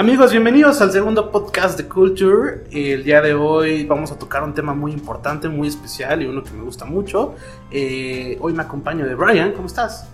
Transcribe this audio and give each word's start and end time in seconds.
Amigos, 0.00 0.32
bienvenidos 0.32 0.80
al 0.80 0.92
segundo 0.92 1.30
podcast 1.30 1.76
de 1.76 1.86
Culture. 1.86 2.64
El 2.70 3.04
día 3.04 3.20
de 3.20 3.34
hoy 3.34 3.84
vamos 3.84 4.10
a 4.10 4.18
tocar 4.18 4.42
un 4.42 4.54
tema 4.54 4.72
muy 4.72 4.92
importante, 4.92 5.46
muy 5.46 5.68
especial 5.68 6.22
y 6.22 6.24
uno 6.24 6.42
que 6.42 6.52
me 6.52 6.62
gusta 6.62 6.86
mucho. 6.86 7.34
Eh, 7.70 8.38
hoy 8.40 8.54
me 8.54 8.62
acompaño 8.62 9.04
de 9.04 9.14
Brian, 9.14 9.52
¿cómo 9.52 9.66
estás? 9.66 10.08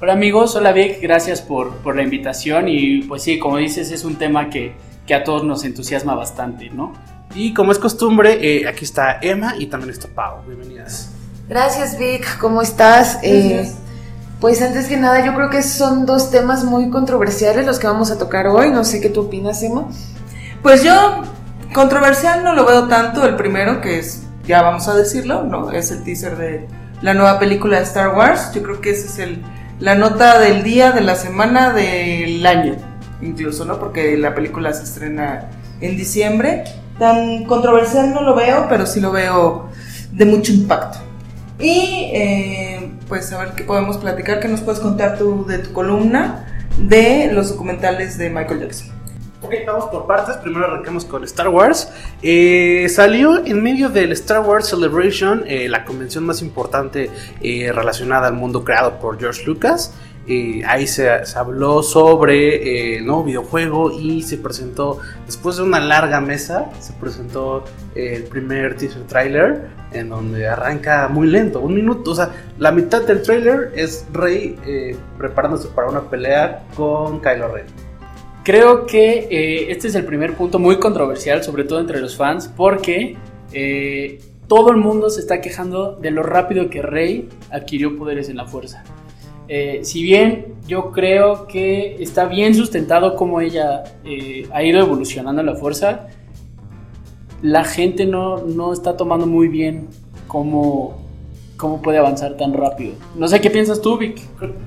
Hola 0.00 0.12
amigos, 0.12 0.54
hola 0.54 0.70
Vic, 0.70 1.00
gracias 1.02 1.42
por, 1.42 1.78
por, 1.78 1.96
la 1.96 2.04
invitación 2.04 2.68
y 2.68 3.02
pues 3.02 3.24
sí, 3.24 3.40
como 3.40 3.56
dices, 3.56 3.90
es 3.90 4.04
un 4.04 4.14
tema 4.14 4.50
que, 4.50 4.74
que 5.04 5.16
a 5.16 5.24
todos 5.24 5.42
nos 5.42 5.64
entusiasma 5.64 6.14
bastante, 6.14 6.70
¿no? 6.70 6.92
Y 7.34 7.52
como 7.54 7.72
es 7.72 7.80
costumbre, 7.80 8.38
eh, 8.40 8.68
aquí 8.68 8.84
está 8.84 9.18
Emma 9.20 9.56
y 9.58 9.66
también 9.66 9.90
está 9.90 10.06
Pau. 10.06 10.44
Bienvenidas. 10.46 11.10
Gracias 11.48 11.98
Vic, 11.98 12.38
¿cómo 12.38 12.62
estás? 12.62 13.18
Eh, 13.24 13.68
pues 14.40 14.62
antes 14.62 14.86
que 14.86 14.96
nada, 14.96 15.24
yo 15.24 15.34
creo 15.34 15.50
que 15.50 15.62
son 15.62 16.06
dos 16.06 16.30
temas 16.30 16.64
muy 16.64 16.90
controversiales 16.90 17.66
los 17.66 17.78
que 17.78 17.88
vamos 17.88 18.10
a 18.10 18.18
tocar 18.18 18.46
hoy. 18.46 18.70
No 18.70 18.84
sé 18.84 19.00
qué 19.00 19.08
tú 19.08 19.22
opinas, 19.22 19.62
Emma. 19.62 19.88
Pues 20.62 20.84
yo, 20.84 21.22
controversial 21.74 22.44
no 22.44 22.54
lo 22.54 22.64
veo 22.64 22.86
tanto. 22.86 23.26
El 23.26 23.34
primero, 23.34 23.80
que 23.80 23.98
es, 23.98 24.22
ya 24.46 24.62
vamos 24.62 24.86
a 24.86 24.94
decirlo, 24.94 25.42
¿no? 25.42 25.72
Es 25.72 25.90
el 25.90 26.04
teaser 26.04 26.36
de 26.36 26.68
la 27.02 27.14
nueva 27.14 27.40
película 27.40 27.78
de 27.78 27.84
Star 27.84 28.14
Wars. 28.16 28.52
Yo 28.54 28.62
creo 28.62 28.80
que 28.80 28.90
ese 28.90 29.06
es 29.06 29.18
el, 29.18 29.42
la 29.80 29.96
nota 29.96 30.38
del 30.38 30.62
día, 30.62 30.92
de 30.92 31.00
la 31.00 31.16
semana, 31.16 31.72
del 31.72 32.46
año, 32.46 32.76
incluso, 33.20 33.64
¿no? 33.64 33.80
Porque 33.80 34.16
la 34.16 34.36
película 34.36 34.72
se 34.72 34.84
estrena 34.84 35.50
en 35.80 35.96
diciembre. 35.96 36.64
Tan 36.98 37.44
controversial 37.44 38.14
no 38.14 38.22
lo 38.22 38.36
veo, 38.36 38.66
pero 38.68 38.86
sí 38.86 39.00
lo 39.00 39.10
veo 39.10 39.68
de 40.12 40.24
mucho 40.24 40.52
impacto. 40.52 40.98
Y 41.58 42.10
eh, 42.12 42.77
pues 43.08 43.32
a 43.32 43.38
ver 43.38 43.54
qué 43.54 43.64
podemos 43.64 43.98
platicar, 43.98 44.40
qué 44.40 44.48
nos 44.48 44.60
puedes 44.60 44.80
contar 44.80 45.18
tú 45.18 45.44
de 45.46 45.58
tu 45.58 45.72
columna 45.72 46.46
de 46.78 47.30
los 47.32 47.50
documentales 47.50 48.18
de 48.18 48.30
Michael 48.30 48.60
Jackson. 48.60 48.98
Ok, 49.40 49.54
vamos 49.66 49.84
por 49.84 50.06
partes. 50.06 50.36
Primero 50.38 50.66
arrancamos 50.66 51.04
con 51.04 51.22
Star 51.22 51.48
Wars. 51.48 51.92
Eh, 52.22 52.88
salió 52.88 53.44
en 53.44 53.62
medio 53.62 53.88
del 53.88 54.10
Star 54.12 54.40
Wars 54.40 54.68
Celebration, 54.68 55.44
eh, 55.46 55.68
la 55.68 55.84
convención 55.84 56.26
más 56.26 56.42
importante 56.42 57.08
eh, 57.40 57.70
relacionada 57.72 58.26
al 58.26 58.34
mundo 58.34 58.64
creado 58.64 58.98
por 58.98 59.18
George 59.18 59.44
Lucas. 59.44 59.94
Eh, 60.28 60.62
ahí 60.66 60.86
se, 60.86 61.24
se, 61.24 61.38
habló 61.38 61.82
sobre 61.82 62.96
el 62.96 63.06
nuevo 63.06 63.24
videojuego 63.24 63.90
y 63.98 64.22
se 64.22 64.36
presentó, 64.36 64.98
después 65.24 65.56
de 65.56 65.62
una 65.62 65.80
larga 65.80 66.20
mesa, 66.20 66.70
se 66.80 66.92
presentó 66.94 67.64
el 67.94 68.24
primer 68.24 68.76
teaser 68.76 69.04
trailer 69.06 69.68
en 69.92 70.08
donde 70.08 70.46
arranca 70.46 71.08
muy 71.08 71.28
lento, 71.28 71.60
un 71.60 71.74
minuto, 71.74 72.10
o 72.10 72.14
sea, 72.14 72.30
la 72.58 72.72
mitad 72.72 73.02
del 73.02 73.22
trailer 73.22 73.72
es 73.74 74.06
Rey 74.12 74.56
eh, 74.66 74.96
preparándose 75.16 75.68
para 75.68 75.88
una 75.88 76.02
pelea 76.02 76.64
con 76.76 77.20
Kylo 77.20 77.48
Ren. 77.48 77.66
Creo 78.44 78.86
que 78.86 79.28
eh, 79.30 79.70
este 79.70 79.88
es 79.88 79.94
el 79.94 80.04
primer 80.04 80.34
punto 80.34 80.58
muy 80.58 80.78
controversial, 80.78 81.42
sobre 81.42 81.64
todo 81.64 81.80
entre 81.80 82.00
los 82.00 82.16
fans, 82.16 82.52
porque 82.54 83.16
eh, 83.52 84.20
todo 84.46 84.70
el 84.70 84.78
mundo 84.78 85.10
se 85.10 85.20
está 85.20 85.40
quejando 85.40 85.96
de 85.96 86.10
lo 86.10 86.22
rápido 86.22 86.70
que 86.70 86.80
Rey 86.80 87.28
adquirió 87.50 87.96
poderes 87.96 88.28
en 88.28 88.36
la 88.36 88.46
fuerza. 88.46 88.84
Eh, 89.48 89.80
si 89.82 90.02
bien 90.02 90.54
yo 90.66 90.92
creo 90.92 91.46
que 91.46 91.96
está 92.02 92.26
bien 92.26 92.54
sustentado 92.54 93.16
como 93.16 93.40
ella 93.40 93.84
eh, 94.04 94.46
ha 94.52 94.62
ido 94.62 94.78
evolucionando 94.80 95.42
la 95.42 95.54
fuerza, 95.56 96.08
la 97.40 97.64
gente 97.64 98.04
no, 98.04 98.38
no 98.38 98.72
está 98.72 98.96
tomando 98.96 99.26
muy 99.26 99.48
bien 99.48 99.88
cómo, 100.26 100.98
cómo 101.56 101.80
puede 101.80 101.96
avanzar 101.96 102.36
tan 102.36 102.52
rápido. 102.52 102.94
No 103.16 103.26
sé 103.26 103.40
qué 103.40 103.48
piensas 103.48 103.80
tú, 103.80 103.96
Vic. 103.96 104.20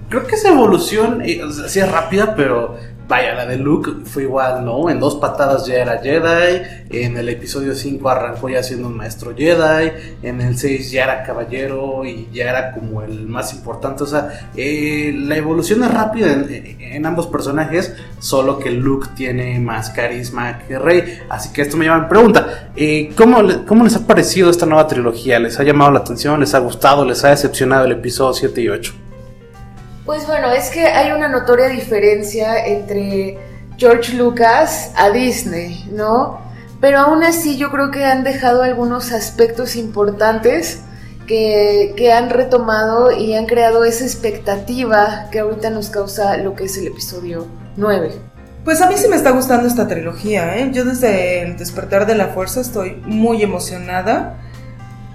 Creo 0.09 0.25
que 0.25 0.35
esa 0.35 0.49
evolución 0.49 1.21
eh, 1.23 1.43
o 1.43 1.51
sea, 1.51 1.85
es 1.85 1.91
rápida, 1.91 2.35
pero 2.35 2.75
vaya, 3.11 3.33
la 3.33 3.45
de 3.45 3.57
Luke 3.57 3.91
fue 4.05 4.23
igual, 4.23 4.63
¿no? 4.63 4.89
En 4.89 5.01
dos 5.01 5.15
patadas 5.15 5.65
ya 5.65 5.75
era 5.75 5.99
Jedi, 6.01 6.61
en 6.91 7.17
el 7.17 7.27
episodio 7.27 7.75
5 7.75 8.09
arrancó 8.09 8.47
ya 8.47 8.63
siendo 8.63 8.87
un 8.87 8.95
maestro 8.95 9.35
Jedi, 9.35 9.91
en 10.23 10.39
el 10.39 10.57
6 10.57 10.91
ya 10.91 11.03
era 11.03 11.23
caballero 11.23 12.05
y 12.05 12.29
ya 12.31 12.49
era 12.49 12.71
como 12.71 13.01
el 13.01 13.27
más 13.27 13.53
importante, 13.53 14.03
o 14.03 14.07
sea, 14.07 14.49
eh, 14.55 15.13
la 15.13 15.35
evolución 15.35 15.83
es 15.83 15.93
rápida 15.93 16.31
en, 16.31 16.77
en, 16.79 17.05
ambos 17.05 17.27
personajes, 17.27 17.93
solo 18.19 18.57
que 18.57 18.71
Luke 18.71 19.09
tiene 19.13 19.59
más 19.59 19.89
carisma 19.89 20.59
que 20.59 20.79
Rey, 20.79 21.19
así 21.27 21.51
que 21.51 21.63
esto 21.63 21.75
me 21.75 21.87
llama 21.87 22.05
a 22.05 22.09
pregunta, 22.09 22.71
eh, 22.77 23.11
¿cómo, 23.17 23.39
¿cómo 23.67 23.83
les 23.83 23.97
ha 23.97 24.07
parecido 24.07 24.49
esta 24.49 24.65
nueva 24.65 24.87
trilogía? 24.87 25.37
¿Les 25.37 25.59
ha 25.59 25.63
llamado 25.63 25.91
la 25.91 25.99
atención? 25.99 26.39
¿Les 26.39 26.55
ha 26.55 26.59
gustado? 26.59 27.03
¿Les 27.03 27.25
ha 27.25 27.31
decepcionado 27.31 27.83
el 27.83 27.91
episodio 27.91 28.33
7 28.33 28.61
y 28.61 28.69
8? 28.69 29.00
Pues 30.05 30.25
bueno, 30.25 30.51
es 30.51 30.69
que 30.69 30.85
hay 30.87 31.11
una 31.11 31.27
notoria 31.27 31.67
diferencia 31.67 32.65
entre 32.65 33.37
George 33.77 34.13
Lucas 34.13 34.91
a 34.95 35.11
Disney, 35.11 35.87
¿no? 35.91 36.41
Pero 36.79 36.99
aún 36.99 37.23
así 37.23 37.57
yo 37.57 37.69
creo 37.69 37.91
que 37.91 38.03
han 38.03 38.23
dejado 38.23 38.63
algunos 38.63 39.11
aspectos 39.11 39.75
importantes 39.75 40.81
que, 41.27 41.93
que, 41.95 42.11
han 42.11 42.31
retomado 42.31 43.11
y 43.11 43.35
han 43.35 43.45
creado 43.45 43.83
esa 43.83 44.03
expectativa 44.03 45.27
que 45.31 45.39
ahorita 45.39 45.69
nos 45.69 45.89
causa 45.89 46.35
lo 46.37 46.55
que 46.55 46.65
es 46.65 46.77
el 46.77 46.87
episodio 46.87 47.47
9. 47.77 48.11
Pues 48.63 48.81
a 48.81 48.89
mí 48.89 48.95
sí 48.97 49.07
me 49.07 49.15
está 49.15 49.31
gustando 49.31 49.67
esta 49.67 49.87
trilogía, 49.87 50.57
¿eh? 50.57 50.69
Yo 50.73 50.83
desde 50.83 51.43
el 51.43 51.57
despertar 51.57 52.07
de 52.07 52.15
la 52.15 52.27
fuerza 52.27 52.61
estoy 52.61 52.95
muy 53.05 53.43
emocionada. 53.43 54.39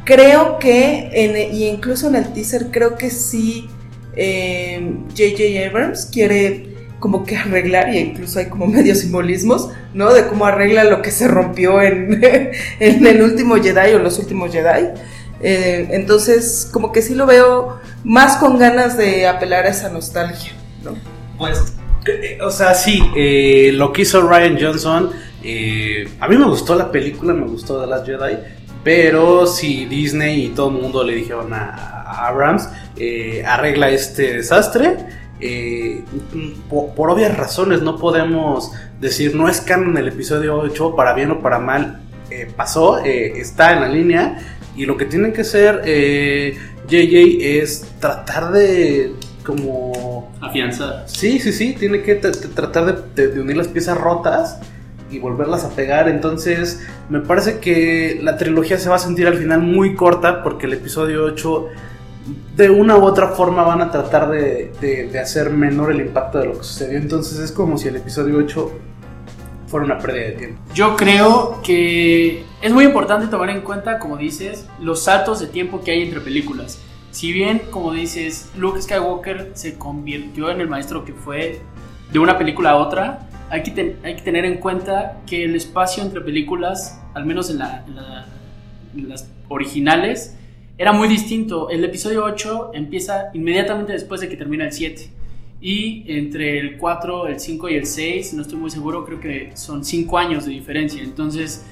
Creo 0.04 0.58
que, 0.58 1.10
en, 1.12 1.54
y 1.54 1.66
incluso 1.66 2.06
en 2.06 2.14
el 2.14 2.32
teaser, 2.32 2.70
creo 2.70 2.96
que 2.96 3.10
sí 3.10 3.68
J.J. 4.16 5.42
Eh, 5.42 5.66
Abrams 5.68 6.06
quiere 6.06 6.76
como 6.98 7.24
que 7.24 7.36
arreglar, 7.36 7.94
y 7.94 7.98
incluso 7.98 8.38
hay 8.38 8.46
como 8.46 8.66
medio 8.76 8.94
simbolismos, 8.94 9.70
¿no? 9.94 10.12
De 10.12 10.26
cómo 10.26 10.46
arregla 10.46 10.84
lo 10.84 11.02
que 11.02 11.10
se 11.10 11.28
rompió 11.28 11.80
en, 11.82 12.22
el 12.80 13.22
último 13.22 13.56
Jedi 13.56 13.94
o 13.94 13.98
los 13.98 14.18
últimos 14.18 14.52
Jedi. 14.52 14.88
Eh, 15.42 15.88
entonces, 15.90 16.68
como 16.72 16.92
que 16.92 17.02
sí 17.02 17.14
lo 17.14 17.26
veo 17.26 17.78
más 18.04 18.36
con 18.36 18.58
ganas 18.58 18.96
de 18.96 19.26
apelar 19.26 19.66
a 19.66 19.70
esa 19.70 19.90
nostalgia, 19.90 20.52
¿no? 20.82 20.94
Pues, 21.36 21.74
o 22.42 22.50
sea, 22.50 22.74
sí, 22.74 23.02
eh, 23.14 23.70
lo 23.74 23.92
que 23.92 24.02
hizo 24.02 24.22
Ryan 24.22 24.58
Johnson, 24.60 25.10
eh, 25.42 26.08
a 26.20 26.28
mí 26.28 26.36
me 26.36 26.46
gustó 26.46 26.74
la 26.74 26.90
película, 26.90 27.34
me 27.34 27.46
gustó 27.46 27.80
The 27.80 27.86
Last 27.86 28.06
Jedi, 28.06 28.36
pero 28.86 29.48
si 29.48 29.84
Disney 29.86 30.44
y 30.44 30.48
todo 30.50 30.68
el 30.68 30.80
mundo 30.80 31.02
le 31.02 31.16
dijeron 31.16 31.52
a, 31.52 32.28
Abrams, 32.28 32.68
eh, 32.96 33.42
arregla 33.44 33.90
este 33.90 34.34
desastre. 34.34 34.96
Eh, 35.40 36.04
por, 36.70 36.94
por, 36.94 37.10
obvias 37.10 37.36
razones 37.36 37.82
no 37.82 37.98
podemos 37.98 38.70
decir 39.00 39.34
no 39.34 39.48
es 39.48 39.60
canon 39.60 39.98
el 39.98 40.06
episodio 40.06 40.56
8 40.56 40.94
para 40.94 41.14
bien 41.14 41.32
o 41.32 41.40
para 41.40 41.58
mal 41.58 42.00
eh, 42.30 42.48
pasó, 42.56 42.98
está 42.98 43.72
en 43.72 43.80
la 43.80 43.88
línea 43.88 44.38
y 44.76 44.86
lo 44.86 44.96
que 44.96 45.04
tienen 45.04 45.32
que 45.32 45.40
hacer 45.40 45.82
JJ 46.88 47.60
es 47.60 47.86
tratar 47.98 48.52
de 48.52 49.14
como 49.44 50.32
afianzar. 50.40 51.02
Sí, 51.06 51.40
sí, 51.40 51.50
sí, 51.50 51.74
tiene 51.76 52.02
que 52.02 52.14
tratar 52.14 53.12
de, 53.16 53.28
de 53.28 53.40
unir 53.40 53.56
las 53.56 53.66
piezas 53.66 53.98
rotas 53.98 54.60
y 55.10 55.18
volverlas 55.18 55.64
a 55.64 55.70
pegar. 55.70 56.08
Entonces, 56.08 56.86
me 57.08 57.20
parece 57.20 57.58
que 57.58 58.18
la 58.22 58.36
trilogía 58.36 58.78
se 58.78 58.88
va 58.88 58.96
a 58.96 58.98
sentir 58.98 59.26
al 59.26 59.36
final 59.36 59.62
muy 59.62 59.94
corta 59.94 60.42
porque 60.42 60.66
el 60.66 60.74
episodio 60.74 61.24
8 61.24 61.66
de 62.56 62.70
una 62.70 62.96
u 62.96 63.04
otra 63.04 63.28
forma 63.28 63.62
van 63.62 63.80
a 63.82 63.90
tratar 63.90 64.30
de, 64.30 64.72
de, 64.80 65.18
hacer 65.18 65.50
menor 65.50 65.92
el 65.92 66.00
impacto 66.00 66.38
de 66.38 66.46
lo 66.46 66.58
que 66.58 66.64
sucedió. 66.64 66.98
Entonces 66.98 67.38
es 67.38 67.52
como 67.52 67.78
si 67.78 67.88
el 67.88 67.96
episodio 67.96 68.38
8 68.38 68.72
fuera 69.68 69.86
una 69.86 69.98
pérdida 69.98 70.26
de 70.26 70.32
tiempo. 70.32 70.62
Yo 70.74 70.96
creo 70.96 71.60
que 71.62 72.44
es 72.62 72.72
muy 72.72 72.84
importante 72.84 73.26
tomar 73.28 73.50
en 73.50 73.60
cuenta, 73.60 73.98
como 73.98 74.16
dices, 74.16 74.66
los 74.80 75.04
saltos 75.04 75.40
de 75.40 75.46
tiempo 75.46 75.82
que 75.82 75.92
hay 75.92 76.02
entre 76.02 76.20
películas. 76.20 76.80
Si 77.10 77.32
bien, 77.32 77.62
como 77.70 77.92
dices, 77.92 78.50
Luke 78.56 78.80
Skywalker 78.82 79.52
se 79.54 79.78
convirtió 79.78 80.50
en 80.50 80.60
el 80.60 80.68
maestro 80.68 81.04
que 81.04 81.14
fue 81.14 81.60
de 82.12 82.18
una 82.18 82.38
película 82.38 82.70
a 82.70 82.76
otra, 82.76 83.28
hay 83.50 83.62
que, 83.62 83.70
tener 84.24 84.44
en 84.44 84.58
cuenta 84.58 85.20
que 85.26 85.44
el 85.44 85.54
espacio 85.54 86.02
entre 86.02 86.20
películas, 86.20 87.00
al 87.14 87.26
menos 87.26 87.50
en, 87.50 87.58
la, 87.58 87.84
en, 87.86 87.96
la, 87.96 88.26
en 88.94 89.08
las 89.08 89.30
originales, 89.48 90.36
era 90.78 90.92
muy 90.92 91.08
distinto. 91.08 91.70
El 91.70 91.84
episodio 91.84 92.24
8 92.24 92.72
empieza 92.74 93.30
inmediatamente 93.34 93.92
después 93.92 94.20
de 94.20 94.28
que 94.28 94.36
termina 94.36 94.64
el 94.64 94.72
7. 94.72 95.10
Y 95.60 96.04
entre 96.08 96.58
el 96.58 96.76
4, 96.76 97.28
el 97.28 97.40
5 97.40 97.68
y 97.70 97.74
el 97.76 97.86
6, 97.86 98.34
no 98.34 98.42
estoy 98.42 98.58
muy 98.58 98.70
seguro, 98.70 99.04
creo 99.04 99.20
que 99.20 99.52
son 99.54 99.84
5 99.84 100.18
años 100.18 100.44
de 100.44 100.50
diferencia. 100.50 101.02
Entonces, 101.02 101.64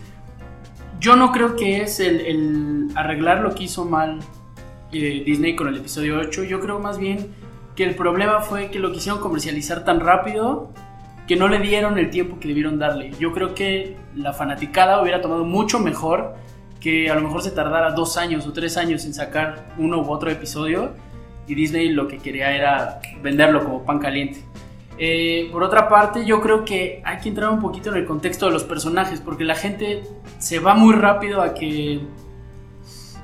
yo 1.00 1.16
no 1.16 1.32
creo 1.32 1.54
que 1.56 1.82
es 1.82 2.00
el, 2.00 2.20
el 2.20 2.88
arreglar 2.94 3.40
lo 3.40 3.54
que 3.54 3.64
hizo 3.64 3.84
mal 3.84 4.20
eh, 4.92 5.22
Disney 5.26 5.54
con 5.54 5.68
el 5.68 5.76
episodio 5.76 6.18
8. 6.18 6.44
Yo 6.44 6.60
creo 6.60 6.78
más 6.78 6.98
bien 6.98 7.34
que 7.76 7.84
el 7.84 7.94
problema 7.94 8.40
fue 8.40 8.70
que 8.70 8.78
lo 8.78 8.92
quisieron 8.92 9.20
comercializar 9.20 9.84
tan 9.84 10.00
rápido 10.00 10.70
que 11.26 11.36
no 11.36 11.48
le 11.48 11.58
dieron 11.58 11.98
el 11.98 12.10
tiempo 12.10 12.38
que 12.38 12.48
debieron 12.48 12.78
darle. 12.78 13.12
Yo 13.18 13.32
creo 13.32 13.54
que 13.54 13.96
la 14.14 14.32
fanaticada 14.32 15.00
hubiera 15.00 15.20
tomado 15.20 15.44
mucho 15.44 15.78
mejor 15.78 16.34
que 16.80 17.10
a 17.10 17.14
lo 17.14 17.22
mejor 17.22 17.42
se 17.42 17.50
tardara 17.50 17.92
dos 17.92 18.18
años 18.18 18.46
o 18.46 18.52
tres 18.52 18.76
años 18.76 19.04
en 19.06 19.14
sacar 19.14 19.72
uno 19.78 20.02
u 20.02 20.10
otro 20.10 20.30
episodio 20.30 20.92
y 21.46 21.54
Disney 21.54 21.88
lo 21.88 22.08
que 22.08 22.18
quería 22.18 22.54
era 22.54 23.00
venderlo 23.22 23.64
como 23.64 23.84
pan 23.84 23.98
caliente. 23.98 24.44
Eh, 24.96 25.48
por 25.50 25.62
otra 25.62 25.88
parte, 25.88 26.24
yo 26.24 26.40
creo 26.40 26.64
que 26.64 27.02
hay 27.04 27.18
que 27.18 27.28
entrar 27.28 27.50
un 27.50 27.60
poquito 27.60 27.90
en 27.90 27.96
el 27.96 28.04
contexto 28.04 28.46
de 28.46 28.52
los 28.52 28.64
personajes, 28.64 29.20
porque 29.20 29.44
la 29.44 29.54
gente 29.54 30.02
se 30.38 30.60
va 30.60 30.74
muy 30.74 30.94
rápido 30.94 31.42
a 31.42 31.54
que, 31.54 32.00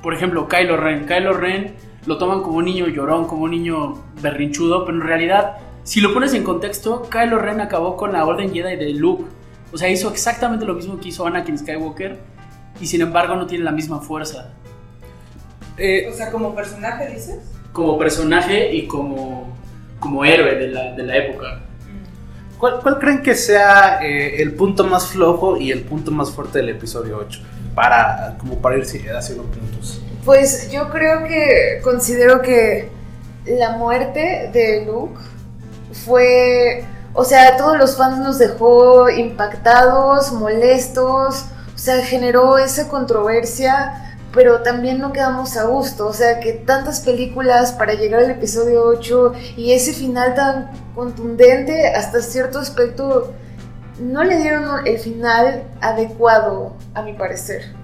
por 0.02 0.14
ejemplo, 0.14 0.48
Kylo 0.48 0.76
Ren. 0.76 1.06
Kylo 1.06 1.34
Ren 1.34 1.74
lo 2.06 2.18
toman 2.18 2.42
como 2.42 2.58
un 2.58 2.64
niño 2.64 2.88
llorón, 2.88 3.26
como 3.26 3.44
un 3.44 3.52
niño 3.52 4.02
berrinchudo, 4.20 4.84
pero 4.84 4.98
en 4.98 5.06
realidad, 5.06 5.58
si 5.84 6.00
lo 6.00 6.12
pones 6.12 6.34
en 6.34 6.44
contexto, 6.44 7.08
Kylo 7.10 7.38
Ren 7.38 7.60
acabó 7.60 7.96
con 7.96 8.12
la 8.12 8.24
Orden 8.24 8.52
Jedi 8.52 8.76
de 8.76 8.90
Luke. 8.90 9.24
O 9.72 9.78
sea, 9.78 9.88
hizo 9.88 10.10
exactamente 10.10 10.64
lo 10.64 10.74
mismo 10.74 11.00
que 11.00 11.08
hizo 11.08 11.26
Anakin 11.26 11.58
Skywalker 11.58 12.18
y 12.80 12.86
sin 12.86 13.00
embargo 13.00 13.36
no 13.36 13.46
tiene 13.46 13.64
la 13.64 13.72
misma 13.72 14.00
fuerza. 14.00 14.52
Eh, 15.76 16.08
o 16.10 16.14
sea, 16.14 16.30
como 16.30 16.54
personaje 16.54 17.08
dices. 17.08 17.38
Como 17.72 17.98
personaje 17.98 18.74
y 18.74 18.86
como, 18.86 19.56
como 19.98 20.24
héroe 20.24 20.56
de 20.56 20.68
la, 20.68 20.92
de 20.92 21.02
la 21.02 21.16
época. 21.16 21.60
¿Cuál, 22.58 22.80
¿Cuál, 22.82 22.98
creen 22.98 23.22
que 23.22 23.34
sea 23.34 24.00
eh, 24.02 24.42
el 24.42 24.52
punto 24.52 24.84
más 24.84 25.06
flojo 25.06 25.56
y 25.56 25.70
el 25.70 25.82
punto 25.82 26.10
más 26.10 26.30
fuerte 26.30 26.58
del 26.58 26.70
episodio 26.70 27.16
8? 27.18 27.40
Para, 27.74 28.36
como 28.38 28.60
para 28.60 28.76
ir 28.76 28.82
haciendo 28.82 29.44
puntos. 29.44 30.02
Pues 30.24 30.70
yo 30.70 30.90
creo 30.90 31.24
que 31.24 31.80
considero 31.82 32.42
que 32.42 32.90
la 33.46 33.78
muerte 33.78 34.50
de 34.52 34.84
Luke 34.84 35.18
fue, 35.92 36.84
o 37.14 37.24
sea, 37.24 37.48
a 37.48 37.56
todos 37.56 37.78
los 37.78 37.96
fans 37.96 38.18
nos 38.18 38.38
dejó 38.38 39.08
impactados, 39.10 40.32
molestos, 40.32 41.46
o 41.74 41.78
sea, 41.78 42.04
generó 42.04 42.58
esa 42.58 42.88
controversia, 42.88 44.16
pero 44.32 44.62
también 44.62 44.98
no 44.98 45.12
quedamos 45.12 45.56
a 45.56 45.64
gusto, 45.64 46.06
o 46.06 46.12
sea, 46.12 46.40
que 46.40 46.52
tantas 46.52 47.00
películas 47.00 47.72
para 47.72 47.94
llegar 47.94 48.22
al 48.22 48.30
episodio 48.30 48.84
8 48.84 49.32
y 49.56 49.72
ese 49.72 49.92
final 49.92 50.34
tan 50.34 50.70
contundente 50.94 51.88
hasta 51.88 52.22
cierto 52.22 52.58
aspecto 52.58 53.32
no 54.00 54.24
le 54.24 54.38
dieron 54.38 54.86
el 54.86 54.98
final 54.98 55.64
adecuado, 55.80 56.74
a 56.94 57.02
mi 57.02 57.12
parecer. 57.12 57.74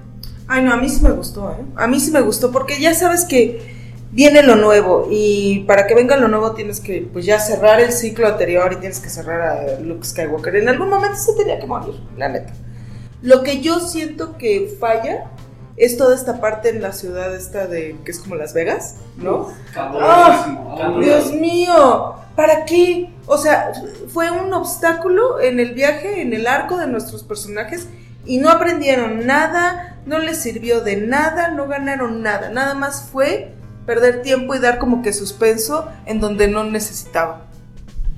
Ay, 0.48 0.62
no, 0.62 0.72
a 0.72 0.76
mí 0.76 0.88
sí 0.88 1.02
me 1.02 1.10
gustó, 1.10 1.50
¿eh? 1.50 1.64
A 1.74 1.86
mí 1.86 1.98
sí 1.98 2.10
me 2.10 2.20
gustó, 2.20 2.52
porque 2.52 2.80
ya 2.80 2.94
sabes 2.94 3.24
que 3.24 3.75
viene 4.16 4.42
lo 4.42 4.56
nuevo 4.56 5.08
y 5.10 5.60
para 5.64 5.86
que 5.86 5.94
venga 5.94 6.16
lo 6.16 6.26
nuevo 6.26 6.52
tienes 6.52 6.80
que 6.80 7.06
pues 7.12 7.26
ya 7.26 7.38
cerrar 7.38 7.80
el 7.80 7.92
ciclo 7.92 8.26
anterior 8.26 8.72
y 8.72 8.76
tienes 8.76 8.98
que 8.98 9.10
cerrar 9.10 9.42
a 9.42 9.80
Luke 9.80 10.06
Skywalker. 10.06 10.56
En 10.56 10.70
algún 10.70 10.88
momento 10.88 11.18
se 11.18 11.34
tenía 11.34 11.60
que 11.60 11.66
morir, 11.66 12.00
la 12.16 12.30
neta. 12.30 12.50
Lo 13.20 13.42
que 13.42 13.60
yo 13.60 13.78
siento 13.78 14.38
que 14.38 14.74
falla 14.80 15.26
es 15.76 15.98
toda 15.98 16.14
esta 16.14 16.40
parte 16.40 16.70
en 16.70 16.80
la 16.80 16.92
ciudad 16.92 17.34
esta 17.34 17.66
de 17.66 17.94
que 18.06 18.10
es 18.10 18.18
como 18.18 18.36
Las 18.36 18.54
Vegas, 18.54 18.96
¿no? 19.18 19.48
¡Oh, 19.76 20.98
Dios 20.98 21.34
mío, 21.34 22.14
¿para 22.34 22.64
qué? 22.64 23.10
O 23.26 23.36
sea, 23.36 23.72
fue 24.08 24.30
un 24.30 24.50
obstáculo 24.54 25.40
en 25.42 25.60
el 25.60 25.74
viaje, 25.74 26.22
en 26.22 26.32
el 26.32 26.46
arco 26.46 26.78
de 26.78 26.86
nuestros 26.86 27.22
personajes 27.22 27.86
y 28.24 28.38
no 28.38 28.48
aprendieron 28.48 29.26
nada, 29.26 29.98
no 30.06 30.18
les 30.18 30.40
sirvió 30.40 30.80
de 30.80 30.96
nada, 30.96 31.48
no 31.48 31.68
ganaron 31.68 32.22
nada, 32.22 32.48
nada 32.48 32.72
más 32.72 33.10
fue 33.12 33.52
perder 33.86 34.22
tiempo 34.22 34.54
y 34.54 34.58
dar 34.58 34.78
como 34.78 35.02
que 35.02 35.12
suspenso 35.12 35.88
en 36.04 36.20
donde 36.20 36.48
no 36.48 36.64
necesitaba. 36.64 37.46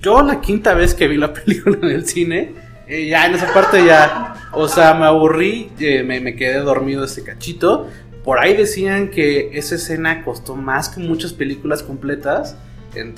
Yo 0.01 0.23
la 0.23 0.41
quinta 0.41 0.75
vez 0.75 0.95
que 0.95 1.07
vi 1.07 1.17
la 1.17 1.33
película 1.35 1.79
en 1.83 1.91
el 1.91 2.07
cine, 2.07 2.55
eh, 2.87 3.07
ya 3.07 3.27
en 3.27 3.35
esa 3.35 3.53
parte 3.53 3.85
ya, 3.85 4.49
o 4.53 4.67
sea, 4.67 4.95
me 4.95 5.05
aburrí, 5.05 5.71
eh, 5.79 6.03
me, 6.03 6.21
me, 6.21 6.35
quedé 6.35 6.59
dormido 6.61 7.05
ese 7.05 7.23
cachito. 7.23 7.89
Por 8.25 8.39
ahí 8.39 8.57
decían 8.57 9.09
que 9.11 9.51
esa 9.53 9.75
escena 9.75 10.25
costó 10.25 10.57
más 10.57 10.89
que 10.89 11.01
muchas 11.01 11.33
películas 11.33 11.83
completas. 11.83 12.57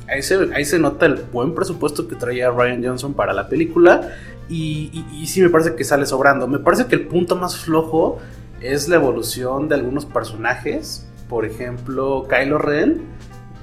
Ahí 0.08 0.22
se, 0.22 0.50
ahí 0.54 0.64
se 0.64 0.78
nota 0.78 1.06
el 1.06 1.14
buen 1.14 1.54
presupuesto 1.54 2.06
que 2.06 2.14
traía 2.14 2.50
Ryan 2.50 2.84
Johnson 2.84 3.14
para 3.14 3.32
la 3.32 3.48
película. 3.48 4.10
Y, 4.48 4.90
y, 4.92 5.22
y 5.22 5.26
sí 5.26 5.40
me 5.40 5.48
parece 5.48 5.74
que 5.74 5.84
sale 5.84 6.06
sobrando. 6.06 6.46
Me 6.48 6.58
parece 6.58 6.86
que 6.86 6.96
el 6.96 7.06
punto 7.06 7.36
más 7.36 7.56
flojo 7.56 8.18
es 8.60 8.88
la 8.88 8.96
evolución 8.96 9.68
de 9.68 9.76
algunos 9.76 10.04
personajes 10.04 11.06
por 11.30 11.46
ejemplo, 11.46 12.26
Kylo 12.28 12.58
Ren 12.58 13.00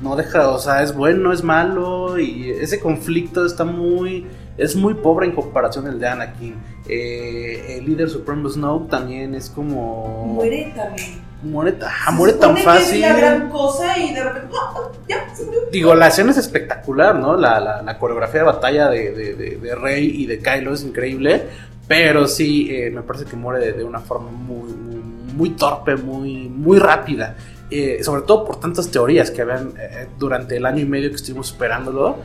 no 0.01 0.15
deja, 0.15 0.49
o 0.49 0.57
sea, 0.57 0.81
es 0.81 0.95
bueno, 0.95 1.33
es 1.33 1.43
malo 1.43 2.17
y 2.17 2.49
ese 2.49 2.79
conflicto 2.79 3.45
está 3.45 3.65
muy, 3.65 4.25
es 4.57 4.75
muy 4.75 4.93
pobre 4.93 5.27
en 5.27 5.33
comparación 5.33 5.85
al 5.87 5.99
de 5.99 6.07
Anakin. 6.07 6.55
Eh, 6.87 7.77
el 7.77 7.85
líder 7.85 8.09
Supremo 8.09 8.47
Snoke 8.49 8.89
también 8.89 9.35
es 9.35 9.49
como... 9.49 10.25
Muere 10.35 10.73
también. 10.75 11.27
Muere, 11.43 11.75
ah, 11.81 12.11
muere 12.11 12.33
tan 12.33 12.57
fácil. 12.57 13.03
Es 13.03 13.11
la 13.11 13.17
gran 13.17 13.49
cosa 13.49 13.95
y 13.97 14.11
de 14.13 14.23
repente, 14.23 14.55
¡oh, 14.75 14.91
ya, 15.07 15.27
Digo, 15.71 15.93
la 15.93 16.07
escena 16.07 16.31
es 16.31 16.37
espectacular, 16.37 17.15
¿no? 17.15 17.37
La, 17.37 17.59
la, 17.59 17.83
la 17.83 17.99
coreografía 17.99 18.39
de 18.39 18.45
batalla 18.45 18.89
de, 18.89 19.11
de, 19.11 19.35
de, 19.35 19.57
de, 19.57 19.75
Rey 19.75 20.13
y 20.15 20.25
de 20.25 20.39
Kylo 20.39 20.73
es 20.73 20.83
increíble, 20.83 21.43
pero 21.87 22.27
sí, 22.27 22.69
eh, 22.71 22.89
me 22.89 23.03
parece 23.03 23.25
que 23.25 23.35
muere 23.35 23.71
de, 23.71 23.83
una 23.83 23.99
forma 23.99 24.31
muy, 24.31 24.71
muy, 24.73 24.95
muy 25.35 25.49
torpe, 25.51 25.95
muy, 25.95 26.49
muy 26.49 26.79
rápida. 26.79 27.35
Eh, 27.69 28.01
sobre 28.01 28.21
todo 28.21 28.45
por 28.45 28.59
tantas 28.59 28.89
teorías 28.89 29.29
que 29.29 29.41
habían 29.41 29.73
eh, 29.77 30.07
durante 30.17 30.55
el 30.55 30.65
año 30.65 30.79
y 30.79 30.85
medio 30.85 31.09
que 31.09 31.17
estuvimos 31.17 31.51
esperándolo. 31.51 32.17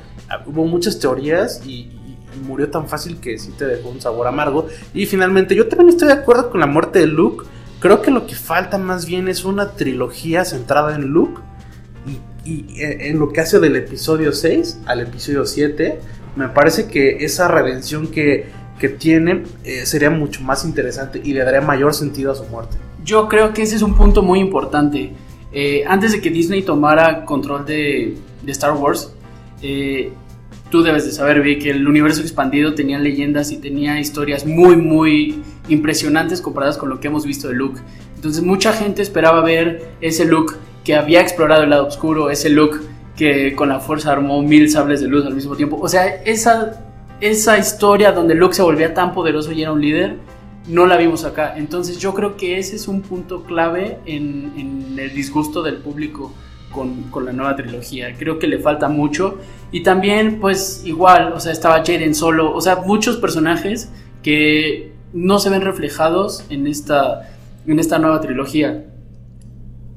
Hubo 0.46 0.64
muchas 0.66 0.98
teorías 0.98 1.66
y, 1.66 1.98
murió 2.46 2.70
tan 2.70 2.88
fácil 2.88 3.20
que 3.20 3.38
sí 3.38 3.52
te 3.58 3.66
dejó 3.66 3.90
un 3.90 4.00
sabor 4.00 4.26
amargo. 4.26 4.66
Y 4.94 5.04
finalmente, 5.04 5.54
yo 5.54 5.68
también 5.68 5.90
estoy 5.90 6.08
de 6.08 6.14
acuerdo 6.14 6.50
con 6.50 6.60
la 6.60 6.66
muerte 6.66 7.00
de 7.00 7.06
Luke. 7.06 7.44
Creo 7.78 8.00
que 8.00 8.10
lo 8.10 8.26
que 8.26 8.34
falta 8.34 8.78
más 8.78 9.04
bien 9.04 9.28
es 9.28 9.44
una 9.44 9.72
trilogía 9.72 10.46
centrada 10.46 10.94
en 10.94 11.08
Luke 11.08 11.42
y, 12.06 12.50
y 12.50 12.80
en 12.80 13.18
lo 13.18 13.32
que 13.32 13.42
hace 13.42 13.60
del 13.60 13.76
episodio 13.76 14.32
6 14.32 14.80
al 14.86 15.00
episodio 15.00 15.44
7. 15.44 16.00
Me 16.36 16.48
parece 16.48 16.86
que 16.86 17.24
esa 17.24 17.48
redención 17.48 18.06
que, 18.06 18.46
que 18.82 18.88
tiene 18.88 19.44
eh, 19.62 19.86
sería 19.86 20.10
mucho 20.10 20.42
más 20.42 20.64
interesante 20.64 21.20
y 21.22 21.34
le 21.34 21.44
daría 21.44 21.60
mayor 21.60 21.94
sentido 21.94 22.32
a 22.32 22.34
su 22.34 22.42
muerte. 22.46 22.76
Yo 23.04 23.28
creo 23.28 23.52
que 23.52 23.62
ese 23.62 23.76
es 23.76 23.82
un 23.82 23.94
punto 23.94 24.22
muy 24.22 24.40
importante. 24.40 25.12
Eh, 25.52 25.84
antes 25.86 26.12
de 26.12 26.20
que 26.20 26.30
Disney 26.30 26.62
tomara 26.62 27.24
control 27.24 27.66
de, 27.66 28.16
de 28.42 28.52
Star 28.52 28.72
Wars, 28.72 29.12
eh, 29.62 30.12
tú 30.70 30.82
debes 30.82 31.04
de 31.04 31.12
saber, 31.12 31.42
Vi, 31.42 31.58
que 31.58 31.70
el 31.70 31.86
universo 31.86 32.22
expandido 32.22 32.74
tenía 32.74 32.98
leyendas 32.98 33.52
y 33.52 33.58
tenía 33.58 34.00
historias 34.00 34.46
muy, 34.46 34.76
muy 34.76 35.42
impresionantes 35.68 36.40
comparadas 36.40 36.78
con 36.78 36.88
lo 36.88 36.98
que 36.98 37.08
hemos 37.08 37.26
visto 37.26 37.48
de 37.48 37.54
Luke. 37.54 37.80
Entonces 38.16 38.42
mucha 38.42 38.72
gente 38.72 39.02
esperaba 39.02 39.42
ver 39.42 39.90
ese 40.00 40.24
Luke 40.24 40.54
que 40.84 40.94
había 40.94 41.20
explorado 41.20 41.64
el 41.64 41.70
lado 41.70 41.86
oscuro, 41.86 42.30
ese 42.30 42.48
Luke 42.48 42.78
que 43.16 43.54
con 43.54 43.68
la 43.68 43.80
fuerza 43.80 44.10
armó 44.10 44.42
mil 44.42 44.70
sables 44.70 45.00
de 45.00 45.08
luz 45.08 45.26
al 45.26 45.34
mismo 45.34 45.54
tiempo. 45.54 45.78
O 45.80 45.88
sea, 45.88 46.06
esa, 46.24 46.82
esa 47.20 47.58
historia 47.58 48.12
donde 48.12 48.34
Luke 48.34 48.54
se 48.54 48.62
volvía 48.62 48.94
tan 48.94 49.12
poderoso 49.12 49.52
y 49.52 49.62
era 49.62 49.72
un 49.72 49.80
líder, 49.80 50.16
no 50.66 50.86
la 50.86 50.96
vimos 50.96 51.24
acá. 51.24 51.54
Entonces 51.56 51.98
yo 51.98 52.14
creo 52.14 52.36
que 52.36 52.58
ese 52.58 52.76
es 52.76 52.88
un 52.88 53.02
punto 53.02 53.44
clave 53.44 53.98
en, 54.06 54.52
en 54.56 54.98
el 54.98 55.14
disgusto 55.14 55.62
del 55.62 55.76
público 55.78 56.32
con, 56.70 57.04
con, 57.04 57.24
la 57.24 57.32
nueva 57.32 57.56
trilogía. 57.56 58.14
Creo 58.16 58.38
que 58.38 58.46
le 58.46 58.58
falta 58.58 58.88
mucho. 58.88 59.38
Y 59.70 59.82
también, 59.82 60.40
pues 60.40 60.82
igual, 60.84 61.32
o 61.32 61.40
sea, 61.40 61.52
estaba 61.52 61.78
Jaden 61.78 62.14
solo. 62.14 62.54
O 62.54 62.60
sea, 62.60 62.76
muchos 62.76 63.16
personajes 63.16 63.90
que 64.22 64.92
no 65.12 65.38
se 65.38 65.50
ven 65.50 65.62
reflejados 65.62 66.44
en 66.48 66.66
esta, 66.66 67.28
en 67.66 67.78
esta 67.78 67.98
nueva 67.98 68.20
trilogía. 68.20 68.84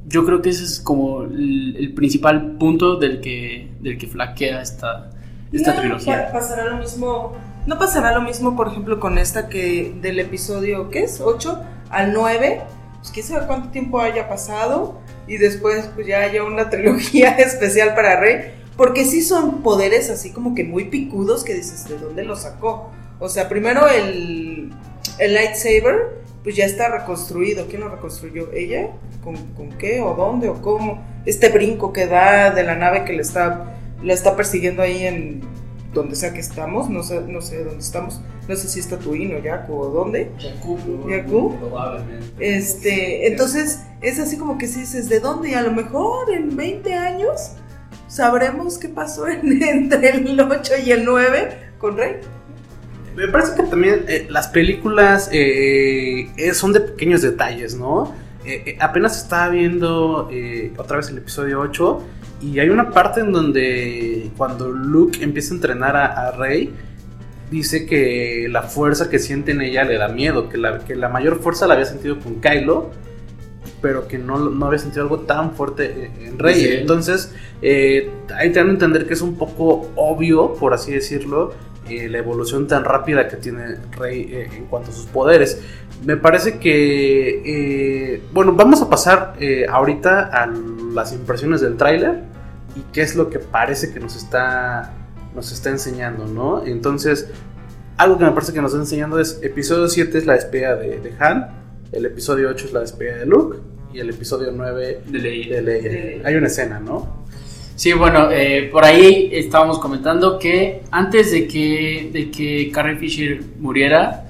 Yo 0.08 0.26
creo 0.26 0.42
que 0.42 0.50
ese 0.50 0.64
es 0.64 0.80
como 0.80 1.24
el, 1.24 1.76
el 1.78 1.94
principal 1.94 2.58
punto 2.58 2.98
del 2.98 3.22
que, 3.22 3.72
del 3.82 3.98
que 3.98 4.08
flaquea 4.08 4.62
esta, 4.62 5.10
esta 5.52 5.74
no, 5.74 5.80
trilogía. 5.80 6.30
Pasará 6.32 6.66
lo 6.66 6.78
mismo 6.78 7.34
¿No 7.66 7.80
pasará 7.80 8.14
lo 8.14 8.22
mismo, 8.22 8.56
por 8.56 8.68
ejemplo, 8.68 9.00
con 9.00 9.18
esta 9.18 9.50
que 9.50 9.96
del 10.00 10.20
episodio, 10.20 10.92
¿qué 10.92 11.04
es? 11.04 11.20
8 11.20 11.64
al 11.90 12.14
9. 12.14 12.62
Pues 13.00 13.10
quién 13.12 13.26
sabe 13.26 13.48
cuánto 13.48 13.70
tiempo 13.70 14.00
haya 14.00 14.30
pasado 14.30 15.00
y 15.28 15.38
después 15.38 15.90
pues 15.96 16.06
ya 16.06 16.20
haya 16.20 16.44
una 16.44 16.70
trilogía 16.70 17.32
especial 17.32 17.96
para 17.96 18.20
Rey. 18.20 18.54
Porque 18.78 19.06
sí 19.06 19.24
son 19.24 19.64
poderes 19.64 20.12
así 20.12 20.32
como 20.32 20.54
que 20.54 20.64
muy 20.64 20.86
picudos 20.86 21.44
que 21.44 21.56
dices, 21.56 21.88
¿de 21.90 21.98
dónde 21.98 22.24
lo 22.24 22.36
sacó? 22.36 22.92
O 23.20 23.30
sea, 23.30 23.50
primero 23.50 23.88
el, 23.88 24.72
el 25.18 25.34
lightsaber, 25.34 26.22
pues 26.44 26.56
ya 26.56 26.66
está 26.66 26.90
reconstruido. 26.90 27.66
¿Quién 27.68 27.82
lo 27.82 27.90
reconstruyó? 27.90 28.52
¿Ella? 28.54 28.90
¿Con, 29.24 29.38
¿Con, 29.54 29.70
qué? 29.70 30.02
¿O 30.02 30.14
dónde? 30.14 30.50
¿O 30.50 30.62
cómo? 30.62 31.04
Este 31.26 31.50
brinco 31.50 31.92
que 31.94 32.06
da 32.06 32.52
de 32.52 32.62
la 32.62 32.76
nave 32.76 33.06
que 33.06 33.14
le 33.14 33.24
está, 33.24 33.76
le 34.04 34.14
está 34.14 34.36
persiguiendo 34.36 34.84
ahí 34.84 35.08
en 35.08 35.42
donde 35.96 36.16
sea 36.16 36.34
que 36.34 36.42
estamos, 36.42 36.90
no 36.90 37.02
sé, 37.02 37.22
no 37.22 37.42
sé 37.42 37.64
dónde 37.64 37.80
estamos, 37.80 38.22
no 38.48 38.56
sé 38.56 38.68
si 38.68 38.80
es 38.80 38.88
Tatooine 38.88 39.36
o 39.36 39.40
Yaku 39.40 39.74
o 39.74 39.90
dónde. 39.90 40.30
Yaku, 40.38 41.10
Yaku. 41.10 41.58
Probablemente. 41.58 42.28
Este, 42.38 43.28
entonces 43.28 43.82
es 44.02 44.20
así 44.20 44.38
como 44.38 44.60
que 44.60 44.68
si 44.68 44.82
dices, 44.82 45.10
¿de 45.10 45.20
dónde? 45.20 45.50
Y 45.50 45.54
a 45.56 45.64
lo 45.64 45.72
mejor 45.72 46.30
en 46.32 46.56
20 46.56 46.94
años 46.94 47.54
sabremos 48.08 48.78
qué 48.78 48.90
pasó 48.90 49.28
en, 49.28 49.64
entre 49.64 50.10
el 50.10 50.40
8 50.40 50.74
y 50.86 50.92
el 50.92 51.06
9 51.06 51.72
con 51.80 51.98
Rey. 51.98 52.18
Me 53.16 53.30
parece 53.30 53.56
que 53.56 53.64
también 53.64 54.06
eh, 54.10 54.28
las 54.30 54.50
películas 54.50 55.30
eh, 55.32 56.28
son 56.54 56.74
de 56.74 56.82
pequeños 56.82 57.22
detalles, 57.22 57.76
¿no? 57.76 58.14
Eh, 58.46 58.78
apenas 58.80 59.18
estaba 59.24 59.50
viendo 59.50 60.30
otra 60.78 60.98
vez 60.98 61.10
el 61.10 61.18
episodio 61.18 61.62
8 61.62 62.04
Y 62.42 62.60
hay 62.60 62.70
una 62.70 62.92
parte 62.92 63.22
en 63.22 63.32
donde 63.32 64.30
cuando 64.38 64.70
Luke 64.70 65.24
empieza 65.24 65.54
a 65.54 65.56
entrenar 65.56 65.96
a, 65.96 66.06
a 66.28 66.32
Rey, 66.32 66.74
dice 67.50 67.86
que 67.86 68.48
la 68.50 68.64
fuerza 68.64 69.10
que 69.10 69.20
siente 69.20 69.52
en 69.52 69.62
ella 69.62 69.84
le 69.84 69.98
da 69.98 70.08
miedo, 70.08 70.50
que 70.50 70.58
la, 70.58 70.80
que 70.80 70.96
la 70.96 71.10
mayor 71.10 71.40
fuerza 71.40 71.68
la 71.68 71.76
había 71.76 71.86
sentido 71.86 72.20
con 72.20 72.42
Kylo, 72.42 72.92
pero 73.82 74.08
que 74.08 74.18
no, 74.18 74.50
no 74.50 74.66
había 74.66 74.80
sentido 74.80 75.04
algo 75.04 75.20
tan 75.22 75.54
fuerte 75.54 76.12
en 76.22 76.40
Rey. 76.40 76.56
Sí. 76.56 76.68
Entonces, 76.72 77.34
eh, 77.62 78.12
ahí 78.36 78.52
te 78.52 78.60
dan 78.60 78.70
a 78.70 78.72
entender 78.72 79.08
que 79.08 79.14
es 79.14 79.22
un 79.22 79.38
poco 79.38 79.92
obvio, 79.96 80.56
por 80.56 80.74
así 80.74 80.92
decirlo, 80.92 81.54
eh, 81.88 82.10
la 82.10 82.18
evolución 82.18 82.68
tan 82.68 82.84
rápida 82.84 83.28
que 83.28 83.38
tiene 83.38 83.76
Rey 83.92 84.28
eh, 84.32 84.50
en 84.58 84.66
cuanto 84.66 84.90
a 84.90 84.94
sus 84.94 85.06
poderes. 85.06 85.62
Me 86.04 86.18
parece 86.18 86.58
que, 86.58 87.42
eh, 87.46 88.22
bueno, 88.34 88.54
vamos 88.54 88.82
a 88.82 88.90
pasar 88.90 89.36
ahorita 89.70 90.30
a 90.34 90.48
las 90.96 91.14
impresiones 91.14 91.62
del 91.62 91.78
tráiler 91.78 92.24
y 92.76 92.82
qué 92.92 93.02
es 93.02 93.16
lo 93.16 93.30
que 93.30 93.40
parece 93.40 93.94
que 93.94 94.00
nos 94.00 94.16
está, 94.16 94.94
nos 95.36 95.52
está 95.52 95.70
enseñando, 95.70 96.26
¿no? 96.26 96.66
Entonces, 96.66 97.30
algo 97.98 98.18
que 98.18 98.26
me 98.26 98.32
parece 98.32 98.54
que 98.54 98.62
nos 98.62 98.72
está 98.72 98.82
enseñando 98.82 99.20
es, 99.20 99.40
episodio 99.44 99.88
7 99.88 100.18
es 100.18 100.26
la 100.26 100.34
despedida 100.34 100.76
de, 100.76 101.00
de 101.00 101.14
Han, 101.20 101.50
el 101.92 102.06
episodio 102.06 102.50
8 102.50 102.66
es 102.68 102.74
la 102.74 102.80
despedida 102.82 103.18
de 103.18 103.26
Luke 103.26 103.58
y 103.94 104.00
el 104.00 104.10
episodio 104.10 104.52
9 104.52 105.02
De 105.06 105.20
ley. 105.20 105.50
de 105.50 105.62
Leia. 105.62 105.90
De 105.90 105.90
Leia. 105.90 106.28
Hay 106.28 106.36
una 106.36 106.48
escena, 106.48 106.80
¿no? 106.80 107.26
Sí, 107.76 107.92
bueno, 107.94 108.30
eh, 108.32 108.70
por 108.72 108.86
ahí 108.86 109.30
estábamos 109.34 109.80
comentando 109.80 110.40
que 110.40 110.84
antes 110.92 111.32
de 111.32 111.46
que, 111.46 112.10
de 112.12 112.32
que 112.32 112.72
Carrie 112.72 112.98
Fisher 112.98 113.42
muriera, 113.60 114.25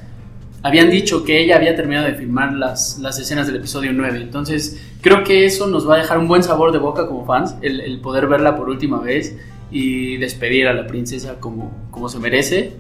habían 0.68 0.90
dicho 0.90 1.24
que 1.24 1.40
ella 1.44 1.58
había 1.58 1.76
terminado 1.76 2.08
de 2.08 2.16
filmar 2.16 2.54
las, 2.54 2.98
las 3.00 3.20
escenas 3.20 3.46
del 3.48 3.58
episodio 3.58 3.92
9. 3.94 4.20
Entonces, 4.22 4.82
creo 5.02 5.24
que 5.24 5.46
eso 5.46 5.68
nos 5.68 5.88
va 5.88 5.96
a 5.96 5.98
dejar 6.00 6.18
un 6.18 6.28
buen 6.28 6.42
sabor 6.44 6.72
de 6.72 6.80
boca 6.80 7.08
como 7.08 7.26
fans, 7.26 7.56
el, 7.62 7.82
el 7.82 8.00
poder 8.02 8.28
verla 8.28 8.56
por 8.58 8.70
última 8.70 9.00
vez 9.00 9.36
y 9.72 10.18
despedir 10.18 10.68
a 10.68 10.74
la 10.74 10.88
princesa 10.88 11.36
como, 11.40 11.72
como 11.92 12.10
se 12.10 12.18
merece. 12.20 12.74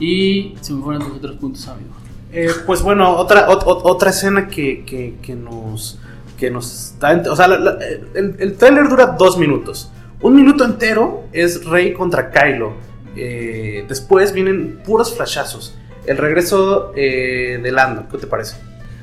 Y 0.00 0.54
se 0.60 0.72
me 0.72 0.82
fueron 0.82 1.02
los 1.08 1.12
otros 1.18 1.36
puntos, 1.36 1.66
amigo. 1.68 1.94
Eh, 2.32 2.48
pues 2.66 2.82
bueno, 2.82 3.14
otra, 3.16 3.46
ot- 3.48 3.64
ot- 3.64 3.82
otra 3.84 4.10
escena 4.10 4.48
que, 4.48 4.84
que- 4.84 5.16
que 5.22 5.34
nos 5.34 5.98
que 6.38 6.50
nos 6.50 6.94
da, 6.98 7.22
o 7.30 7.36
sea, 7.36 7.46
la- 7.46 7.58
la- 7.58 7.78
el, 8.16 8.34
el 8.40 8.54
trailer 8.56 8.88
dura 8.88 9.14
dos 9.16 9.38
minutos. 9.38 9.92
Un 10.22 10.34
minuto 10.34 10.64
entero 10.64 11.24
es 11.32 11.64
Rey 11.64 11.92
contra 11.92 12.32
Kylo. 12.32 12.72
Eh, 13.14 13.84
después 13.88 14.32
vienen 14.32 14.80
puros 14.84 15.14
flashazos. 15.14 15.76
El 16.06 16.16
regreso 16.18 16.92
eh, 16.96 17.58
de 17.62 17.70
Lando, 17.72 18.06
¿qué 18.10 18.18
te 18.18 18.26
parece? 18.26 18.56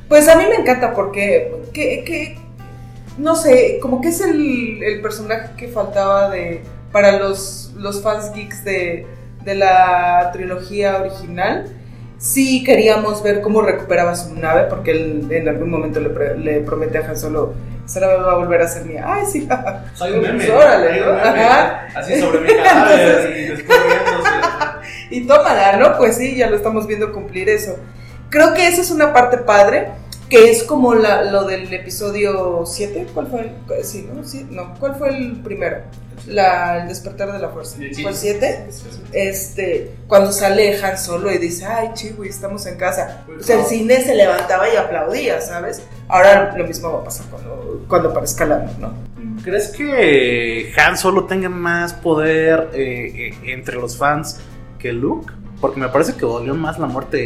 Pues 0.07 0.27
a 0.27 0.35
mí 0.35 0.43
me 0.49 0.55
encanta 0.55 0.93
porque, 0.93 1.51
que, 1.73 2.03
que- 2.03 2.37
no 3.17 3.35
sé, 3.35 3.79
como 3.81 4.01
que 4.01 4.09
es 4.09 4.21
el, 4.21 4.81
el 4.83 5.01
personaje 5.01 5.49
que 5.57 5.67
faltaba 5.67 6.29
de 6.29 6.61
para 6.91 7.19
los, 7.19 7.71
los 7.77 8.01
fans 8.01 8.31
geeks 8.33 8.63
de, 8.63 9.05
de 9.43 9.55
la 9.55 10.29
trilogía 10.33 10.97
original. 11.01 11.65
Sí 12.17 12.63
queríamos 12.63 13.21
ver 13.23 13.39
cómo 13.41 13.61
recuperaba 13.61 14.15
su 14.15 14.33
nave, 14.35 14.63
porque 14.69 14.91
él 14.91 15.27
en 15.29 15.47
algún 15.47 15.69
momento 15.69 15.99
le, 16.01 16.09
pre- 16.09 16.37
le 16.37 16.59
promete 16.61 16.97
a 16.97 17.01
Han 17.07 17.17
Solo, 17.17 17.53
esa 17.85 17.99
nave 18.01 18.17
va 18.17 18.31
a 18.33 18.35
volver 18.35 18.61
a 18.61 18.67
ser 18.67 18.85
mía. 18.85 19.03
Ay, 19.05 19.25
sí, 19.25 19.47
Soy 19.93 20.13
un 20.13 20.21
meme, 20.21 20.49
órale, 20.49 20.99
¿no? 20.99 21.11
Así 21.95 22.19
sobre 22.19 22.39
mi 22.41 22.47
cadáver 22.63 23.37
y 23.37 24.78
Y 25.09 25.25
tómala, 25.25 25.77
¿no? 25.77 25.97
Pues 25.97 26.17
sí, 26.17 26.35
ya 26.35 26.49
lo 26.49 26.55
estamos 26.55 26.87
viendo 26.87 27.11
cumplir 27.11 27.49
eso. 27.49 27.77
Creo 28.29 28.53
que 28.53 28.67
esa 28.67 28.81
es 28.81 28.91
una 28.91 29.11
parte 29.11 29.39
padre, 29.39 29.89
que 30.29 30.51
es 30.51 30.63
como 30.63 30.93
la, 30.93 31.23
lo 31.23 31.45
del 31.45 31.73
episodio 31.73 32.63
7. 32.65 33.07
¿Cuál 33.13 33.27
fue 33.27 33.41
el? 33.41 33.83
Sí, 33.83 34.07
¿no? 34.13 34.23
Sí, 34.23 34.45
no. 34.49 34.75
¿Cuál 34.79 34.95
fue 34.95 35.09
el 35.09 35.41
primero? 35.41 35.77
La, 36.27 36.81
el 36.81 36.89
despertar 36.89 37.31
de 37.31 37.39
la 37.39 37.49
fuerza. 37.49 37.77
¿Fue 37.77 38.11
el 38.11 38.15
7? 38.15 38.67
Este, 39.13 39.91
cuando 40.07 40.31
sale 40.31 40.79
Han 40.83 40.97
Solo 40.97 41.31
y 41.31 41.39
dice, 41.39 41.65
ay, 41.65 41.89
chico, 41.95 42.23
estamos 42.23 42.65
en 42.67 42.77
casa. 42.77 43.23
O 43.39 43.41
sea, 43.41 43.59
el 43.59 43.65
cine 43.65 44.01
se 44.03 44.13
levantaba 44.13 44.71
y 44.71 44.75
aplaudía, 44.75 45.41
¿sabes? 45.41 45.81
Ahora 46.07 46.53
lo 46.55 46.67
mismo 46.67 46.91
va 46.91 46.99
a 46.99 47.03
pasar 47.03 47.25
cuando, 47.31 47.85
cuando 47.87 48.09
aparezca 48.09 48.45
Lando, 48.45 48.73
¿no? 48.79 49.09
¿Crees 49.43 49.69
que 49.69 50.73
Han 50.77 50.97
Solo 50.97 51.25
tenga 51.25 51.49
más 51.49 51.93
poder 51.93 52.69
eh, 52.73 53.31
eh, 53.31 53.53
entre 53.53 53.75
los 53.75 53.97
fans 53.97 54.39
que 54.79 54.93
Luke? 54.93 55.31
Porque 55.61 55.79
me 55.79 55.89
parece 55.89 56.15
que 56.15 56.21
dolió 56.21 56.55
más 56.55 56.79
la 56.79 56.87
muerte 56.87 57.17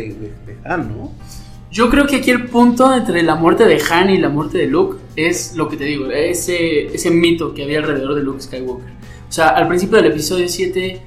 de, 0.45 0.57
Han, 0.65 0.98
¿no? 0.98 1.12
Yo 1.72 1.89
creo 1.89 2.05
que 2.05 2.17
aquí 2.17 2.31
el 2.31 2.45
punto 2.48 2.93
entre 2.93 3.24
la 3.24 3.36
muerte 3.36 3.65
de 3.65 3.81
Han 3.89 4.10
y 4.10 4.17
la 4.17 4.29
muerte 4.29 4.57
de 4.57 4.67
Luke 4.67 4.98
es 5.15 5.55
lo 5.55 5.69
que 5.69 5.77
te 5.77 5.86
digo, 5.86 6.07
ese, 6.12 6.88
ese 6.88 7.10
mito 7.12 7.53
que 7.53 7.63
había 7.63 7.79
alrededor 7.79 8.15
de 8.15 8.24
Luke 8.24 8.41
Skywalker. 8.41 8.91
O 9.29 9.31
sea, 9.31 9.50
al 9.50 9.67
principio 9.67 9.98
del 9.98 10.12
episodio 10.12 10.48
7, 10.48 11.01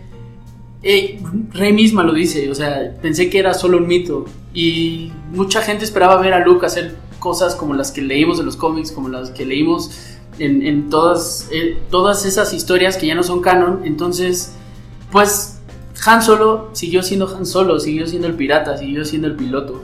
eh, 0.83 1.21
Rey 1.53 1.73
misma 1.73 2.03
lo 2.03 2.13
dice, 2.13 2.51
o 2.51 2.55
sea, 2.55 2.95
pensé 3.01 3.29
que 3.31 3.39
era 3.39 3.55
solo 3.55 3.79
un 3.79 3.87
mito. 3.87 4.25
Y 4.55 5.13
mucha 5.33 5.61
gente 5.61 5.85
esperaba 5.85 6.21
ver 6.21 6.33
a 6.33 6.45
Luke 6.45 6.65
hacer 6.65 6.97
cosas 7.19 7.55
como 7.55 7.75
las 7.75 7.93
que 7.93 8.03
leímos 8.03 8.41
en 8.41 8.47
los 8.47 8.57
cómics, 8.57 8.93
como 8.93 9.09
las 9.09 9.31
que 9.31 9.45
leímos 9.45 9.91
en, 10.39 10.67
en 10.67 10.89
todas, 10.91 11.49
eh, 11.53 11.77
todas 11.91 12.25
esas 12.25 12.53
historias 12.53 12.97
que 12.97 13.07
ya 13.07 13.15
no 13.15 13.23
son 13.23 13.41
canon. 13.41 13.83
Entonces, 13.85 14.53
pues 15.11 15.56
Han 16.05 16.23
Solo 16.23 16.71
siguió 16.73 17.03
siendo 17.03 17.27
Han 17.35 17.47
Solo, 17.47 17.81
siguió 17.81 18.07
siendo 18.07 18.29
el 18.29 18.35
pirata, 18.35 18.77
siguió 18.77 19.05
siendo 19.05 19.29
el 19.29 19.35
piloto. 19.35 19.83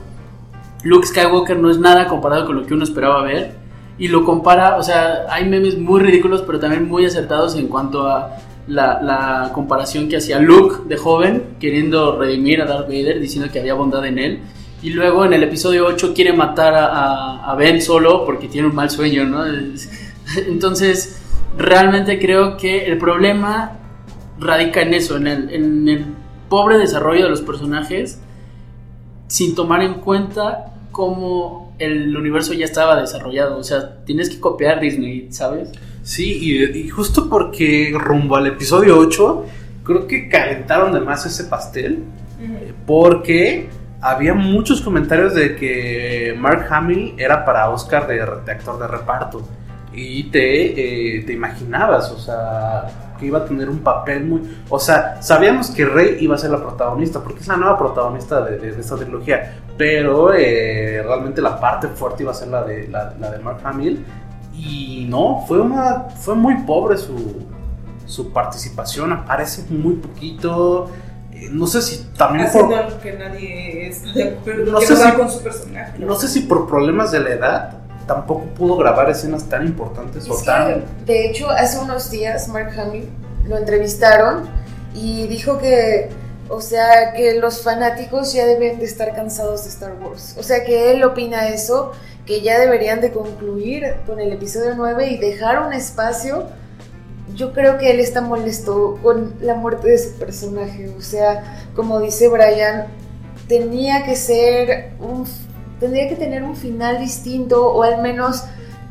Luke 0.83 1.07
Skywalker 1.07 1.57
no 1.57 1.71
es 1.71 1.79
nada 1.79 2.07
comparado 2.07 2.45
con 2.45 2.55
lo 2.57 2.65
que 2.65 2.73
uno 2.73 2.83
esperaba 2.83 3.23
ver. 3.23 3.55
Y 3.97 4.07
lo 4.07 4.25
compara, 4.25 4.77
o 4.77 4.83
sea, 4.83 5.25
hay 5.29 5.47
memes 5.47 5.77
muy 5.77 6.01
ridículos, 6.01 6.41
pero 6.41 6.59
también 6.59 6.87
muy 6.87 7.05
acertados 7.05 7.55
en 7.55 7.67
cuanto 7.67 8.07
a 8.07 8.37
la, 8.67 9.51
comparación 9.53 10.09
que 10.09 10.17
hacía 10.17 10.39
Luke 10.39 10.87
de 10.87 10.97
joven, 10.97 11.43
queriendo 11.59 12.17
redimir 12.17 12.61
a 12.61 12.65
Darth 12.65 12.87
Vader, 12.87 13.19
diciendo 13.19 13.51
que 13.51 13.59
había 13.59 13.75
bondad 13.75 14.05
en 14.05 14.17
él. 14.19 14.39
Y 14.81 14.89
luego 14.89 15.25
en 15.25 15.33
el 15.33 15.43
episodio 15.43 15.85
8 15.85 16.13
quiere 16.13 16.33
matar 16.33 16.73
a- 16.73 17.49
a 17.49 17.55
Ben 17.55 17.81
solo 17.81 18.25
porque 18.25 18.47
tiene 18.47 18.67
un 18.67 18.75
mal 18.75 18.89
sueño, 18.89 19.25
¿no? 19.25 19.43
Entonces, 20.47 21.21
realmente 21.57 22.19
creo 22.19 22.57
que 22.57 22.85
el 22.85 22.97
problema 22.97 23.73
radica 24.43 24.81
en 24.81 24.93
eso, 24.93 25.17
en 25.17 25.27
el, 25.27 25.49
en 25.49 25.89
el 25.89 26.05
pobre 26.49 26.77
desarrollo 26.77 27.23
de 27.23 27.29
los 27.29 27.41
personajes, 27.41 28.19
sin 29.27 29.55
tomar 29.55 29.81
en 29.81 29.95
cuenta 29.95 30.73
cómo 30.91 31.73
el 31.79 32.15
universo 32.15 32.53
ya 32.53 32.65
estaba 32.65 32.99
desarrollado. 32.99 33.57
O 33.57 33.63
sea, 33.63 34.03
tienes 34.05 34.29
que 34.29 34.39
copiar 34.39 34.79
Disney, 34.79 35.27
¿sabes? 35.31 35.71
Sí, 36.03 36.37
y, 36.41 36.77
y 36.77 36.89
justo 36.89 37.29
porque 37.29 37.93
rumbo 37.97 38.35
al 38.35 38.47
episodio 38.47 38.97
8, 38.97 39.45
creo 39.83 40.07
que 40.07 40.29
calentaron 40.29 40.93
de 40.93 40.99
más 40.99 41.25
ese 41.25 41.45
pastel. 41.45 42.03
Porque 42.85 43.69
había 44.01 44.33
muchos 44.33 44.81
comentarios 44.81 45.33
de 45.33 45.55
que 45.55 46.35
Mark 46.37 46.67
Hamill 46.69 47.15
era 47.17 47.45
para 47.45 47.69
Oscar 47.69 48.05
de, 48.05 48.15
de 48.15 48.51
actor 48.51 48.77
de 48.77 48.87
reparto. 48.87 49.47
Y 49.93 50.23
te, 50.25 51.17
eh, 51.17 51.23
te 51.23 51.33
imaginabas, 51.33 52.11
o 52.11 52.19
sea, 52.19 53.12
que 53.23 53.27
iba 53.27 53.39
a 53.39 53.45
tener 53.45 53.69
un 53.69 53.79
papel 53.79 54.25
muy... 54.25 54.41
O 54.69 54.77
sea, 54.79 55.21
sabíamos 55.21 55.71
que 55.71 55.85
Rey 55.85 56.17
iba 56.19 56.35
a 56.35 56.37
ser 56.37 56.51
la 56.51 56.57
protagonista, 56.61 57.21
porque 57.21 57.39
es 57.39 57.47
la 57.47 57.57
nueva 57.57 57.77
protagonista 57.77 58.41
de, 58.41 58.57
de- 58.59 58.71
de 58.73 58.81
esta 58.81 58.95
trilogía. 58.97 59.59
Pero 59.77 60.33
eh, 60.33 61.01
realmente 61.03 61.41
la 61.41 61.59
parte 61.59 61.87
fuerte 61.87 62.23
iba 62.23 62.31
a 62.31 62.35
ser 62.35 62.49
la 62.49 62.63
de, 62.63 62.87
la, 62.89 63.13
la 63.19 63.31
de 63.31 63.39
Mark 63.39 63.59
Hamill. 63.63 64.05
Y 64.55 65.07
no, 65.09 65.43
fue, 65.47 65.59
una, 65.61 66.09
fue 66.19 66.35
muy 66.35 66.55
pobre 66.63 66.97
su, 66.97 67.43
su 68.05 68.31
participación, 68.31 69.11
aparece 69.13 69.63
muy 69.73 69.95
poquito. 69.95 70.89
Eh, 71.31 71.49
No 71.51 71.65
sé 71.65 71.81
si 71.81 72.05
también 72.17 72.47
por, 72.53 72.71
algo 72.73 72.99
que 72.99 73.13
nadie 73.13 73.87
está 73.87 74.11
de 74.13 74.23
acuerdo, 74.25 74.71
No 74.73 74.79
que 74.79 74.85
sé 74.85 74.95
si- 74.95 75.11
con 75.13 75.31
su 75.31 75.41
personaje. 75.41 75.97
no 75.99 76.15
sé 76.15 76.27
si 76.27 76.41
por 76.41 76.67
problemas 76.67 77.11
de 77.11 77.19
la 77.21 77.29
edad 77.31 77.77
tampoco 78.05 78.45
pudo 78.57 78.77
grabar 78.77 79.09
escenas 79.09 79.45
tan 79.45 79.65
importantes 79.65 80.29
o 80.29 80.35
Es 80.35 80.43
tan... 80.43 80.83
de 81.05 81.25
hecho, 81.25 81.49
hace 81.49 81.79
unos 81.79 82.09
días 82.09 82.47
Mark 82.47 82.71
Hamill 82.77 83.09
lo 83.47 83.57
entrevistaron 83.57 84.43
y 84.93 85.27
dijo 85.27 85.57
que, 85.57 86.09
o 86.49 86.61
sea, 86.61 87.13
que 87.13 87.33
los 87.35 87.61
fanáticos 87.61 88.33
ya 88.33 88.45
deben 88.45 88.79
de 88.79 88.85
estar 88.85 89.15
cansados 89.15 89.63
de 89.63 89.69
Star 89.69 89.93
Wars. 90.01 90.35
O 90.37 90.43
sea, 90.43 90.63
que 90.63 90.91
él 90.91 91.03
opina 91.03 91.49
eso, 91.49 91.91
que 92.25 92.41
ya 92.41 92.59
deberían 92.59 93.01
de 93.01 93.11
concluir 93.11 93.95
con 94.05 94.19
el 94.19 94.31
episodio 94.31 94.73
9 94.75 95.07
y 95.07 95.17
dejar 95.17 95.65
un 95.65 95.73
espacio. 95.73 96.45
Yo 97.35 97.53
creo 97.53 97.77
que 97.77 97.91
él 97.91 97.99
está 97.99 98.21
molesto 98.21 98.99
con 99.01 99.33
la 99.41 99.55
muerte 99.55 99.89
de 99.89 99.97
su 99.97 100.13
personaje. 100.13 100.93
O 100.97 101.01
sea, 101.01 101.57
como 101.75 101.99
dice 101.99 102.27
Brian, 102.27 102.85
tenía 103.47 104.05
que 104.05 104.15
ser 104.15 104.91
un 104.99 105.25
tendría 105.83 106.07
que 106.09 106.15
tener 106.15 106.41
un 106.43 106.55
final 106.55 106.99
distinto 106.99 107.67
o 107.73 107.83
al 107.83 108.01
menos 108.01 108.43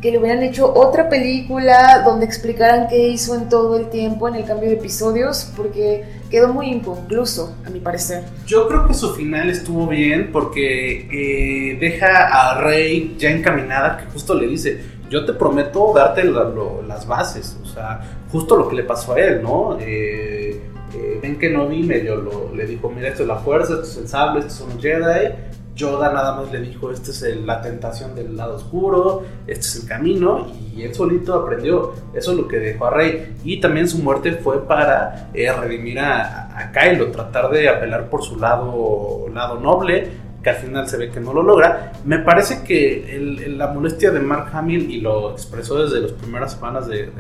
que 0.03 0.11
le 0.11 0.19
hubieran 0.19 0.43
hecho 0.43 0.73
otra 0.75 1.09
película 1.09 2.03
donde 2.05 2.27
explicaran 2.27 2.89
qué 2.89 3.09
hizo 3.09 3.35
en 3.37 3.49
todo 3.49 3.77
el 3.77 3.89
tiempo 3.89 4.29
en 4.29 4.35
el 4.35 4.45
cambio 4.45 4.69
de 4.69 4.75
episodios 4.75 5.51
porque 5.57 6.05
quedó 6.29 6.53
muy 6.53 6.67
inconcluso 6.67 7.55
a 7.65 7.71
mi 7.71 7.79
parecer. 7.81 8.25
Yo 8.47 8.67
creo 8.69 8.87
que 8.89 8.95
su 8.95 9.15
final 9.15 9.49
estuvo 9.49 9.87
bien 9.87 10.31
porque 10.33 11.07
eh, 11.11 11.79
deja 11.79 12.09
a 12.51 12.61
Rey 12.61 13.15
ya 13.19 13.31
encaminada, 13.31 13.97
que 13.99 14.05
justo 14.13 14.35
le 14.35 14.49
dice, 14.49 14.81
yo 15.09 15.25
te 15.25 15.33
prometo 15.35 15.93
darte 15.95 16.25
la- 16.25 16.45
lo- 16.45 16.83
las 16.83 17.07
bases, 17.07 17.57
o 17.63 17.67
sea, 17.67 18.01
justo 18.33 18.57
lo 18.57 18.69
que 18.69 18.75
le 18.77 18.83
pasó 18.83 19.13
a 19.13 19.21
él, 19.21 19.41
¿no? 19.43 19.79
Eh, 19.81 20.61
eh, 20.95 21.19
Ben 21.23 21.39
Kenobi 21.39 21.83
medio 21.85 22.17
lo, 22.17 22.53
le 22.55 22.67
dijo, 22.67 22.91
mira, 22.91 23.09
esto 23.09 23.23
es 23.23 23.29
la 23.29 23.37
fuerza, 23.37 23.75
esto 23.75 23.85
es 23.87 23.97
el 23.99 24.09
sable, 24.09 24.41
estos 24.41 24.55
son 24.55 24.71
los 24.71 24.83
Jedi. 24.83 25.29
Yoda 25.75 26.13
nada 26.13 26.35
más 26.37 26.53
le 26.53 26.61
dijo, 26.61 26.91
esta 26.91 27.11
es 27.11 27.37
la 27.45 27.63
tentación 27.63 28.15
del 28.15 28.37
lado 28.37 28.57
oscuro, 28.57 29.23
este 29.47 29.67
es 29.67 29.77
el 29.83 29.89
camino, 29.89 30.47
y 30.77 30.83
él 30.83 30.95
solito 30.95 31.35
aprendió. 31.35 31.93
Eso 32.13 32.33
es 32.33 32.37
lo 32.37 32.49
que 32.49 32.59
dejó 32.59 32.87
a 32.87 32.91
Rey. 32.91 33.37
Y 33.45 33.61
también 33.61 33.89
su 33.89 33.99
muerte 33.99 34.33
fue 34.33 34.67
para 34.67 35.31
eh, 35.33 35.51
redimir 35.53 35.99
a, 35.99 36.59
a 36.59 36.73
Kylo, 36.73 37.11
tratar 37.11 37.51
de 37.51 37.69
apelar 37.69 38.11
por 38.11 38.23
su 38.23 38.39
lado, 38.39 39.27
lado 39.33 39.59
noble, 39.61 40.09
que 40.43 40.51
al 40.51 40.57
final 40.57 40.89
se 40.89 40.99
ve 40.99 41.11
que 41.11 41.21
no 41.21 41.33
lo 41.33 41.43
logra. 41.43 41.93
Me 42.05 42.19
parece 42.19 42.63
que 42.65 43.47
la 43.57 43.69
molestia 43.69 44.11
de 44.11 44.21
Mark 44.21 44.51
Hamill, 44.53 44.91
y 44.91 45.01
lo 45.01 45.33
expresó 45.33 45.83
desde 45.83 46.01
las 46.01 46.13
primeras 46.13 46.53
semanas 46.53 46.87
de 46.87 47.11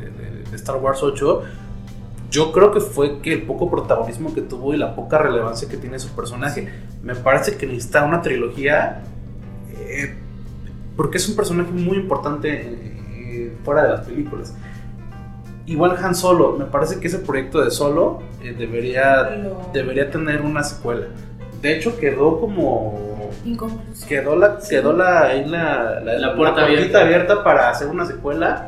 Star 0.52 0.76
Wars 0.76 1.02
8, 1.02 1.42
yo 2.32 2.50
creo 2.50 2.72
que 2.72 2.80
fue 2.80 3.20
que 3.20 3.34
el 3.34 3.42
poco 3.42 3.70
protagonismo 3.70 4.32
que 4.34 4.40
tuvo 4.40 4.72
y 4.72 4.78
la 4.78 4.94
poca 4.96 5.18
relevancia 5.18 5.68
que 5.68 5.76
tiene 5.76 5.98
su 5.98 6.08
personaje. 6.16 6.66
Me 7.02 7.14
parece 7.14 7.56
que 7.58 7.66
necesita 7.66 8.04
una 8.04 8.22
trilogía 8.22 9.02
eh, 9.70 10.16
porque 10.96 11.18
es 11.18 11.28
un 11.28 11.36
personaje 11.36 11.70
muy 11.70 11.98
importante 11.98 12.48
eh, 12.50 13.56
fuera 13.64 13.82
de 13.82 13.88
las 13.90 14.06
películas. 14.06 14.54
Igual 15.66 15.96
Han 16.02 16.14
Solo, 16.14 16.56
me 16.58 16.64
parece 16.64 16.98
que 17.00 17.08
ese 17.08 17.18
proyecto 17.18 17.62
de 17.62 17.70
Solo 17.70 18.22
eh, 18.42 18.54
debería, 18.58 19.28
debería 19.74 20.10
tener 20.10 20.40
una 20.40 20.62
secuela. 20.62 21.08
De 21.60 21.76
hecho 21.76 21.98
quedó 21.98 22.40
como 22.40 23.30
Inconcluso. 23.44 24.06
quedó 24.08 24.36
la 24.36 24.58
quedó 24.58 24.92
la 24.94 25.34
la, 25.34 26.00
la, 26.00 26.18
La 26.18 26.34
puerta 26.34 26.62
abierta. 26.64 27.02
abierta 27.02 27.44
para 27.44 27.68
hacer 27.68 27.88
una 27.88 28.06
secuela. 28.06 28.66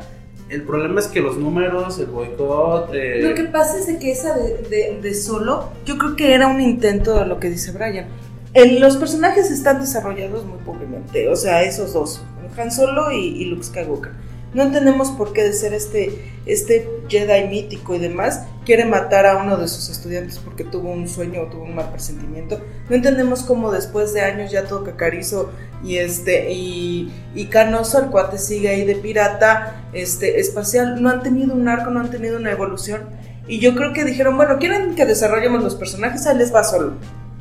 El 0.49 0.61
problema 0.63 0.99
es 0.99 1.07
que 1.07 1.21
los 1.21 1.37
números, 1.37 1.97
el 1.99 2.05
boicot, 2.05 2.91
eh, 2.93 3.21
Lo 3.23 3.33
que 3.33 3.45
pasa 3.45 3.79
es 3.79 3.85
que 3.97 4.11
esa 4.11 4.37
de, 4.37 4.57
de- 4.69 4.99
de 5.01 5.13
solo, 5.15 5.71
yo 5.85 5.97
creo 5.97 6.15
que 6.15 6.33
era 6.33 6.47
un 6.47 6.61
intento 6.61 7.15
de 7.17 7.25
lo 7.25 7.39
que 7.39 7.49
dice 7.49 7.71
Brian. 7.71 8.05
El- 8.53 8.79
los 8.79 8.95
personajes 8.97 9.49
están 9.49 9.79
desarrollados 9.81 10.45
muy 10.45 10.59
pobremente, 10.59 11.27
o 11.29 11.35
sea, 11.35 11.63
esos 11.63 11.93
dos, 11.93 12.23
Han 12.57 12.71
Solo 12.71 13.11
y, 13.11 13.25
y 13.41 13.45
Luke 13.45 13.63
Skywalker. 13.63 14.11
No 14.55 14.63
entendemos 14.63 15.11
por 15.11 15.33
qué 15.33 15.43
de 15.43 15.51
ser 15.51 15.73
este, 15.73 16.31
este 16.45 16.89
Jedi 17.09 17.49
mítico 17.49 17.93
y 17.93 17.99
demás, 17.99 18.43
quiere 18.65 18.85
matar 18.85 19.25
a 19.25 19.35
uno 19.35 19.57
de 19.57 19.67
sus 19.67 19.89
estudiantes 19.89 20.39
porque 20.39 20.63
tuvo 20.63 20.91
un 20.91 21.09
sueño 21.09 21.41
o 21.41 21.47
tuvo 21.47 21.65
un 21.65 21.75
mal 21.75 21.91
presentimiento. 21.91 22.61
No 22.89 22.95
entendemos 22.95 23.43
cómo 23.43 23.69
después 23.69 24.13
de 24.13 24.21
años 24.21 24.53
ya 24.53 24.63
todo 24.63 24.85
cacarizo 24.85 25.51
y 25.83 25.97
este 25.97 26.53
y, 26.53 27.13
y 27.35 27.47
canoso 27.47 27.99
el 27.99 28.09
cuate 28.09 28.37
sigue 28.37 28.69
ahí 28.69 28.85
de 28.85 28.95
pirata 28.95 29.89
este 29.91 30.39
espacial. 30.39 31.03
No 31.03 31.09
han 31.09 31.21
tenido 31.21 31.53
un 31.53 31.67
arco 31.67 31.91
no 31.91 31.99
han 31.99 32.09
tenido 32.09 32.37
una 32.37 32.51
evolución. 32.51 33.01
Y 33.49 33.59
yo 33.59 33.75
creo 33.75 33.91
que 33.91 34.05
dijeron 34.05 34.37
bueno 34.37 34.57
quieren 34.57 34.95
que 34.95 35.05
desarrollemos 35.05 35.61
los 35.61 35.75
personajes 35.75 36.25
ahí 36.27 36.37
les 36.37 36.55
va 36.55 36.63
solo 36.63 36.93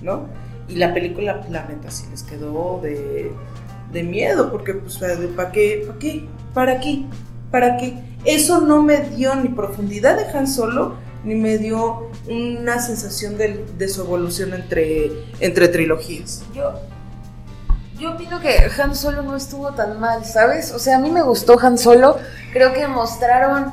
no 0.02 0.26
y 0.68 0.74
la 0.74 0.92
película 0.92 1.46
la 1.50 1.64
neta 1.66 1.90
sí 1.90 2.04
les 2.10 2.22
quedó 2.22 2.80
de, 2.82 3.32
de 3.92 4.02
miedo 4.02 4.50
porque 4.50 4.74
pues 4.74 4.98
para 4.98 5.50
qué 5.50 5.84
para 5.86 5.98
qué 5.98 6.28
para 6.54 6.80
qué 6.80 7.04
para 7.50 7.76
qué 7.76 7.94
eso 8.24 8.60
no 8.60 8.82
me 8.82 9.00
dio 9.00 9.34
ni 9.34 9.50
profundidad 9.50 10.16
de 10.16 10.26
Han 10.36 10.48
Solo 10.48 10.96
ni 11.24 11.34
me 11.34 11.58
dio 11.58 12.10
una 12.28 12.80
sensación 12.80 13.36
de, 13.36 13.88
su 13.88 14.02
evolución 14.02 14.54
entre 14.54 15.10
entre 15.40 15.68
trilogías 15.68 16.42
Yo, 16.54 16.74
yo 17.98 18.12
opino 18.12 18.40
que 18.40 18.70
Han 18.78 18.94
Solo 18.94 19.22
no 19.22 19.36
estuvo 19.36 19.72
tan 19.72 20.00
mal, 20.00 20.24
¿sabes? 20.24 20.72
O 20.72 20.78
sea, 20.78 20.96
a 20.96 21.00
mí 21.00 21.10
me 21.10 21.22
gustó 21.22 21.58
Han 21.60 21.78
Solo. 21.78 22.18
Creo 22.52 22.72
que 22.72 22.86
mostraron 22.88 23.72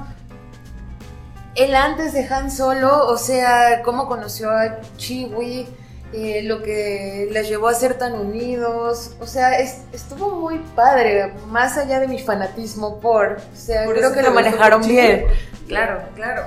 el 1.55 1.75
antes 1.75 2.13
de 2.13 2.25
Han 2.25 2.51
Solo, 2.51 3.07
o 3.07 3.17
sea, 3.17 3.81
cómo 3.83 4.07
conoció 4.07 4.49
a 4.51 4.79
Chiwi, 4.97 5.67
eh, 6.13 6.41
lo 6.43 6.61
que 6.61 7.29
les 7.31 7.47
llevó 7.49 7.67
a 7.67 7.73
ser 7.73 7.95
tan 7.97 8.13
unidos. 8.13 9.11
O 9.19 9.25
sea, 9.27 9.59
es- 9.59 9.81
estuvo 9.93 10.35
muy 10.35 10.59
padre, 10.75 11.33
más 11.49 11.77
allá 11.77 11.99
de 11.99 12.07
mi 12.07 12.19
fanatismo 12.19 12.99
por. 12.99 13.37
O 13.53 13.55
sea, 13.55 13.85
Por 13.85 13.95
creo 13.95 14.13
que 14.13 14.21
lo 14.21 14.31
manejaron 14.31 14.81
bien. 14.87 15.25
Claro, 15.71 16.01
claro. 16.15 16.43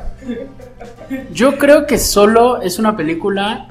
Yo 1.33 1.57
creo 1.57 1.87
que 1.87 1.99
solo 1.99 2.61
es 2.61 2.79
una 2.79 2.95
película 2.95 3.69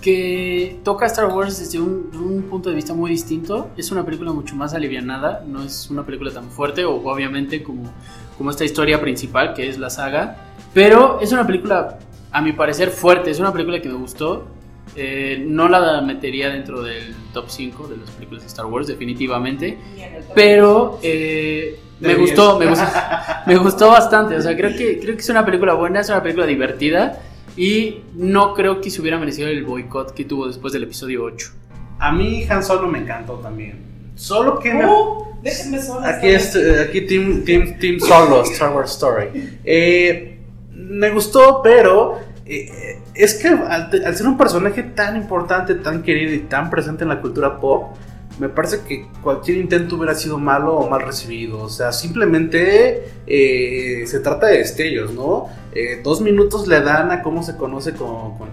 que 0.00 0.78
toca 0.82 1.04
Star 1.06 1.26
Wars 1.26 1.58
desde 1.58 1.78
un, 1.78 2.10
un 2.14 2.42
punto 2.48 2.70
de 2.70 2.74
vista 2.76 2.94
muy 2.94 3.10
distinto. 3.10 3.68
Es 3.76 3.90
una 3.90 4.04
película 4.04 4.32
mucho 4.32 4.54
más 4.56 4.72
alivianada, 4.72 5.42
no 5.46 5.62
es 5.62 5.90
una 5.90 6.06
película 6.06 6.30
tan 6.32 6.50
fuerte, 6.50 6.86
o 6.86 6.94
obviamente 7.06 7.62
como, 7.62 7.90
como 8.38 8.50
esta 8.50 8.64
historia 8.64 8.98
principal 9.00 9.52
que 9.54 9.68
es 9.68 9.78
la 9.78 9.90
saga. 9.90 10.36
Pero 10.72 11.20
es 11.20 11.32
una 11.32 11.46
película, 11.46 11.98
a 12.32 12.40
mi 12.40 12.52
parecer, 12.52 12.88
fuerte. 12.90 13.30
Es 13.30 13.40
una 13.40 13.52
película 13.52 13.80
que 13.82 13.88
me 13.88 13.96
gustó. 13.96 14.46
Eh, 14.96 15.42
no 15.44 15.68
la 15.68 16.00
metería 16.02 16.50
dentro 16.50 16.82
del 16.82 17.14
top 17.32 17.46
5 17.48 17.88
de 17.88 17.96
las 17.96 18.10
películas 18.10 18.42
de 18.42 18.48
Star 18.48 18.66
Wars, 18.66 18.86
definitivamente. 18.86 19.78
Pero 20.34 20.98
eh, 21.02 21.80
me 22.00 22.14
gustó, 22.14 22.58
me 22.58 22.66
gustó, 22.66 22.84
me 23.46 23.56
gustó 23.56 23.88
bastante. 23.88 24.36
O 24.36 24.42
sea, 24.42 24.56
creo 24.56 24.76
que, 24.76 24.98
creo 25.00 25.14
que 25.14 25.20
es 25.22 25.28
una 25.28 25.44
película 25.44 25.74
buena, 25.74 26.00
es 26.00 26.08
una 26.08 26.22
película 26.22 26.46
divertida. 26.46 27.20
Y 27.56 28.00
no 28.14 28.54
creo 28.54 28.80
que 28.80 28.90
se 28.90 29.00
hubiera 29.00 29.18
merecido 29.18 29.48
el 29.48 29.64
boicot 29.64 30.12
que 30.12 30.24
tuvo 30.24 30.46
después 30.48 30.72
del 30.72 30.84
episodio 30.84 31.22
8. 31.24 31.52
a 32.00 32.12
mí 32.12 32.44
Han 32.48 32.64
Solo 32.64 32.88
me 32.88 32.98
encantó 32.98 33.34
también. 33.34 33.84
Solo 34.16 34.58
que 34.58 34.72
me, 34.72 34.86
Uh, 34.86 35.24
déjenme 35.42 35.80
sola, 35.82 36.08
Aquí, 36.08 36.28
es, 36.28 36.56
aquí 36.56 37.00
team, 37.02 37.44
team, 37.44 37.78
team 37.78 37.98
Solo, 37.98 38.42
Star 38.42 38.74
Wars 38.74 38.92
Story. 38.92 39.58
Eh, 39.64 40.38
me 40.70 41.10
gustó, 41.10 41.60
pero 41.62 42.18
eh, 42.46 43.00
es 43.14 43.34
que 43.34 43.48
al, 43.48 43.90
ser 44.16 44.26
un 44.26 44.36
personaje 44.36 44.82
tan 44.82 45.16
importante, 45.16 45.74
tan 45.76 46.02
querido 46.02 46.34
y 46.34 46.40
tan 46.40 46.70
presente 46.70 47.04
en 47.04 47.10
la 47.10 47.20
cultura 47.20 47.60
pop, 47.60 47.96
me 48.38 48.48
parece 48.48 48.80
que 48.80 49.06
cualquier 49.22 49.58
intento 49.58 49.96
hubiera 49.96 50.14
sido 50.14 50.38
malo 50.38 50.74
o 50.74 50.88
mal 50.88 51.02
recibido. 51.02 51.60
O 51.60 51.68
sea, 51.68 51.92
simplemente 51.92 53.12
eh, 53.26 54.04
se 54.06 54.20
trata 54.20 54.48
de 54.48 54.58
destellos, 54.58 55.12
¿no? 55.12 55.46
Eh, 55.72 56.00
dos 56.04 56.20
minutos 56.20 56.68
le 56.68 56.80
dan 56.80 57.10
a 57.10 57.22
cómo 57.22 57.42
se 57.42 57.56
conoce 57.56 57.94
con, 57.94 58.38
con. 58.38 58.50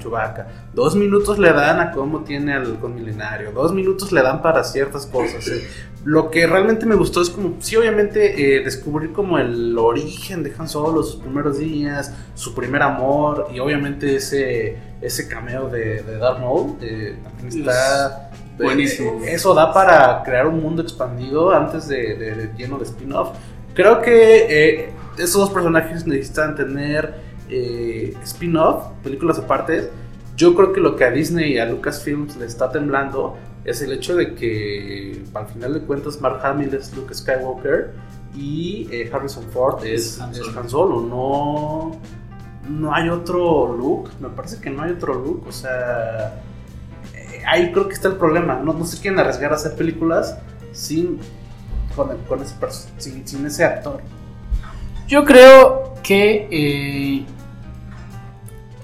Dos 0.74 0.96
minutos 0.96 1.38
le 1.39 1.54
dan 1.54 1.80
a 1.80 1.91
cómo 1.91 2.24
tiene 2.24 2.54
al 2.54 2.80
con 2.80 2.96
milenario. 2.96 3.52
Dos 3.52 3.74
minutos 3.74 4.12
le 4.12 4.22
dan 4.22 4.41
para 4.41 4.63
ciertas 4.63 5.06
cosas. 5.06 5.48
eh. 5.48 5.67
Lo 6.04 6.32
que 6.32 6.48
realmente 6.48 6.88
me 6.88 6.96
gustó 6.96 7.22
es 7.22 7.30
como, 7.30 7.58
sí, 7.60 7.76
obviamente, 7.76 8.62
descubrir 8.63 9.12
como 9.13 9.38
el 9.38 9.78
origen 9.78 10.41
de 10.41 10.52
Han 10.58 10.67
Solo, 10.67 11.04
sus 11.04 11.22
primeros 11.22 11.60
días, 11.60 12.12
su 12.34 12.56
primer 12.56 12.82
amor 12.82 13.50
y 13.54 13.60
obviamente 13.60 14.15
ese, 14.15 14.78
ese 15.00 15.28
cameo 15.28 15.70
de, 15.70 16.02
de 16.02 16.17
Darth 16.17 16.39
Maul. 16.39 16.78
también 16.80 17.60
está... 17.60 18.32
Buenísimo. 18.63 19.21
eh, 19.24 19.34
Eso 19.34 19.54
da 19.54 19.74
para 19.74 20.21
crear 20.24 20.47
un 20.47 20.62
mundo 20.62 20.82
expandido 20.82 21.52
antes 21.52 21.88
de, 21.88 22.15
de- 22.15 22.36
de 22.36 22.54
lleno 22.58 22.78
de 22.78 22.86
spin-off. 22.86 23.30
Creo 23.74 24.02
que 24.02 24.45
eh, 24.50 24.89
esos 25.17 25.34
dos 25.41 25.50
personajes 25.50 26.06
necesitan 26.06 26.56
tener 26.56 27.15
eh, 27.50 28.13
spin-off, 28.24 28.86
películas 29.04 29.38
aparte. 29.39 29.89
Yo 30.36 30.56
creo 30.56 30.74
que 30.74 30.80
lo 30.80 30.95
que 30.95 31.04
a 31.06 31.12
Disney 31.12 31.54
y 31.54 31.60
a 31.60 31.65
Lucasfilms 31.65 32.38
le 32.38 32.45
está 32.45 32.71
temblando 32.71 33.36
es 33.63 33.82
el 33.82 33.91
hecho 33.91 34.15
de 34.15 34.34
que 34.34 35.24
al 35.34 35.45
final 35.47 35.74
de 35.76 35.82
cuentas 35.82 36.19
Mark 36.19 36.39
Hamill 36.43 36.74
es 36.74 36.95
Luke 36.95 37.13
Skywalker 37.13 37.91
y 38.36 38.88
eh, 38.91 39.10
Harrison 39.13 39.43
Ford 39.52 39.86
es, 39.86 40.15
Es 40.15 40.21
Han 40.21 40.32
es 40.32 40.38
Solo. 40.38 40.60
Han 40.60 40.69
Solo. 40.69 41.02
No, 41.02 41.91
no 42.69 42.93
hay 42.95 43.10
otro 43.10 43.76
Luke. 43.78 44.10
Me 44.19 44.30
parece 44.30 44.60
que 44.60 44.69
no 44.69 44.82
hay 44.84 44.91
otro 44.93 45.13
Luke. 45.13 45.47
O 45.47 45.52
sea, 45.52 46.41
ahí 47.47 47.71
creo 47.71 47.88
que 47.88 47.93
está 47.93 48.08
el 48.08 48.15
problema. 48.15 48.56
No, 48.56 48.73
no 48.73 48.86
se 48.86 48.99
quieren 48.99 49.19
arriesgar 49.19 49.51
a 49.51 49.56
hacer 49.56 49.75
películas 49.75 50.38
sin, 50.71 51.19
con, 51.95 52.17
con 52.27 52.41
ese, 52.41 52.56
sin, 52.97 53.27
sin 53.27 53.45
ese 53.45 53.63
actor. 53.63 54.01
Yo 55.08 55.25
creo 55.25 55.95
que 56.04 56.47
eh, 56.51 57.25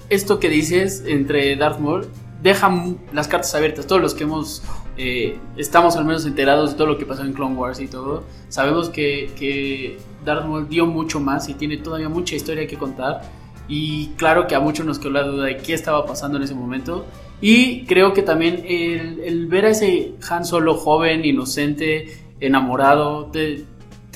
esto 0.08 0.38
que 0.38 0.48
dices 0.48 1.02
entre 1.06 1.56
Darth 1.56 1.80
Maul 1.80 2.08
deja 2.42 2.70
las 3.12 3.28
cartas 3.28 3.54
abiertas. 3.54 3.86
Todos 3.86 4.00
los 4.00 4.14
que 4.14 4.24
hemos 4.24 4.62
eh, 4.96 5.38
estamos 5.56 5.96
al 5.96 6.04
menos 6.04 6.26
enterados 6.26 6.72
de 6.72 6.76
todo 6.76 6.88
lo 6.88 6.98
que 6.98 7.06
pasó 7.06 7.22
en 7.22 7.32
Clone 7.32 7.54
Wars 7.54 7.80
y 7.80 7.86
todo, 7.86 8.24
sabemos 8.48 8.88
que, 8.88 9.30
que 9.38 9.98
Darth 10.24 10.44
Maul 10.44 10.68
dio 10.68 10.86
mucho 10.86 11.20
más 11.20 11.48
y 11.48 11.54
tiene 11.54 11.76
todavía 11.76 12.08
mucha 12.08 12.34
historia 12.34 12.66
que 12.66 12.76
contar. 12.76 13.22
Y 13.68 14.08
claro 14.16 14.46
que 14.46 14.54
a 14.54 14.60
muchos 14.60 14.86
nos 14.86 14.98
quedó 14.98 15.10
la 15.10 15.22
duda 15.22 15.44
de 15.44 15.58
qué 15.58 15.74
estaba 15.74 16.04
pasando 16.06 16.38
en 16.38 16.44
ese 16.44 16.54
momento. 16.54 17.06
Y 17.40 17.84
creo 17.84 18.12
que 18.12 18.22
también 18.22 18.64
el, 18.66 19.46
ver 19.46 19.66
a 19.66 19.70
ese 19.70 20.14
Han 20.28 20.44
Solo 20.44 20.74
joven, 20.74 21.24
inocente, 21.24 22.18
enamorado, 22.40 23.26
te, 23.26 23.64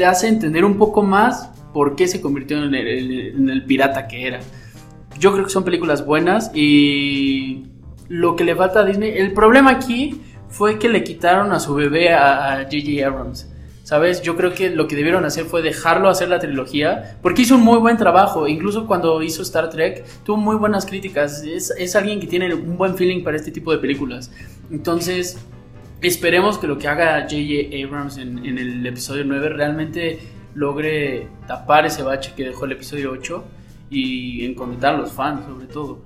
hace 0.04 0.28
entender 0.28 0.64
un 0.64 0.76
poco 0.76 1.02
más 1.02 1.50
por 1.72 1.94
qué 1.94 2.08
se 2.08 2.20
convirtió 2.20 2.62
en 2.62 2.74
el, 2.74 3.64
pirata 3.64 4.08
que 4.08 4.26
era. 4.26 4.40
Yo 5.18 5.32
creo 5.32 5.44
que 5.44 5.50
son 5.50 5.64
películas 5.64 6.04
buenas 6.04 6.50
y 6.54 7.66
lo 8.08 8.35
que 8.35 8.44
le 8.44 8.56
falta 8.56 8.80
a 8.80 8.85
Disney, 8.85 9.12
el 9.16 9.32
problema 9.32 9.70
aquí 9.70 10.20
fue 10.48 10.78
que 10.78 10.88
le 10.88 11.04
quitaron 11.04 11.52
a 11.52 11.61
su 11.61 11.74
bebé 11.74 12.12
a 12.12 12.54
a 12.54 12.64
J.J. 12.64 13.06
Abrams. 13.06 13.51
¿Sabes? 13.92 14.22
Yo 14.22 14.37
creo 14.37 14.55
que 14.55 14.70
lo 14.70 14.88
que 14.88 14.96
debieron 14.96 15.26
hacer 15.26 15.44
fue 15.44 15.61
dejarlo 15.61 16.09
hacer 16.09 16.31
la 16.31 16.38
trilogía, 16.38 17.18
porque 17.20 17.42
hizo 17.42 17.57
un 17.57 17.61
muy 17.61 17.76
buen 17.76 17.98
trabajo. 17.98 18.48
Incluso 18.48 18.87
cuando 18.87 19.22
hizo 19.22 19.42
Star 19.42 19.68
Trek, 19.68 20.02
tuvo 20.24 20.38
muy 20.38 20.57
buenas 20.57 20.87
críticas. 20.87 21.42
Es, 21.42 21.74
es 21.76 21.94
alguien 21.94 22.18
que 22.18 22.26
tiene 22.26 22.55
un 22.55 22.78
buen 22.78 22.96
feeling 22.96 23.22
para 23.22 23.37
este 23.37 23.50
tipo 23.50 23.70
de 23.70 23.76
películas. 23.76 24.33
Entonces, 24.70 25.37
esperemos 26.00 26.57
que 26.57 26.68
lo 26.68 26.78
que 26.78 26.88
haga 26.88 27.20
J.J. 27.28 27.87
Abrams 27.87 28.16
en, 28.16 28.38
en 28.46 28.57
el 28.57 28.87
episodio 28.87 29.24
9 29.26 29.50
realmente 29.50 30.20
logre 30.55 31.28
tapar 31.46 31.85
ese 31.85 32.02
bache 32.02 32.33
que 32.35 32.44
dejó 32.44 32.64
el 32.64 32.72
episodio 32.72 33.11
8 33.11 33.44
y 33.90 34.46
encontrar 34.46 34.94
a 34.94 34.96
los 34.96 35.12
fans, 35.12 35.44
sobre 35.44 35.66
todo. 35.66 35.98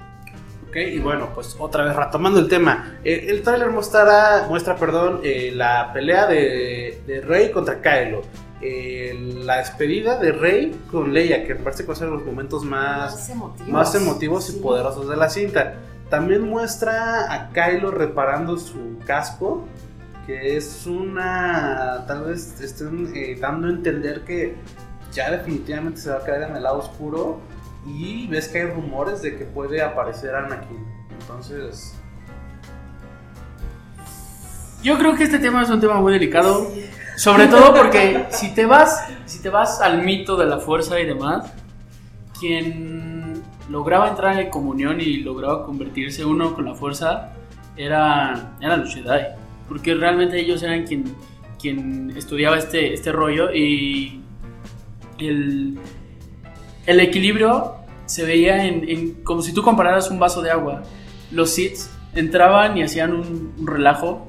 Ok, 0.77 0.83
y 0.93 0.99
bueno, 0.99 1.31
pues 1.35 1.57
otra 1.59 1.85
vez 1.85 1.97
retomando 1.97 2.39
el 2.39 2.49
tema. 2.49 2.99
eh, 3.03 3.29
el 3.31 3.41
tráiler 3.43 3.71
muestra, 3.71 4.45
muestra 4.47 4.77
perdón, 4.77 5.21
eh, 5.25 5.51
la 5.55 5.91
pelea 5.95 6.27
de, 6.27 7.01
de 7.07 7.23
Rey 7.23 7.51
contra 7.51 7.81
Kylo. 7.81 8.21
eh, 8.61 9.39
la 9.43 9.57
despedida 9.59 10.19
de 10.19 10.33
Rey 10.33 10.79
con 10.91 11.15
Leia, 11.15 11.47
que 11.47 11.55
me 11.55 11.61
parece 11.61 11.83
que 11.85 11.89
va 11.89 11.93
a 11.95 11.97
ser 11.97 12.09
los 12.09 12.25
momentos 12.27 12.62
más, 12.62 13.31
emotivos. 13.31 13.73
más 13.73 13.95
emotivos 13.95 14.51
y 14.51 14.61
poderosos 14.61 15.09
de 15.09 15.17
la 15.17 15.31
cinta. 15.31 15.77
También 16.11 16.43
muestra 16.43 17.33
a 17.33 17.49
Kylo 17.53 17.91
reparando 17.91 18.59
su 18.59 18.99
casco, 19.07 19.65
que 20.27 20.59
es 20.59 20.87
una. 20.87 22.05
Tal 22.07 22.25
vez 22.25 22.61
estén 22.61 23.12
eh, 23.15 23.39
dando 23.41 23.69
a 23.69 23.71
entender 23.71 24.25
que 24.25 24.55
ya 25.11 25.31
definitivamente 25.31 26.01
se 26.03 26.11
va 26.11 26.17
a 26.19 26.25
caer 26.25 26.43
en 26.51 26.57
el 26.57 26.62
lado 26.62 26.81
oscuro. 26.81 27.41
Y 27.87 28.27
ves 28.27 28.49
que 28.49 28.62
hay 28.62 28.70
rumores 28.70 29.22
de 29.22 29.37
que 29.37 29.44
puede 29.44 29.81
aparecer 29.83 30.35
Anakin. 30.35 30.85
Entonces. 31.20 31.94
Yo 34.83 34.99
creo 34.99 35.16
que 35.16 35.25
este 35.25 35.38
tema 35.38 35.62
es 35.62 35.70
un 35.70 35.81
tema 35.81 36.01
muy 36.01 36.12
delicado, 36.12 36.70
sobre 37.16 37.46
todo 37.49 37.75
porque 37.75 38.27
si 38.31 38.55
te 38.55 38.66
vas, 38.66 39.09
si 39.25 39.40
te 39.40 39.49
vas 39.49 39.81
al 39.81 40.03
mito 40.03 40.37
de 40.37 40.46
la 40.46 40.59
fuerza 40.59 41.01
y 41.01 41.07
demás, 41.07 41.53
quien 42.38 43.42
lograba 43.68 44.09
entrar 44.09 44.38
en 44.38 44.51
comunión 44.51 45.01
y 45.01 45.18
lograba 45.18 45.64
convertirse 45.64 46.25
uno 46.25 46.55
con 46.55 46.66
la 46.66 46.75
fuerza 46.75 47.33
era, 47.77 48.57
eran 48.61 48.81
los 48.81 48.94
Jedi, 48.94 49.22
porque 49.68 49.94
realmente 49.94 50.38
ellos 50.38 50.62
eran 50.62 50.85
quien, 50.85 51.05
quien 51.61 52.12
estudiaba 52.16 52.57
este, 52.57 52.94
este 52.94 53.12
rollo 53.12 53.53
y 53.53 54.22
el, 55.18 55.79
el 56.87 57.01
equilibrio 57.01 57.75
se 58.07 58.25
veía 58.25 58.64
en, 58.64 58.88
en- 58.88 59.12
como 59.25 59.42
si 59.42 59.53
tú 59.53 59.62
compararas 59.62 60.11
un 60.11 60.18
vaso 60.18 60.42
de 60.42 60.51
agua. 60.51 60.83
Los 61.33 61.51
Sith 61.51 61.79
entraban 62.14 62.77
y 62.79 62.83
hacían 62.83 63.12
un- 63.12 63.55
relajo 63.66 64.27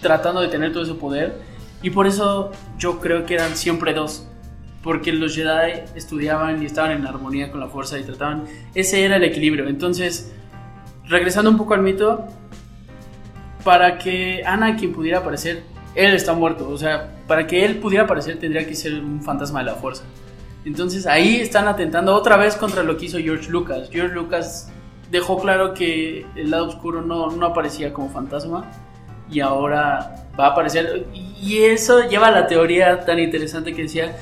tratando 0.00 0.40
de 0.40 0.48
tener 0.48 0.72
todo 0.72 0.82
ese 0.82 0.94
poder. 0.94 1.38
Y 1.82 1.90
por 1.90 2.06
eso 2.06 2.52
yo 2.78 3.00
creo 3.00 3.26
que 3.26 3.34
eran 3.34 3.56
siempre 3.56 3.92
dos. 3.94 4.26
Porque 4.82 5.12
los 5.12 5.34
Jedi 5.36 5.80
estudiaban 5.94 6.62
y 6.62 6.66
estaban 6.66 6.90
en 6.92 7.06
armonía 7.06 7.50
con 7.52 7.60
la 7.60 7.68
fuerza 7.68 7.98
y 7.98 8.02
trataban. 8.02 8.44
Ese 8.74 9.04
era 9.04 9.16
el 9.16 9.22
equilibrio. 9.24 9.68
Entonces, 9.68 10.32
regresando 11.06 11.50
un 11.50 11.56
poco 11.58 11.74
al 11.74 11.82
mito, 11.82 12.26
para 13.64 13.98
que 13.98 14.42
Anakin 14.44 14.92
pudiera 14.92 15.18
aparecer, 15.18 15.62
él 15.94 16.14
está 16.14 16.32
muerto. 16.32 16.68
O 16.68 16.76
sea, 16.78 17.12
para 17.28 17.46
que 17.46 17.64
él 17.64 17.76
pudiera 17.76 18.04
aparecer 18.04 18.38
tendría 18.40 18.66
que 18.66 18.74
ser 18.74 18.94
un 18.94 19.22
fantasma 19.22 19.60
de 19.60 19.66
la 19.66 19.74
fuerza. 19.74 20.02
Entonces 20.64 21.06
ahí 21.06 21.36
están 21.36 21.66
atentando 21.68 22.14
otra 22.14 22.36
vez 22.36 22.56
contra 22.56 22.82
lo 22.82 22.96
que 22.96 23.06
hizo 23.06 23.18
George 23.18 23.50
Lucas. 23.50 23.88
George 23.90 24.14
Lucas 24.14 24.70
dejó 25.10 25.40
claro 25.40 25.74
que 25.74 26.24
el 26.36 26.50
lado 26.50 26.68
oscuro 26.68 27.02
no, 27.02 27.30
no 27.30 27.46
aparecía 27.46 27.92
como 27.92 28.10
fantasma 28.10 28.70
y 29.30 29.40
ahora 29.40 30.26
va 30.38 30.46
a 30.46 30.50
aparecer. 30.50 31.06
Y 31.12 31.58
eso 31.58 32.08
lleva 32.08 32.28
a 32.28 32.30
la 32.32 32.46
teoría 32.46 33.04
tan 33.04 33.18
interesante 33.18 33.74
que 33.74 33.82
decía 33.82 34.16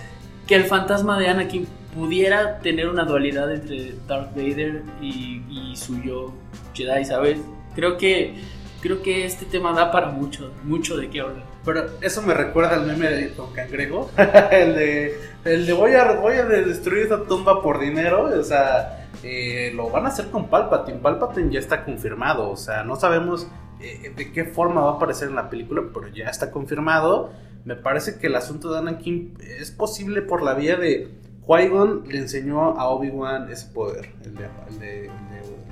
que 0.47 0.55
el 0.55 0.65
fantasma 0.65 1.19
de 1.19 1.29
Anakin 1.29 1.67
pudiera 1.95 2.59
tener 2.61 2.89
una 2.89 3.05
dualidad 3.05 3.53
entre 3.53 3.95
Darth 4.07 4.35
Vader 4.35 4.83
y, 5.01 5.75
su 5.77 6.01
yo 6.03 6.33
Jedi, 6.75 7.05
¿sabes? 7.05 7.39
Creo 7.75 7.97
que, 7.97 8.35
creo 8.81 9.03
que 9.03 9.25
este 9.25 9.45
tema 9.47 9.73
da 9.73 9.91
para 9.91 10.09
mucho, 10.09 10.53
mucho 10.65 10.97
de 10.97 11.09
qué 11.09 11.21
hablar. 11.21 11.50
Pero 11.65 11.85
eso 12.01 12.23
me 12.23 12.33
recuerda 12.35 12.75
al 12.75 12.87
meme 12.87 13.09
de 13.09 13.29
Don 13.31 13.53
Cangrejo. 13.53 14.11
el 14.51 14.75
de. 14.75 15.19
El 15.45 15.67
de 15.67 15.73
voy 15.73 15.93
a, 15.95 16.13
voy 16.13 16.35
a 16.35 16.45
destruir 16.45 17.03
esta 17.05 17.25
tumba 17.25 17.63
por 17.63 17.79
dinero. 17.81 18.25
O 18.39 18.43
sea, 18.43 19.09
eh, 19.23 19.73
lo 19.75 19.91
van 19.91 20.07
a 20.07 20.09
hacer 20.09 20.31
con 20.31 20.49
Palpatine. 20.49 20.99
Palpatine 20.99 21.53
ya 21.53 21.59
está 21.61 21.85
confirmado. 21.85 22.51
O 22.51 22.57
sea, 22.57 22.83
no 22.85 22.97
sabemos 22.97 23.47
eh, 23.81 24.13
de 24.17 24.33
qué 24.33 24.45
forma 24.45 24.81
va 24.83 24.93
a 24.93 24.95
aparecer 24.95 25.29
en 25.29 25.35
la 25.37 25.51
película, 25.51 25.83
pero 25.93 26.09
ya 26.09 26.27
está 26.27 26.51
confirmado. 26.51 27.31
Me 27.65 27.77
parece 27.77 28.19
que 28.19 28.29
el 28.29 28.37
asunto 28.37 28.73
de 28.73 28.79
Anakin 28.79 29.37
es 29.61 29.71
posible 29.71 30.23
por 30.23 30.43
la 30.43 30.55
vía 30.55 30.77
de 30.77 31.09
Qui-Gon 31.47 32.05
le 32.09 32.19
enseñó 32.19 32.79
a 32.79 32.89
Obi-Wan 32.89 33.51
ese 33.51 33.67
poder, 33.67 34.11
el 34.25 34.35
de, 34.35 34.45
el 34.71 34.79
de- 34.79 35.11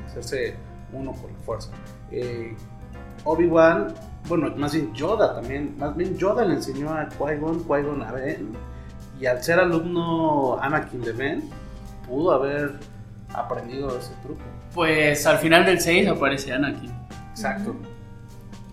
hacerse 0.07 0.55
uno 0.93 1.13
con 1.13 1.33
la 1.33 1.39
fuerza. 1.41 1.71
Eh, 2.11 2.55
Obi-Wan, 3.25 3.95
bueno, 4.29 4.53
más 4.57 4.73
bien 4.73 4.93
Yoda 4.95 5.35
también, 5.35 5.75
más 5.79 5.97
bien 5.97 6.17
Yoda 6.17 6.45
le 6.45 6.55
enseñó 6.55 6.93
a 6.93 7.09
Qui-Gon, 7.09 7.65
Qui-Gon 7.65 8.03
a 8.03 8.13
Ben, 8.13 8.53
y 9.21 9.27
al 9.27 9.43
ser 9.43 9.59
alumno 9.59 10.59
Anakin 10.61 11.01
de 11.01 11.13
Ben, 11.13 11.51
pudo 12.07 12.33
haber 12.33 12.79
aprendido 13.35 13.89
ese 13.99 14.13
truco. 14.23 14.41
Pues 14.75 15.27
al 15.27 15.39
final 15.39 15.65
del 15.65 15.81
6 15.81 16.09
aparece 16.09 16.53
Anakin 16.53 16.93
Exacto. 17.31 17.75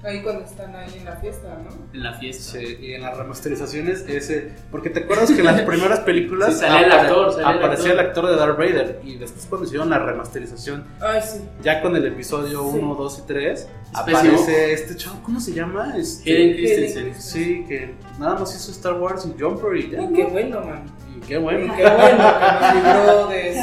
Ahí 0.05 0.21
cuando 0.21 0.43
están 0.45 0.75
ahí 0.75 0.93
en 0.99 1.05
la 1.05 1.15
fiesta, 1.15 1.47
¿no? 1.63 1.69
en 1.93 2.03
la 2.03 2.13
fiesta. 2.13 2.59
Sí, 2.59 2.77
y 2.79 2.93
en 2.93 3.01
las 3.01 3.17
remasterizaciones, 3.17 4.05
ese. 4.07 4.51
Porque 4.69 4.89
te 4.91 4.99
acuerdas 5.01 5.31
que 5.31 5.39
en 5.39 5.45
las 5.45 5.61
primeras 5.63 6.01
películas 6.01 6.53
Sí, 6.53 6.59
salía 6.59 6.85
el 6.85 6.91
actor, 6.91 7.31
salía 7.33 7.49
el 7.51 7.57
aparecía 7.57 7.85
actor. 7.91 7.99
el 8.03 8.07
actor 8.07 8.27
de 8.27 8.35
Darth 8.35 8.57
Vader. 8.57 8.99
Y 9.03 9.17
después, 9.17 9.45
cuando 9.49 9.65
hicieron 9.65 9.89
la 9.89 9.97
remasterización, 9.99 10.83
Ay, 11.01 11.21
sí. 11.23 11.39
ya 11.63 11.81
con 11.81 11.95
el 11.95 12.05
episodio 12.05 12.61
Sí. 12.71 12.77
1, 12.79 12.95
2 12.95 13.19
y 13.19 13.27
3, 13.27 13.51
Especie 13.59 13.69
aparece 13.93 14.73
este 14.73 14.95
chavo, 14.95 15.19
¿cómo 15.23 15.39
se 15.39 15.53
llama? 15.53 15.95
Este, 15.97 16.31
Hayden 16.31 16.55
Christensen. 16.55 17.15
Sí, 17.21 17.65
que 17.67 17.95
nada 18.19 18.35
más 18.37 18.55
hizo 18.55 18.71
Star 18.71 18.93
Wars 18.93 19.25
y 19.25 19.41
Jumper 19.41 19.75
y 19.77 19.89
ya. 19.91 20.01
Y 20.03 20.13
qué 20.13 20.25
bueno, 20.25 20.61
man. 20.61 20.83
Y 21.17 21.19
qué 21.21 21.37
bueno. 21.39 21.65
Y 21.65 21.77
qué 21.77 21.83
bueno 21.83 22.17
que 22.17 22.17
nos 22.17 22.75
libró 22.75 23.27
de 23.27 23.55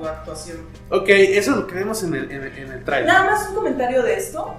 su 0.00 0.06
actuación. 0.06 0.56
Ok, 0.90 1.08
eso 1.10 1.50
es 1.50 1.56
lo 1.58 1.66
que 1.66 1.74
vemos 1.74 2.02
en 2.04 2.14
el, 2.14 2.30
en 2.30 2.42
el, 2.44 2.56
en 2.58 2.72
el 2.72 2.84
trailer. 2.84 3.06
Nada 3.06 3.30
más 3.30 3.48
un 3.50 3.54
comentario 3.56 4.02
de 4.02 4.14
esto. 4.14 4.54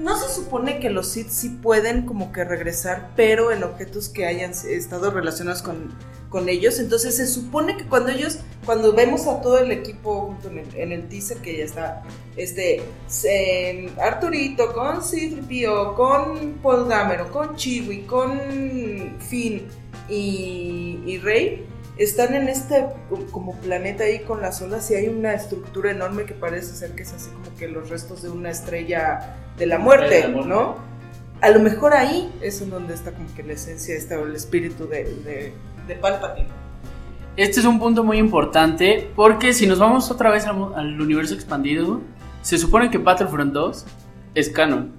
No 0.00 0.16
se 0.16 0.32
supone 0.34 0.80
que 0.80 0.88
los 0.88 1.08
Sith 1.08 1.28
sí 1.28 1.50
pueden 1.50 2.06
como 2.06 2.32
que 2.32 2.42
regresar, 2.42 3.10
pero 3.16 3.52
en 3.52 3.62
objetos 3.62 4.08
que 4.08 4.24
hayan 4.24 4.52
estado 4.52 5.10
relacionados 5.10 5.60
con, 5.60 5.90
con 6.30 6.48
ellos. 6.48 6.78
Entonces 6.78 7.16
se 7.16 7.26
supone 7.26 7.76
que 7.76 7.84
cuando 7.84 8.10
ellos, 8.10 8.38
cuando 8.64 8.94
vemos 8.94 9.26
a 9.26 9.42
todo 9.42 9.58
el 9.58 9.70
equipo 9.72 10.22
junto 10.22 10.48
en 10.48 10.60
el, 10.60 10.74
en 10.74 10.92
el 10.92 11.08
teaser 11.08 11.36
que 11.38 11.58
ya 11.58 11.64
está, 11.64 12.02
este, 12.36 12.82
eh, 13.24 13.90
Arturito 14.00 14.72
con 14.72 15.02
C-3PO, 15.02 15.94
con 15.94 16.54
Paul 16.62 16.88
Dameron, 16.88 17.28
con 17.28 17.54
Chewie, 17.56 18.06
con 18.06 18.40
Finn 19.18 19.66
y, 20.08 21.02
y 21.04 21.18
Rey, 21.18 21.66
están 22.00 22.34
en 22.34 22.48
este 22.48 22.86
como 23.30 23.54
planeta 23.56 24.04
ahí 24.04 24.20
con 24.20 24.40
las 24.40 24.62
olas 24.62 24.90
y 24.90 24.94
hay 24.94 25.08
una 25.08 25.34
estructura 25.34 25.90
enorme 25.90 26.24
que 26.24 26.32
parece 26.32 26.74
ser 26.74 26.94
que 26.94 27.02
es 27.02 27.12
así 27.12 27.28
como 27.28 27.54
que 27.58 27.68
los 27.68 27.90
restos 27.90 28.22
de 28.22 28.30
una 28.30 28.48
estrella 28.48 29.36
de 29.58 29.66
la 29.66 29.78
muerte. 29.78 30.26
¿no? 30.28 30.76
A 31.42 31.50
lo 31.50 31.60
mejor 31.60 31.92
ahí 31.92 32.32
es 32.40 32.62
en 32.62 32.70
donde 32.70 32.94
está 32.94 33.12
como 33.12 33.26
que 33.34 33.42
la 33.42 33.52
esencia, 33.52 33.94
está 33.94 34.14
el 34.14 34.34
espíritu 34.34 34.88
de, 34.88 35.04
de, 35.04 35.52
de 35.86 35.94
Palpatine. 35.96 36.48
Este 37.36 37.60
es 37.60 37.66
un 37.66 37.78
punto 37.78 38.02
muy 38.02 38.16
importante 38.16 39.10
porque 39.14 39.52
si 39.52 39.66
nos 39.66 39.78
vamos 39.78 40.10
otra 40.10 40.30
vez 40.30 40.46
al, 40.46 40.74
al 40.74 40.98
universo 40.98 41.34
expandido, 41.34 42.00
se 42.40 42.56
supone 42.56 42.90
que 42.90 42.96
Battlefront 42.96 43.52
2 43.52 43.86
es 44.34 44.48
canon. 44.48 44.90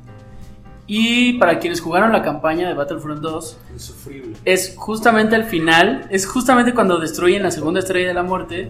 Y 0.94 1.34
para 1.40 1.58
quienes 1.60 1.80
jugaron 1.80 2.12
la 2.12 2.22
campaña 2.22 2.68
de 2.68 2.74
Battlefront 2.74 3.22
2, 3.22 3.58
Insufrible. 3.72 4.36
es 4.44 4.74
justamente 4.76 5.38
al 5.38 5.46
final, 5.46 6.06
es 6.10 6.26
justamente 6.28 6.74
cuando 6.74 7.00
destruyen 7.00 7.44
la 7.44 7.52
segunda 7.52 7.80
estrella 7.80 8.10
de 8.10 8.14
la 8.14 8.24
muerte 8.24 8.70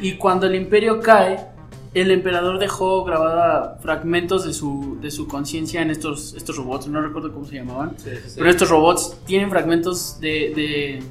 y 0.00 0.12
cuando 0.12 0.46
el 0.46 0.54
imperio 0.54 1.00
cae, 1.00 1.44
el 1.92 2.12
emperador 2.12 2.60
dejó 2.60 3.02
grabada 3.02 3.78
fragmentos 3.82 4.44
de 4.44 4.52
su, 4.52 4.98
de 5.00 5.10
su 5.10 5.26
conciencia 5.26 5.82
en 5.82 5.90
estos, 5.90 6.34
estos 6.34 6.56
robots, 6.56 6.86
no 6.86 7.00
recuerdo 7.02 7.32
cómo 7.32 7.44
se 7.46 7.56
llamaban, 7.56 7.94
Sí, 7.98 8.10
sí, 8.10 8.28
sí. 8.28 8.34
pero 8.38 8.48
estos 8.48 8.68
robots 8.70 9.16
tienen 9.26 9.50
fragmentos 9.50 10.20
de, 10.20 10.52
de, 10.54 11.02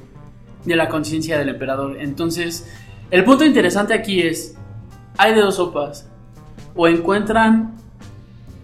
de 0.64 0.76
la 0.76 0.88
conciencia 0.88 1.36
del 1.38 1.50
emperador. 1.50 1.98
Entonces, 2.00 2.66
el 3.10 3.24
punto 3.24 3.44
interesante 3.44 3.92
aquí 3.92 4.22
es, 4.22 4.54
hay 5.18 5.34
de 5.34 5.42
dos 5.42 5.56
sopas. 5.56 6.08
O 6.74 6.88
encuentran 6.88 7.74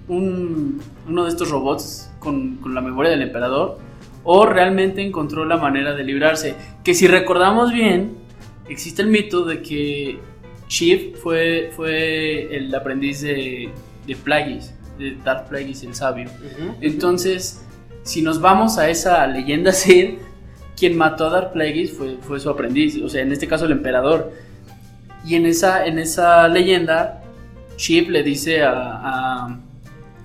un- 0.09 0.81
uno 1.09 1.25
de 1.25 1.31
estos 1.31 1.51
robots 1.51 2.11
con, 2.19 2.57
con 2.57 2.75
la 2.75 2.81
memoria 2.81 3.11
del 3.11 3.23
emperador, 3.23 3.79
o 4.25 4.45
realmente 4.45 5.03
encontró 5.03 5.45
la 5.45 5.57
manera 5.57 5.95
de 5.95 6.03
librarse. 6.03 6.55
Que 6.83 6.95
si 6.95 7.07
recordamos 7.07 7.73
bien, 7.73 8.17
existe 8.69 9.03
el 9.03 9.09
mito 9.09 9.45
de 9.45 9.63
que 9.63 10.19
Shiv 10.69 11.17
fue, 11.17 11.71
fue 11.75 12.57
el 12.57 12.75
aprendiz 12.75 13.21
de, 13.21 13.71
de 14.07 14.17
Plagueis, 14.17 14.75
de 14.99 15.17
Darth 15.25 15.49
Plagueis 15.49 15.83
el 15.85 15.95
sabio. 15.95 16.25
Ujú. 16.27 16.75
Entonces, 16.81 17.65
si 18.03 18.23
nos 18.23 18.41
vamos 18.41 18.79
a 18.79 18.89
esa 18.89 19.27
leyenda 19.27 19.73
Sith, 19.73 20.19
quien 20.77 20.97
mató 20.97 21.27
a 21.27 21.31
Darth 21.31 21.53
Plagueis 21.53 21.93
fue, 21.93 22.17
fue 22.21 22.41
su 22.41 22.51
aprendiz, 22.51 23.01
o 23.03 23.09
sea, 23.09 23.23
en 23.23 23.33
este 23.33 23.47
caso 23.47 23.67
el 23.67 23.73
emperador. 23.73 24.33
Y 25.25 25.35
en 25.35 25.47
esa, 25.47 25.87
en 25.87 25.99
esa 25.99 26.47
leyenda, 26.49 27.23
Chip 27.77 28.11
le 28.11 28.23
dice 28.23 28.63
a, 28.63 28.73
a, 28.75 29.61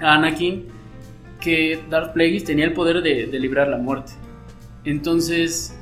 a 0.01 0.15
Anakin 0.15 0.67
que 1.39 1.83
Darth 1.89 2.13
Plagueis 2.13 2.43
tenía 2.43 2.65
el 2.65 2.73
poder 2.73 3.01
de, 3.01 3.27
de 3.27 3.39
librar 3.39 3.67
la 3.67 3.77
muerte. 3.77 4.13
Entonces, 4.83 5.75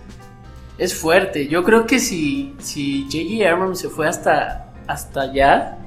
es 0.79 0.95
fuerte. 0.95 1.47
Yo 1.47 1.63
creo 1.63 1.85
que 1.85 1.99
si, 1.99 2.55
si 2.57 3.03
J.J. 3.03 3.51
Abrams 3.51 3.79
se 3.79 3.89
fue 3.89 4.07
hasta, 4.07 4.73
hasta 4.87 5.21
allá, 5.21 5.77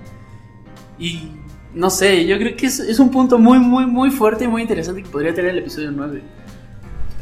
y 0.99 1.31
no 1.75 1.91
sé, 1.91 2.27
yo 2.27 2.37
creo 2.39 2.55
que 2.55 2.67
es, 2.67 2.79
es 2.79 2.99
un 2.99 3.11
punto 3.11 3.39
muy, 3.39 3.59
muy, 3.59 3.87
muy 3.87 4.11
fuerte 4.11 4.45
y 4.45 4.49
muy 4.49 4.63
interesante 4.63 5.03
que 5.03 5.09
podría 5.09 5.35
tener 5.35 5.53
el 5.53 5.59
episodio 5.59 5.91
9. 5.91 6.23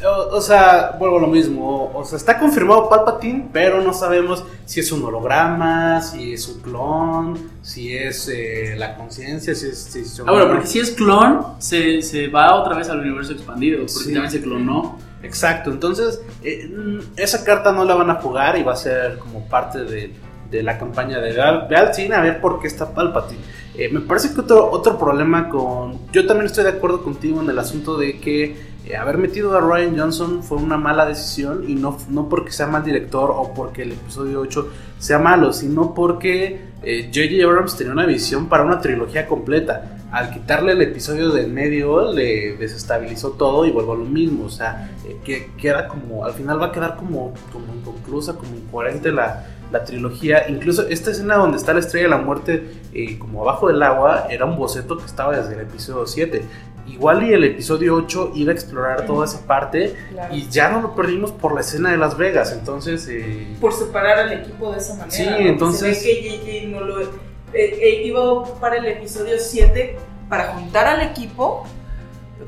O, 0.05 0.37
o 0.37 0.41
sea, 0.41 0.95
vuelvo 0.97 1.17
a 1.17 1.21
lo 1.21 1.27
mismo. 1.27 1.91
O 1.93 2.03
sea, 2.03 2.17
está 2.17 2.39
confirmado 2.39 2.89
Palpatine, 2.89 3.49
pero 3.53 3.81
no 3.81 3.93
sabemos 3.93 4.43
si 4.65 4.79
es 4.79 4.91
un 4.91 5.03
holograma, 5.03 6.01
si 6.01 6.33
es 6.33 6.47
un 6.47 6.61
clon, 6.61 7.37
si 7.61 7.95
es 7.95 8.27
eh, 8.33 8.75
la 8.77 8.95
conciencia, 8.95 9.53
si 9.53 9.67
es. 9.67 9.77
Si 9.83 9.99
es 9.99 10.19
Ah, 10.25 10.31
bueno, 10.31 10.47
porque 10.49 10.67
si 10.67 10.79
es 10.79 10.91
clon, 10.91 11.41
se, 11.59 12.01
se 12.01 12.27
va 12.27 12.55
otra 12.55 12.75
vez 12.75 12.89
al 12.89 12.99
universo 12.99 13.33
expandido, 13.33 13.77
porque 13.79 13.91
Sí. 13.91 14.13
también 14.13 14.31
se 14.31 14.41
clonó. 14.41 14.97
Exacto, 15.23 15.69
entonces 15.69 16.19
eh, 16.43 16.67
mm, 16.75 16.99
esa 17.15 17.43
carta 17.43 17.71
no 17.71 17.85
la 17.85 17.93
van 17.93 18.09
a 18.09 18.15
jugar 18.15 18.57
y 18.57 18.63
va 18.63 18.73
a 18.73 18.75
ser 18.75 19.19
como 19.19 19.45
parte 19.47 19.83
de, 19.83 20.11
de 20.49 20.63
la 20.63 20.79
campaña 20.79 21.19
de 21.19 21.31
ve 21.33 21.39
al, 21.41 21.67
ve 21.67 21.75
al 21.75 21.93
cine 21.93 22.15
a 22.15 22.21
ver 22.21 22.41
por 22.41 22.59
qué 22.59 22.65
está 22.65 22.91
Palpatine. 22.91 23.39
Eh, 23.77 23.87
me 23.89 23.99
parece 23.99 24.33
que 24.33 24.41
otro, 24.41 24.69
otro 24.71 24.97
problema 24.97 25.47
con... 25.47 25.99
Yo 26.11 26.25
también 26.25 26.47
estoy 26.47 26.63
de 26.63 26.71
acuerdo 26.71 27.03
contigo 27.03 27.39
en 27.41 27.49
el 27.51 27.57
asunto 27.59 27.97
de 27.97 28.19
que 28.19 28.70
eh, 28.85 28.95
haber 28.95 29.17
metido 29.17 29.55
a 29.55 29.61
Ryan 29.61 29.97
Johnson 29.97 30.43
fue 30.43 30.57
una 30.57 30.77
mala 30.77 31.05
decisión 31.05 31.69
y 31.69 31.75
no, 31.75 31.97
no 32.09 32.29
porque 32.29 32.51
sea 32.51 32.67
mal 32.67 32.83
director 32.83 33.31
o 33.31 33.53
porque 33.53 33.83
el 33.83 33.93
episodio 33.93 34.41
8 34.41 34.69
sea 34.97 35.19
malo, 35.19 35.53
sino 35.53 35.93
porque 35.93 36.71
J.J. 36.81 37.45
Abrams 37.45 37.77
tenía 37.77 37.93
una 37.93 38.07
visión 38.07 38.49
para 38.49 38.63
una 38.63 38.79
trilogía 38.79 39.27
completa. 39.27 39.97
Al 40.11 40.31
quitarle 40.31 40.73
el 40.73 40.81
episodio 40.81 41.29
del 41.29 41.51
medio, 41.51 42.11
le 42.11 42.57
desestabilizó 42.57 43.31
todo 43.31 43.65
y 43.65 43.71
vuelvo 43.71 43.93
a 43.93 43.97
lo 43.97 44.05
mismo. 44.05 44.45
O 44.45 44.49
sea, 44.49 44.91
eh, 45.07 45.17
que 45.23 45.51
queda 45.57 45.87
como, 45.87 46.25
al 46.25 46.33
final 46.33 46.59
va 46.59 46.67
a 46.67 46.71
quedar 46.71 46.97
como, 46.97 47.33
como 47.53 47.73
inconclusa, 47.75 48.33
como 48.33 48.55
incoherente 48.55 49.11
la, 49.11 49.45
la 49.71 49.83
trilogía. 49.83 50.49
Incluso 50.49 50.87
esta 50.87 51.11
escena 51.11 51.35
donde 51.35 51.57
está 51.57 51.73
la 51.73 51.79
estrella 51.79 52.07
de 52.07 52.09
la 52.09 52.17
muerte, 52.17 52.73
eh, 52.93 53.17
como 53.19 53.43
abajo 53.43 53.67
del 53.67 53.81
agua, 53.83 54.25
era 54.29 54.45
un 54.45 54.57
boceto 54.57 54.97
que 54.97 55.05
estaba 55.05 55.37
desde 55.37 55.53
el 55.53 55.61
episodio 55.61 56.05
7. 56.05 56.41
Igual 56.87 57.23
y 57.23 57.33
el 57.33 57.43
episodio 57.43 57.95
8 57.95 58.31
iba 58.35 58.51
a 58.51 58.55
explorar 58.55 59.05
toda 59.05 59.25
esa 59.25 59.41
parte 59.45 59.95
Claro. 60.11 60.35
y 60.35 60.47
ya 60.49 60.69
no 60.69 60.81
lo 60.81 60.95
perdimos 60.95 61.31
por 61.31 61.53
la 61.53 61.61
escena 61.61 61.91
de 61.91 61.97
Las 61.97 62.17
Vegas. 62.17 62.51
Entonces, 62.51 63.07
eh, 63.09 63.55
Por 63.61 63.73
separar 63.73 64.19
al 64.19 64.33
equipo 64.33 64.71
de 64.71 64.79
esa 64.79 64.93
manera. 64.95 65.11
Sí, 65.11 65.25
entonces- 65.27 66.01
Se 66.01 66.07
ve 66.07 66.19
que 66.21 66.29
JJ 66.63 66.67
no 66.71 66.81
lo. 66.81 67.01
eh, 67.01 67.07
eh, 67.53 68.01
iba 68.05 68.19
a 68.19 68.23
ocupar 68.31 68.75
el 68.75 68.85
episodio 68.85 69.35
7 69.39 69.97
para 70.29 70.53
juntar 70.53 70.87
al 70.87 71.01
equipo. 71.01 71.65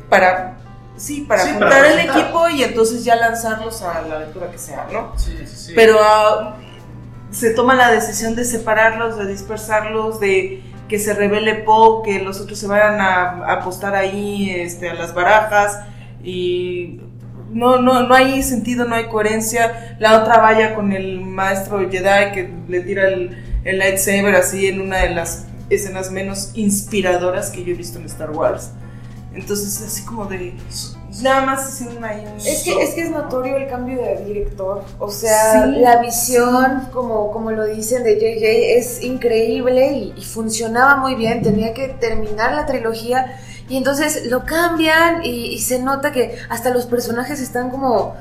Para. 0.10 0.58
Sí, 0.96 1.22
para 1.22 1.41
Sí, 1.43 1.54
para 1.54 1.60
juntar 1.72 1.86
al 1.86 2.00
equipo 2.00 2.50
y 2.50 2.63
entonces 2.63 3.04
ya 3.04 3.15
lanzarlos 3.15 3.82
a 3.82 4.02
la 4.04 4.15
aventura 4.17 4.52
que 4.52 4.58
sea, 4.60 4.88
¿no? 4.93 5.13
sí, 5.17 5.36
sí, 5.46 5.56
sí. 5.56 5.72
Pero 5.76 5.98
ah, 6.02 6.56
se 7.32 7.50
toma 7.52 7.74
la 7.74 7.91
decisión 7.91 8.36
de 8.36 8.46
separarlos, 8.46 9.17
de 9.17 9.26
dispersarlos, 9.26 10.19
de 10.19 10.63
que 10.93 10.99
se 10.99 11.15
revele 11.15 11.56
Poe, 11.56 12.03
que 12.03 12.19
los 12.19 12.39
otros 12.39 12.60
se 12.60 12.67
vayan 12.67 13.01
a, 13.01 13.51
apostar 13.51 13.95
ahí 13.95 14.51
este, 14.51 14.91
a 14.91 14.93
las 14.93 15.15
barajas 15.15 15.79
y 16.23 16.99
no, 17.51 17.82
no, 17.82 18.03
no 18.03 18.13
hay 18.13 18.43
sentido, 18.43 18.86
no 18.86 18.93
hay 18.93 19.08
coherencia. 19.08 19.97
La 19.97 20.21
otra 20.21 20.38
vaya 20.38 20.75
con 20.75 20.91
el 20.91 21.19
maestro 21.19 21.79
Jedi 21.89 22.32
que 22.32 22.53
le 22.67 22.82
tira 22.82 23.08
el, 23.08 23.36
el 23.63 23.79
lightsaber 23.79 24.36
así 24.36 24.67
en 24.67 24.82
una 24.82 24.97
de 24.97 25.15
las 25.15 25.47
escenas 25.71 26.12
menos 26.12 26.51
inspiradoras 26.53 27.49
que 27.49 27.63
yo 27.63 27.73
he 27.73 27.75
visto 27.75 27.97
en 27.97 28.06
Star 28.06 28.29
Wars. 28.29 28.69
Entonces 29.34 29.82
así 29.82 30.06
como 30.06 30.27
de... 30.27 30.53
Nada 31.21 31.45
más 31.45 31.82
ahí 31.82 32.26
un... 32.26 32.38
Es 32.39 32.63
que, 32.63 32.82
es 32.84 32.93
que 32.95 33.02
es 33.02 33.12
notorio 33.12 33.58
el 33.58 33.67
cambio 33.67 34.02
de 34.02 34.23
director. 34.26 34.84
O 34.99 35.12
sea, 35.12 35.63
Sí. 35.65 35.80
la 35.80 35.97
visión, 36.02 36.89
como, 36.91 37.32
como 37.32 37.52
lo 37.52 37.65
dicen 37.65 38.04
de 38.04 38.15
JJ, 38.15 38.78
es 38.80 39.04
increíble 39.04 39.91
y, 39.93 40.13
y 40.17 40.23
funcionaba 40.23 40.95
muy 40.95 41.15
bien. 41.15 41.41
Tenía 41.43 41.73
que 41.73 41.89
terminar 41.89 42.54
la 42.56 42.65
trilogía 42.65 43.38
y 43.69 43.78
entonces 43.78 44.26
lo 44.26 44.43
cambian 44.45 45.23
y, 45.23 45.47
y 45.54 45.60
se 45.60 45.80
nota 45.80 46.12
que 46.12 46.36
hasta 46.49 46.71
los 46.71 46.86
personajes 46.88 47.39
están 47.39 47.69
como. 47.69 48.15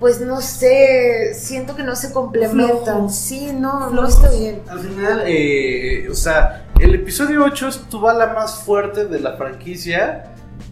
Pues 0.00 0.20
no 0.20 0.40
sé, 0.42 1.32
siento 1.34 1.76
que 1.76 1.82
no 1.84 1.94
se 1.96 2.12
complementan. 2.12 3.08
Sí, 3.08 3.52
no, 3.54 3.88
no 3.90 4.06
está 4.06 4.28
bien. 4.30 4.60
Al 4.68 4.80
final, 4.80 5.22
eh, 5.26 6.08
o 6.10 6.14
sea, 6.14 6.66
el 6.80 6.94
episodio 6.96 7.44
8 7.44 7.68
es 7.68 7.78
tu 7.88 8.00
bala 8.00 8.26
más 8.34 8.56
fuerte 8.56 9.06
de 9.06 9.20
la 9.20 9.36
franquicia 9.36 10.26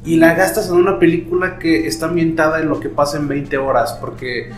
y 0.04 0.16
la 0.16 0.34
gastas 0.34 0.68
en 0.68 0.74
una 0.74 0.98
película 0.98 1.58
que 1.58 1.86
está 1.86 2.06
ambientada 2.06 2.60
en 2.60 2.68
lo 2.68 2.80
que 2.80 2.88
pasa 2.88 3.18
en 3.18 3.28
20 3.28 3.56
horas, 3.58 3.92
porque 4.00 4.50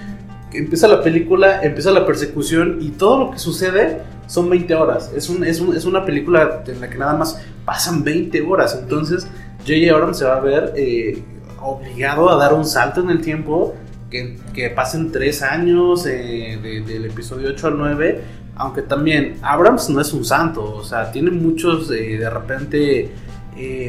empieza 0.53 0.89
la 0.89 1.03
película, 1.03 1.63
empieza 1.63 1.91
la 1.91 2.07
persecución 2.07 2.79
y 2.81 2.91
todo 2.91 3.19
lo 3.27 3.31
que 3.31 3.39
sucede 3.39 4.01
son 4.27 4.49
20 4.49 4.75
horas. 4.75 5.13
Es, 5.15 5.29
un, 5.29 5.45
es, 5.45 5.61
un- 5.61 5.77
es 5.77 5.85
una 5.85 6.05
película 6.05 6.63
en 6.67 6.81
la 6.81 6.89
que 6.89 6.97
nada 6.97 7.15
más 7.15 7.41
pasan 7.65 8.05
20 8.05 8.41
horas, 8.43 8.79
entonces 8.81 9.27
J.J. 9.67 9.93
Abrams 9.95 10.19
se 10.19 10.25
va 10.25 10.37
a 10.37 10.41
ver 10.41 10.73
eh, 10.77 11.23
obligado 11.61 12.31
a 12.31 12.37
dar 12.37 12.55
un 12.55 12.65
salto 12.65 13.01
en 13.03 13.11
el 13.11 13.21
tiempo. 13.21 13.75
Que, 14.11 14.37
que 14.53 14.71
pasen 14.71 15.11
3 15.11 15.43
años 15.43 16.07
eh, 16.07 16.57
de- 16.63 16.83
del 16.83 17.07
episodio 17.07 17.49
8 17.51 17.67
al 17.67 17.79
9 17.79 18.21
aunque 18.57 18.83
también 18.83 19.39
Abrams 19.43 19.91
no 19.91 20.01
es 20.01 20.13
un 20.13 20.25
santo, 20.25 20.63
o 20.77 20.85
sea, 20.85 21.11
tiene 21.11 21.33
muchos 21.33 21.91
eh, 21.91 22.19
de 22.19 22.31
repente 22.31 23.11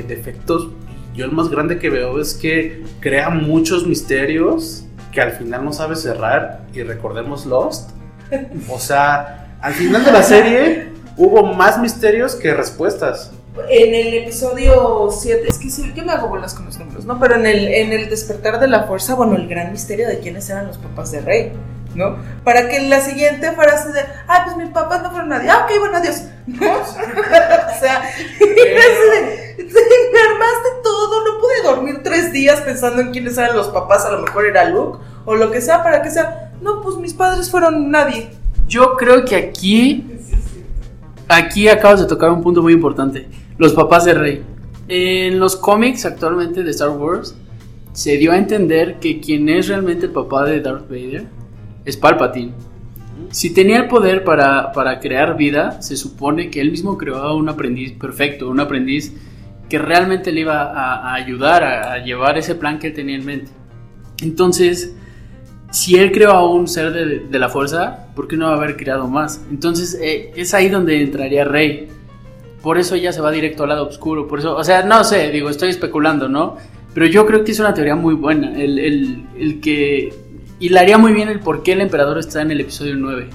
defectos. 0.07 0.69
Yo 1.15 1.25
el 1.25 1.31
más 1.31 1.49
grande 1.49 1.79
que 1.79 1.89
veo 1.89 2.19
es 2.19 2.33
que 2.33 2.83
crea 2.99 3.29
muchos 3.29 3.87
misterios 3.87 4.85
que 5.13 5.21
al 5.21 5.31
final 5.31 5.63
no 5.63 5.71
sabe 5.71 5.95
cerrar. 5.95 6.65
Y 6.73 6.83
recordemos 6.83 7.45
Lost. 7.45 7.91
O 8.69 8.79
sea, 8.79 9.57
al 9.61 9.73
final 9.73 10.03
de 10.03 10.11
la 10.11 10.23
serie 10.23 10.89
hubo 11.15 11.53
más 11.53 11.79
misterios 11.79 12.35
que 12.35 12.53
respuestas. 12.53 13.31
En 13.69 13.95
el 13.95 14.13
episodio 14.13 15.09
7, 15.09 15.45
es 15.47 15.57
que 15.57 15.69
sí, 15.69 15.93
yo 15.95 16.03
me 16.03 16.11
hago 16.11 16.27
bolas 16.27 16.53
con 16.53 16.65
los 16.65 16.77
números, 16.77 17.05
¿no? 17.05 17.17
Pero 17.19 17.35
en 17.35 17.45
el, 17.45 17.69
en 17.69 17.93
el 17.93 18.09
despertar 18.09 18.59
de 18.59 18.67
la 18.67 18.83
fuerza, 18.83 19.15
bueno, 19.15 19.37
el 19.37 19.47
gran 19.47 19.71
misterio 19.71 20.09
de 20.09 20.19
quiénes 20.19 20.49
eran 20.49 20.67
los 20.67 20.77
papás 20.77 21.13
de 21.13 21.21
Rey, 21.21 21.53
¿no? 21.95 22.17
Para 22.43 22.69
que 22.69 22.81
la 22.87 23.01
siguiente 23.01 23.51
fuera 23.53 23.73
así 23.73 23.91
de, 23.91 24.01
ah, 24.27 24.41
pues 24.45 24.57
mis 24.57 24.69
papás 24.69 25.01
no 25.01 25.11
fueron 25.11 25.29
nadie, 25.29 25.49
ah, 25.49 25.65
ok, 25.65 25.79
bueno, 25.79 25.97
adiós, 25.97 26.25
¿no? 26.45 26.71
o 26.81 27.79
sea, 27.79 28.03
de, 28.39 29.65
me 30.13 30.19
armaste 30.19 30.69
todo, 30.83 31.23
no 31.25 31.39
pude 31.39 31.63
dormir 31.63 32.01
tres 32.03 32.31
días 32.31 32.61
pensando 32.61 33.01
en 33.01 33.11
quiénes 33.11 33.37
eran 33.37 33.55
los 33.55 33.69
papás, 33.69 34.05
a 34.05 34.11
lo 34.11 34.21
mejor 34.21 34.45
era 34.45 34.69
Luke, 34.69 34.99
o 35.25 35.35
lo 35.35 35.51
que 35.51 35.61
sea, 35.61 35.83
para 35.83 36.01
que 36.01 36.11
sea, 36.11 36.51
no, 36.61 36.81
pues 36.81 36.97
mis 36.97 37.13
padres 37.13 37.49
fueron 37.49 37.89
nadie. 37.89 38.29
Yo 38.67 38.95
creo 38.95 39.25
que 39.25 39.35
aquí, 39.35 40.05
aquí 41.27 41.67
acabas 41.67 42.01
de 42.01 42.07
tocar 42.07 42.31
un 42.31 42.41
punto 42.41 42.61
muy 42.61 42.73
importante. 42.73 43.27
Los 43.57 43.73
papás 43.73 44.05
de 44.05 44.13
Rey. 44.13 44.43
En 44.87 45.39
los 45.39 45.55
cómics 45.55 46.05
actualmente 46.05 46.63
de 46.63 46.71
Star 46.71 46.89
Wars 46.89 47.35
se 47.93 48.17
dio 48.17 48.31
a 48.31 48.37
entender 48.37 48.99
que 48.99 49.19
quien 49.19 49.49
es 49.49 49.67
realmente 49.67 50.07
el 50.07 50.11
papá 50.11 50.45
de 50.45 50.59
Darth 50.59 50.89
Vader 50.89 51.25
es 51.85 51.97
Palpatine. 51.97 52.51
Si 53.29 53.53
tenía 53.53 53.77
el 53.77 53.87
poder 53.87 54.23
para, 54.23 54.71
para 54.71 54.99
crear 54.99 55.37
vida, 55.37 55.81
se 55.81 55.95
supone 55.95 56.49
que 56.49 56.59
él 56.59 56.71
mismo 56.71 56.97
creó 56.97 57.17
a 57.17 57.35
un 57.35 57.47
aprendiz 57.47 57.93
perfecto, 57.93 58.49
un 58.49 58.59
aprendiz 58.59 59.13
que 59.69 59.79
realmente 59.79 60.31
le 60.31 60.41
iba 60.41 60.63
a, 60.63 61.11
a 61.11 61.13
ayudar 61.15 61.63
a, 61.63 61.93
a 61.93 61.97
llevar 62.03 62.37
ese 62.37 62.55
plan 62.55 62.77
que 62.77 62.87
él 62.87 62.93
tenía 62.93 63.15
en 63.15 63.25
mente. 63.25 63.51
Entonces, 64.21 64.95
si 65.71 65.97
él 65.97 66.11
creó 66.11 66.31
a 66.31 66.49
un 66.49 66.67
ser 66.67 66.91
de, 66.91 67.19
de 67.19 67.39
la 67.39 67.49
fuerza, 67.49 68.07
¿por 68.15 68.27
qué 68.27 68.37
no 68.37 68.47
haber 68.47 68.77
creado 68.77 69.07
más? 69.07 69.43
Entonces, 69.49 69.97
eh, 70.01 70.31
es 70.35 70.53
ahí 70.53 70.69
donde 70.69 71.01
entraría 71.01 71.43
Rey. 71.43 71.89
Por 72.61 72.77
eso 72.77 72.95
ella 72.95 73.11
se 73.11 73.21
va 73.21 73.31
directo 73.31 73.63
al 73.63 73.69
lado 73.69 73.87
oscuro. 73.87 74.27
Por 74.27 74.39
eso, 74.39 74.55
o 74.55 74.63
sea, 74.63 74.83
no 74.83 75.03
sé, 75.03 75.31
digo, 75.31 75.49
estoy 75.49 75.69
especulando, 75.69 76.29
¿no? 76.29 76.57
Pero 76.93 77.07
yo 77.07 77.25
creo 77.25 77.43
que 77.43 77.51
es 77.51 77.59
una 77.59 77.73
teoría 77.73 77.95
muy 77.95 78.13
buena. 78.15 78.57
El, 78.59 79.27
el 79.37 79.59
que. 79.59 80.13
Y 80.59 80.69
le 80.69 80.79
haría 80.79 80.97
muy 80.97 81.13
bien 81.13 81.29
el 81.29 81.39
por 81.39 81.63
qué 81.63 81.73
el 81.73 81.81
emperador 81.81 82.17
está 82.17 82.41
en 82.41 82.51
el 82.51 82.61
episodio 82.61 82.95
9. 82.95 83.29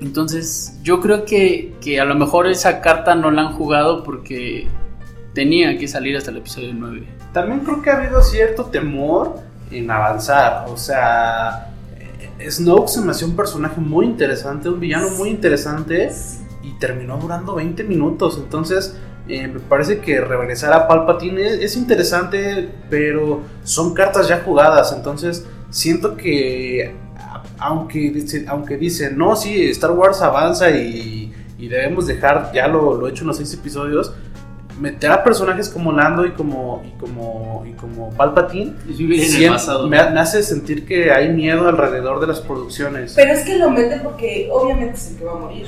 Entonces, 0.00 0.78
yo 0.82 1.00
creo 1.00 1.24
que, 1.24 1.74
que 1.80 2.00
a 2.00 2.04
lo 2.04 2.14
mejor 2.14 2.46
esa 2.48 2.80
carta 2.80 3.14
no 3.14 3.30
la 3.30 3.42
han 3.42 3.52
jugado 3.52 4.02
porque 4.02 4.66
tenía 5.32 5.78
que 5.78 5.88
salir 5.88 6.16
hasta 6.16 6.30
el 6.30 6.38
episodio 6.38 6.72
9. 6.74 7.06
También 7.32 7.60
creo 7.60 7.82
que 7.82 7.90
ha 7.90 7.98
habido 7.98 8.20
cierto 8.22 8.66
temor 8.66 9.36
en 9.70 9.90
avanzar. 9.90 10.66
O 10.68 10.76
sea, 10.76 11.72
eh, 12.38 12.50
Snoke 12.50 12.88
se 12.88 13.00
me 13.00 13.12
hacía 13.12 13.26
un 13.26 13.36
personaje 13.36 13.80
muy 13.80 14.06
interesante, 14.06 14.68
un 14.68 14.80
villano 14.80 15.08
muy 15.10 15.30
interesante 15.30 16.10
y 16.62 16.72
terminó 16.78 17.16
durando 17.16 17.54
20 17.54 17.84
minutos. 17.84 18.38
Entonces, 18.42 18.96
Eh, 19.28 19.48
me 19.48 19.58
parece 19.58 19.98
que 19.98 20.20
regresar 20.20 20.72
a 20.72 20.86
Palpatine 20.86 21.48
es, 21.48 21.54
es 21.60 21.76
interesante, 21.76 22.68
pero 22.88 23.40
son 23.64 23.92
cartas 23.92 24.28
ya 24.28 24.42
jugadas. 24.44 24.92
Entonces, 24.92 25.44
siento 25.76 26.16
que, 26.16 26.94
aunque, 27.58 28.10
dice- 28.10 28.44
aunque 28.48 28.76
dicen, 28.76 29.16
no, 29.18 29.36
sí, 29.36 29.68
Star 29.70 29.90
Wars 29.92 30.22
avanza 30.22 30.70
y, 30.70 31.32
y 31.58 31.68
debemos 31.68 32.06
dejar 32.06 32.50
ya 32.54 32.66
lo, 32.66 32.96
lo 32.96 33.08
hecho 33.08 33.22
en 33.22 33.28
los 33.28 33.36
seis 33.36 33.52
episodios, 33.54 34.12
meter 34.80 35.10
a 35.10 35.24
personajes 35.24 35.68
como 35.68 35.90
Lando 35.92 36.26
y 36.26 36.32
como, 36.32 36.82
y 36.86 36.98
como, 36.98 37.64
y 37.66 37.72
como 37.72 38.10
Palpatine. 38.10 38.72
Me, 39.88 40.10
me 40.10 40.20
hace 40.20 40.42
sentir 40.42 40.86
que 40.86 41.10
hay 41.12 41.28
miedo 41.30 41.68
alrededor 41.68 42.20
de 42.20 42.26
las 42.26 42.40
producciones. 42.40 43.12
Pero 43.14 43.32
es 43.32 43.44
que 43.44 43.58
lo 43.58 43.70
meten 43.70 44.02
porque 44.02 44.48
obviamente 44.52 44.94
es 44.96 45.10
el 45.12 45.16
que 45.18 45.24
va 45.24 45.32
a 45.32 45.36
morir. 45.36 45.66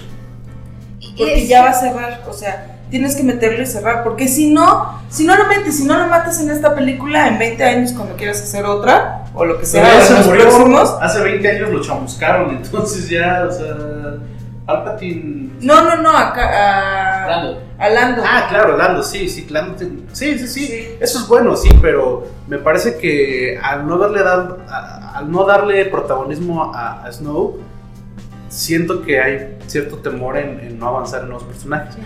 Y 1.00 1.08
Porque 1.16 1.42
es- 1.42 1.48
ya 1.48 1.62
va 1.64 1.70
a 1.70 1.74
cerrar, 1.74 2.22
o 2.28 2.32
sea, 2.32 2.77
tienes 2.90 3.16
que 3.16 3.22
meterlo 3.22 3.62
y 3.62 3.66
cerrar. 3.66 4.02
Porque 4.04 4.28
si 4.28 4.50
no, 4.50 5.00
si 5.08 5.24
no 5.24 5.36
lo 5.36 5.46
metes, 5.46 5.76
si 5.76 5.84
no 5.84 5.96
lo 5.98 6.06
matas 6.06 6.40
en 6.40 6.50
esta 6.50 6.74
película, 6.74 7.28
en 7.28 7.38
20 7.38 7.64
años 7.64 7.92
cuando 7.92 8.16
quieras 8.16 8.40
hacer 8.42 8.64
otra, 8.64 9.24
o 9.34 9.44
lo 9.44 9.58
que 9.58 9.66
sea, 9.66 10.06
en 10.06 10.14
los 10.16 10.28
próximos. 10.28 10.96
Hace 11.00 11.20
20 11.22 11.48
años 11.48 11.70
lo 11.70 11.80
chamuscaron, 11.82 12.50
entonces 12.62 13.08
ya, 13.08 13.44
o 13.48 13.52
sea, 13.52 13.74
Palpatine... 14.66 15.48
No, 15.60 15.82
no, 15.82 15.96
no, 16.02 16.16
acá, 16.16 17.24
a, 17.24 17.26
Lando. 17.28 17.62
a 17.78 17.88
Lando. 17.88 18.22
Ah, 18.24 18.46
claro, 18.48 18.76
Lando, 18.76 19.02
sí, 19.02 19.28
sí, 19.28 19.46
Lando, 19.50 19.74
te- 19.76 19.86
sí, 20.12 20.38
sí, 20.38 20.46
sí, 20.46 20.66
Sí. 20.66 20.88
eso 21.00 21.18
es 21.20 21.26
bueno, 21.28 21.56
sí, 21.56 21.70
pero 21.80 22.26
me 22.46 22.58
parece 22.58 22.96
que 22.98 23.58
al 23.62 23.86
no 23.86 23.98
darle, 23.98 24.20
al 24.20 25.30
no 25.32 25.44
darle 25.44 25.86
protagonismo 25.86 26.72
a, 26.74 27.02
a 27.04 27.12
Snow, 27.12 27.58
siento 28.48 29.02
que 29.02 29.20
hay 29.20 29.58
cierto 29.66 29.96
temor 29.98 30.36
en, 30.36 30.60
en 30.60 30.78
no 30.78 30.88
avanzar 30.88 31.22
en 31.22 31.28
nuevos 31.28 31.44
personajes. 31.44 31.96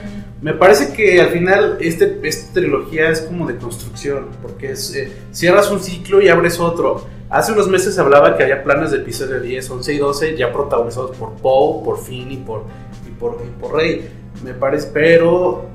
Me 0.41 0.53
parece 0.53 0.93
que 0.93 1.21
al 1.21 1.29
final 1.29 1.79
este, 1.81 2.19
esta 2.23 2.53
trilogía 2.55 3.11
es 3.11 3.21
como 3.23 3.47
de 3.47 3.57
construcción, 3.57 4.29
porque 4.43 4.73
es, 4.73 4.95
eh, 4.95 5.13
cierras 5.33 5.71
un 5.71 5.81
ciclo 5.81 6.21
y 6.21 6.29
abres 6.29 6.59
otro. 6.59 7.07
Hace 7.31 7.53
unos 7.53 7.69
meses 7.69 7.95
se 7.95 8.01
hablaba 8.01 8.37
que 8.37 8.43
había 8.43 8.63
planes 8.63 8.91
de 8.91 8.99
episodio 8.99 9.41
10, 9.41 9.71
11 9.71 9.95
y 9.95 9.99
12 9.99 10.37
ya 10.37 10.53
protagonizados 10.53 11.17
por 11.17 11.33
Poe, 11.35 11.85
por 11.85 11.99
Finn 11.99 12.31
y 12.31 12.37
por, 12.37 12.65
y 13.07 13.11
por, 13.13 13.39
y 13.47 13.61
por 13.61 13.75
Rey. 13.77 14.11
Me 14.45 14.53
parece, 14.53 14.91
pero 14.93 15.67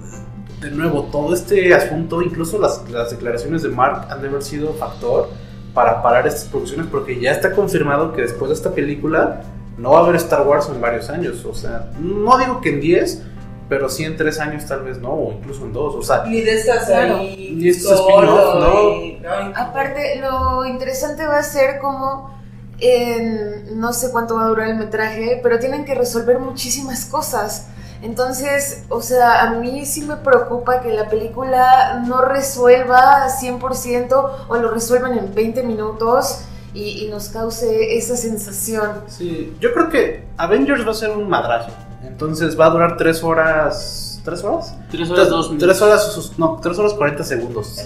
de 0.62 0.72
nuevo, 0.72 1.04
todo 1.12 1.34
este 1.34 1.74
asunto, 1.74 2.22
incluso 2.22 2.60
las, 2.60 2.90
las 2.90 3.12
declaraciones 3.12 3.64
de 3.64 3.70
Mark 3.70 4.08
han 4.10 4.22
de 4.22 4.28
haber 4.28 4.44
sido 4.44 4.74
factor 4.74 5.30
para 5.74 6.02
parar 6.02 6.28
estas 6.28 6.46
producciones, 6.46 6.88
porque 6.88 7.20
ya 7.20 7.32
está 7.32 7.52
confirmado 7.52 8.12
que 8.14 8.22
después 8.24 8.50
de 8.50 8.56
esta 8.56 8.74
película 8.74 9.44
no 9.78 9.92
va 9.92 10.00
a 10.00 10.04
haber 10.04 10.16
Star 10.16 10.46
Wars 10.46 10.68
en 10.70 10.82
varios 10.82 11.10
años. 11.10 11.46
O 11.46 11.54
sea, 11.54 11.90
no 12.00 12.38
digo 12.38 12.62
que 12.62 12.70
en 12.70 12.82
10, 12.82 13.22
pero 13.70 13.90
sí 13.90 14.04
en 14.04 14.18
3 14.18 14.40
años 14.40 14.66
tal 14.66 14.84
vez 14.84 15.00
no, 15.00 15.10
o 15.10 15.32
incluso 15.34 15.66
en 15.66 15.74
2. 15.74 15.96
O 15.96 16.02
sea, 16.02 16.24
Ni 16.26 16.42
de 16.42 16.54
estas 16.54 16.86
Claro. 16.86 17.18
ahí. 17.18 17.54
Ni 17.58 17.70
estos 17.70 17.98
solo, 17.98 18.60
¿no? 18.60 18.60
no, 18.60 19.54
Aparte, 19.56 20.20
lo 20.22 20.66
interesante 20.66 21.26
va 21.26 21.38
a 21.40 21.44
ser 21.44 21.80
como 21.80 22.36
en 22.80 23.80
no 23.80 23.92
sé 23.94 24.12
cuánto 24.12 24.36
va 24.36 24.46
a 24.46 24.48
durar 24.48 24.68
el 24.70 24.78
metraje, 24.78 25.40
pero 25.42 25.60
tienen 25.60 25.86
que 25.86 25.96
resolver 25.96 26.40
muchísimas 26.40 27.06
cosas. 27.06 27.68
Entonces, 28.04 28.86
o 28.90 29.02
sea, 29.02 29.42
a 29.42 29.54
mí 29.56 29.86
sí 29.86 30.04
me 30.04 30.18
preocupa 30.18 30.82
que 30.82 30.94
la 30.94 31.10
película 31.10 32.04
no 32.08 32.22
resuelva 32.22 33.28
100% 33.42 34.30
o 34.48 34.56
lo 34.58 34.70
resuelvan 34.70 35.18
en 35.18 35.34
20 35.34 35.64
minutos 35.64 36.42
y, 36.78 37.06
y 37.06 37.10
nos 37.10 37.30
cause 37.30 37.98
esa 37.98 38.16
sensación. 38.16 39.02
sí, 39.08 39.54
yo 39.60 39.74
creo 39.74 39.90
que 39.90 40.24
Avengers 40.38 40.86
va 40.86 40.92
a 40.92 40.96
ser 40.96 41.10
un 41.12 41.28
madrazo. 41.30 41.72
Entonces 42.04 42.60
va 42.60 42.68
a 42.68 42.70
durar 42.70 42.98
3 42.98 43.24
horas. 43.24 44.22
¿3 44.26 44.44
horas? 44.44 44.76
Tres 44.92 45.10
horas, 45.10 45.30
dos 45.30 45.48
3 45.50 45.62
minutos. 45.62 45.82
horas, 45.82 46.14
sus- 46.14 46.38
no, 46.40 46.60
3 46.62 46.78
horas 46.80 46.94
40 46.94 47.24
segundos. 47.24 47.80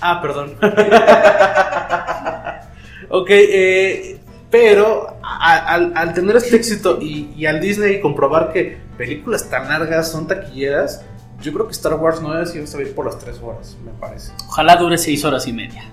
Ah, 0.00 0.20
perdón. 0.22 0.54
ok, 3.10 3.30
eh, 3.30 4.20
pero 4.50 5.16
al, 5.22 5.92
al 5.96 6.14
tener 6.14 6.36
este 6.36 6.56
éxito 6.56 6.98
y, 7.00 7.32
y 7.36 7.46
al 7.46 7.60
Disney 7.60 8.00
comprobar 8.00 8.52
que 8.52 8.78
películas 8.96 9.48
tan 9.48 9.68
largas 9.68 10.10
son 10.10 10.26
taquilleras, 10.26 11.02
yo 11.40 11.52
creo 11.52 11.66
que 11.66 11.72
Star 11.72 11.94
Wars 11.94 12.18
9 12.22 12.46
sí 12.46 12.58
va 12.58 12.64
a 12.64 12.66
salir 12.66 12.94
por 12.94 13.06
las 13.06 13.18
3 13.18 13.38
horas, 13.42 13.76
me 13.84 13.92
parece. 13.92 14.32
Ojalá 14.48 14.76
dure 14.76 14.98
seis 14.98 15.24
horas 15.24 15.46
y 15.46 15.52
media. 15.52 15.84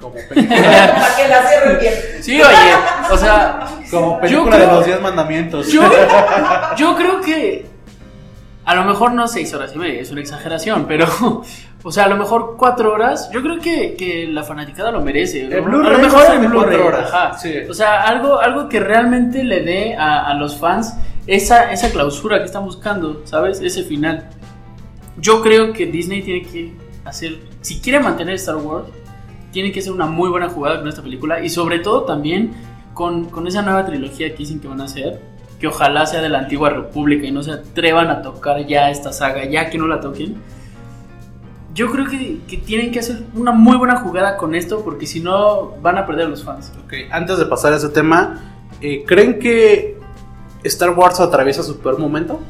Como 0.00 0.14
película, 0.14 0.56
Para 1.00 1.16
que 1.16 1.28
la 1.28 1.42
cierren 1.48 1.78
bien. 1.80 1.94
Sí, 2.20 2.40
oye, 2.40 2.54
o 3.10 3.16
sea, 3.18 3.66
como 3.90 4.20
película 4.20 4.56
creo- 4.56 4.68
de 4.68 4.74
los 4.74 4.84
10 4.86 5.00
mandamientos. 5.02 5.72
yo, 5.72 5.82
yo 6.76 6.96
creo 6.96 7.20
que 7.20 7.66
a 8.64 8.74
lo 8.74 8.84
mejor 8.84 9.12
no 9.12 9.26
seis 9.28 9.52
horas 9.54 9.72
y 9.74 9.78
media, 9.78 10.00
es 10.02 10.10
una 10.10 10.20
exageración, 10.20 10.84
pero, 10.86 11.06
o 11.82 11.90
sea, 11.90 12.04
a 12.04 12.08
lo 12.08 12.16
mejor 12.16 12.56
cuatro 12.58 12.92
horas, 12.92 13.30
yo 13.32 13.40
creo 13.42 13.58
que, 13.60 13.94
que 13.96 14.26
la 14.28 14.42
fanaticada 14.44 14.90
lo 14.90 15.00
merece. 15.00 15.44
¿no? 15.44 15.56
El 15.56 15.62
Blu-ray 15.62 15.94
a 15.94 15.96
lo 15.96 16.02
mejor 16.02 16.34
en 16.34 16.42
de 16.42 16.48
Blu-ray, 16.48 16.76
cuatro 16.76 16.86
horas, 16.86 17.12
ajá. 17.14 17.38
sí. 17.38 17.54
O 17.68 17.72
sea, 17.74 18.02
algo, 18.02 18.38
algo 18.38 18.68
que 18.68 18.78
realmente 18.78 19.42
le 19.42 19.62
dé 19.62 19.96
a, 19.96 20.26
a 20.26 20.34
los 20.34 20.58
fans 20.58 20.94
esa, 21.26 21.72
esa 21.72 21.90
clausura 21.90 22.38
que 22.40 22.44
están 22.44 22.64
buscando, 22.64 23.22
¿sabes? 23.24 23.60
Ese 23.62 23.82
final. 23.84 24.28
Yo 25.16 25.40
creo 25.42 25.72
que 25.72 25.86
Disney 25.86 26.20
tiene 26.22 26.42
que 26.46 26.72
hacer, 27.06 27.38
si 27.62 27.80
quiere 27.80 28.00
mantener 28.00 28.34
Star 28.34 28.56
Wars, 28.56 28.84
tiene 29.52 29.72
que 29.72 29.80
hacer 29.80 29.92
una 29.92 30.06
muy 30.06 30.28
buena 30.28 30.48
jugada 30.48 30.78
con 30.78 30.88
esta 30.88 31.02
película 31.02 31.42
y 31.42 31.48
sobre 31.48 31.78
todo 31.78 32.02
también 32.02 32.52
con, 32.94 33.26
con 33.26 33.46
esa 33.46 33.62
nueva 33.62 33.86
trilogía 33.86 34.30
que 34.30 34.38
dicen 34.38 34.60
que 34.60 34.68
van 34.68 34.80
a 34.80 34.84
hacer, 34.84 35.20
que 35.58 35.66
ojalá 35.66 36.06
sea 36.06 36.20
de 36.20 36.28
la 36.28 36.40
antigua 36.40 36.70
república 36.70 37.26
y 37.26 37.32
no 37.32 37.42
se 37.42 37.52
atrevan 37.52 38.08
a 38.08 38.22
tocar 38.22 38.66
ya 38.66 38.90
esta 38.90 39.12
saga, 39.12 39.44
ya 39.44 39.70
que 39.70 39.78
no 39.78 39.86
la 39.86 40.00
toquen. 40.00 40.36
Yo 41.74 41.90
creo 41.92 42.06
que, 42.06 42.40
que 42.48 42.56
tienen 42.56 42.90
que 42.90 42.98
hacer 42.98 43.22
una 43.34 43.52
muy 43.52 43.76
buena 43.76 44.00
jugada 44.00 44.36
con 44.36 44.54
esto 44.54 44.82
porque 44.82 45.06
si 45.06 45.20
no 45.20 45.76
van 45.80 45.96
a 45.96 46.06
perder 46.06 46.26
a 46.26 46.28
los 46.28 46.42
fans. 46.42 46.72
Ok, 46.84 46.94
antes 47.10 47.38
de 47.38 47.46
pasar 47.46 47.72
a 47.72 47.76
ese 47.76 47.88
tema, 47.90 48.40
eh, 48.80 49.04
¿creen 49.06 49.38
que 49.38 49.98
Star 50.64 50.90
Wars 50.90 51.20
atraviesa 51.20 51.62
su 51.62 51.78
peor 51.78 51.98
momento? 51.98 52.40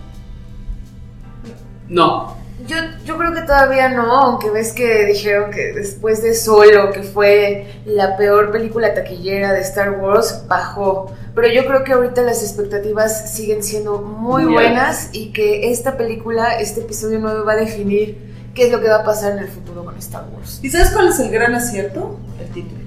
No, 1.89 2.37
Yo, 2.69 2.77
yo 3.07 3.17
creo 3.17 3.33
que 3.33 3.41
todavía 3.41 3.89
no, 3.89 4.13
aunque 4.13 4.51
ves 4.51 4.75
que 4.75 5.07
dijeron 5.07 5.51
que 5.51 5.73
después 5.73 6.23
de 6.23 6.35
Solo, 6.35 6.93
que 6.93 7.03
fue 7.03 7.67
la 7.87 8.19
peor 8.19 8.53
película 8.53 8.93
taquillera 8.93 9.55
de 9.55 9.63
Star 9.63 9.93
Wars, 9.93 10.45
bajó. 10.47 11.11
Pero 11.35 11.49
yo 11.49 11.65
creo 11.65 11.83
que 11.83 11.95
ahorita 11.95 12.21
las 12.21 12.43
expectativas 12.43 13.35
siguen 13.35 13.63
siendo 13.63 14.03
muy 14.03 14.45
buenas 14.45 15.09
y 15.13 15.33
que 15.33 15.71
esta 15.71 15.97
película, 15.97 16.59
este 16.59 16.81
episodio 16.83 17.19
9 17.21 17.41
va 17.41 17.53
a 17.53 17.57
definir 17.57 18.19
qué 18.55 18.67
es 18.67 18.73
lo 18.73 18.83
que 18.83 18.89
va 18.89 18.97
a 18.97 19.05
pasar 19.05 19.33
en 19.33 19.39
el 19.39 19.49
futuro 19.49 19.87
con 19.87 19.97
Star 19.97 20.27
Wars. 20.37 20.61
¿Y 20.63 20.69
sabes 20.69 20.91
cuál 20.91 21.09
es 21.09 21.19
el 21.21 21.31
gran 21.31 21.55
acierto? 21.55 22.19
El 22.39 22.49
título. 22.53 22.83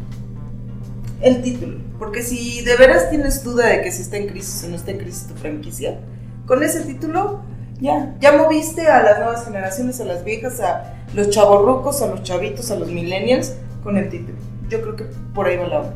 El 1.22 1.42
título. 1.42 1.78
Porque 1.98 2.22
si 2.22 2.64
de 2.64 2.76
veras 2.76 3.10
tienes 3.10 3.44
duda 3.44 3.66
de 3.66 3.82
que 3.82 3.92
si 3.92 4.04
está 4.04 4.18
en 4.18 4.28
crisis 4.28 4.64
o 4.64 4.70
no 4.70 4.76
está 4.76 4.92
en 4.92 5.00
crisis 5.00 5.28
tu 5.28 5.34
franquicia, 5.34 6.00
con 6.46 6.62
ese 6.62 6.82
título 6.82 7.42
ya, 7.82 8.14
ya 8.20 8.32
moviste 8.38 8.88
a 8.88 9.02
las 9.02 9.18
nuevas 9.18 9.44
generaciones, 9.44 10.00
a 10.00 10.06
las 10.06 10.24
viejas, 10.24 10.60
a 10.62 10.94
los 11.16 11.30
chavorrucos, 11.32 12.02
a 12.04 12.08
los 12.08 12.22
chavitos, 12.22 12.70
a 12.70 12.76
los 12.76 12.90
millennials, 12.90 13.56
con 13.84 13.98
el 13.98 14.08
título. 14.10 14.38
Yo 14.70 14.82
creo 14.82 14.96
que 14.96 15.06
por 15.34 15.48
ahí 15.48 15.58
va 15.58 15.68
la 15.68 15.80
onda. 15.80 15.94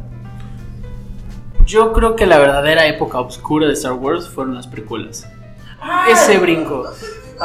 yo 1.66 1.94
creo 1.94 2.16
que 2.16 2.26
la 2.26 2.40
verdadera 2.40 2.88
época 2.88 3.20
oscura 3.20 3.68
de 3.68 3.74
Star 3.74 3.94
Wars 3.94 4.28
fueron 4.28 4.56
las 4.56 4.68
precuelas. 4.68 5.28
Ese 6.12 6.40
brinco. 6.40 6.86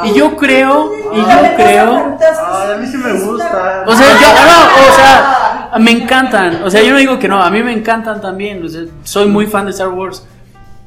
Y 0.05 0.13
yo 0.13 0.35
creo, 0.37 0.91
y 1.13 1.17
yo 1.17 1.55
creo... 1.55 2.17
Ay, 2.19 2.71
a 2.73 2.77
mí 2.77 2.87
sí 2.87 2.97
me 2.97 3.13
gusta. 3.13 3.83
O 3.85 3.95
sea, 3.95 4.07
yo, 4.07 4.45
no, 4.45 4.89
o 4.89 4.95
sea, 4.95 5.71
me 5.79 5.91
encantan. 5.91 6.63
O 6.63 6.69
sea, 6.69 6.81
yo 6.81 6.93
no 6.93 6.97
digo 6.97 7.19
que 7.19 7.27
no, 7.27 7.41
a 7.41 7.49
mí 7.51 7.61
me 7.61 7.73
encantan 7.73 8.21
también. 8.21 8.63
O 8.65 8.69
sea, 8.69 8.83
soy 9.03 9.27
muy 9.27 9.45
fan 9.47 9.65
de 9.65 9.71
Star 9.71 9.89
Wars. 9.89 10.25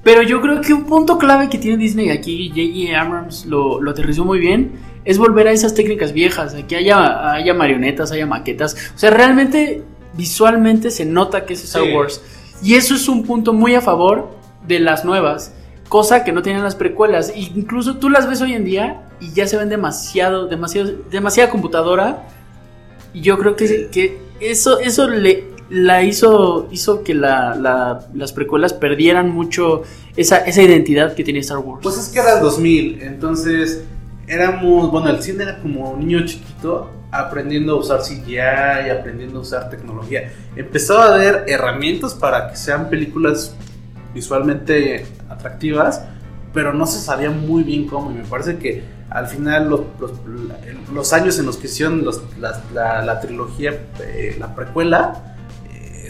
Pero 0.05 0.23
yo 0.23 0.40
creo 0.43 0.61
que 0.61 0.75
un 0.75 0.85
punto 0.85 1.17
clave 1.19 1.49
que 1.49 1.57
tiene 1.59 1.79
Disney 1.79 2.11
aquí, 2.11 2.51
J.J. 2.51 3.01
Abrams 3.01 3.47
lo, 3.47 3.81
lo 3.81 3.90
aterrizó 3.90 4.25
muy 4.25 4.38
bien, 4.38 4.73
es 5.05 5.17
volver 5.19 5.49
a 5.49 5.53
esas 5.53 5.75
técnicas 5.75 6.12
viejas, 6.12 6.55
a 6.55 6.67
que 6.67 6.77
haya, 6.77 7.33
haya 7.33 7.55
marionetas, 7.55 8.12
haya 8.12 8.27
maquetas. 8.27 8.77
O 8.95 8.99
sea, 8.99 9.11
realmente, 9.11 9.83
visualmente 10.12 10.90
se 10.90 11.07
nota 11.07 11.47
que 11.47 11.55
es 11.55 11.64
Star 11.64 11.85
Sí. 11.85 11.93
Wars. 11.93 12.23
Y 12.62 12.75
eso 12.75 12.95
es 12.95 13.09
un 13.09 13.25
punto 13.25 13.53
muy 13.55 13.75
a 13.75 13.81
favor 13.81 14.31
de 14.67 14.79
las 14.79 15.05
nuevas, 15.07 15.55
cosa 15.88 16.23
que 16.23 16.33
no 16.33 16.43
tenían 16.43 16.63
las 16.63 16.77
precuelas. 16.77 17.31
E 17.31 17.40
incluso 17.40 17.96
tú 17.96 18.11
las 18.11 18.29
ves 18.29 18.42
hoy 18.42 18.52
en 18.52 18.65
día 18.65 19.02
y 19.21 19.33
ya 19.33 19.46
se 19.46 19.57
ven 19.57 19.71
demasiado, 19.71 20.48
demasiado, 20.48 20.92
demasiada 21.11 21.50
computadora. 21.50 22.25
Y 23.15 23.23
yo 23.23 23.38
creo 23.38 23.57
que, 23.57 23.88
que 23.90 24.19
eso, 24.40 24.79
eso 24.81 25.09
le 25.09 25.54
la 25.75 26.02
hizo, 26.04 26.68
hizo 26.70 27.02
que 27.02 27.14
la- 27.14 27.54
la- 27.56 28.06
las 28.14 28.33
precuelas 28.33 28.72
perdieran 28.72 29.31
mucho 29.31 29.83
esa, 30.16 30.38
esa 30.38 30.62
identidad 30.62 31.14
que 31.14 31.25
tenía 31.25 31.40
Star 31.40 31.58
Wars. 31.58 31.81
Pues 31.83 31.98
es 31.98 32.08
que 32.08 32.20
era 32.20 32.35
el 32.37 32.40
2000, 32.42 33.02
entonces 33.02 33.83
éramos, 34.29 34.90
bueno, 34.92 35.08
el 35.10 35.20
cine 35.22 35.42
era 35.42 35.58
como 35.60 35.90
un 35.90 36.00
niño 36.06 36.25
chiquito 36.25 36.90
aprendiendo 37.10 37.72
a 37.75 37.77
usar 37.81 38.00
CGI, 38.02 38.90
aprendiendo 38.90 39.38
a 39.38 39.42
usar 39.42 39.68
tecnología. 39.68 40.33
Empezaba 40.56 41.06
a 41.06 41.14
haber 41.14 41.44
herramientas 41.48 42.14
para 42.14 42.48
que 42.50 42.56
sean 42.56 42.88
películas 42.88 43.54
visualmente 44.14 45.06
atractivas, 45.29 46.02
pero 46.52 46.72
no 46.72 46.87
se 46.87 47.00
sabía 47.00 47.31
muy 47.31 47.64
bien 47.64 47.87
cómo 47.88 48.10
y 48.12 48.14
me 48.14 48.25
parece 48.25 48.56
que 48.58 48.83
al 49.10 49.27
final 49.27 49.68
los, 49.68 49.81
los, 50.00 50.12
los 50.92 51.12
años 51.12 51.38
en 51.38 51.46
los 51.46 51.56
que 51.56 51.66
hicieron 51.66 52.04
los- 52.04 52.22
la, 52.40 52.62
la- 52.72 53.02
la 53.04 53.20
trilogía, 53.20 53.72
eh, 54.00 54.37
la 54.38 54.54
precuela, 54.54 55.34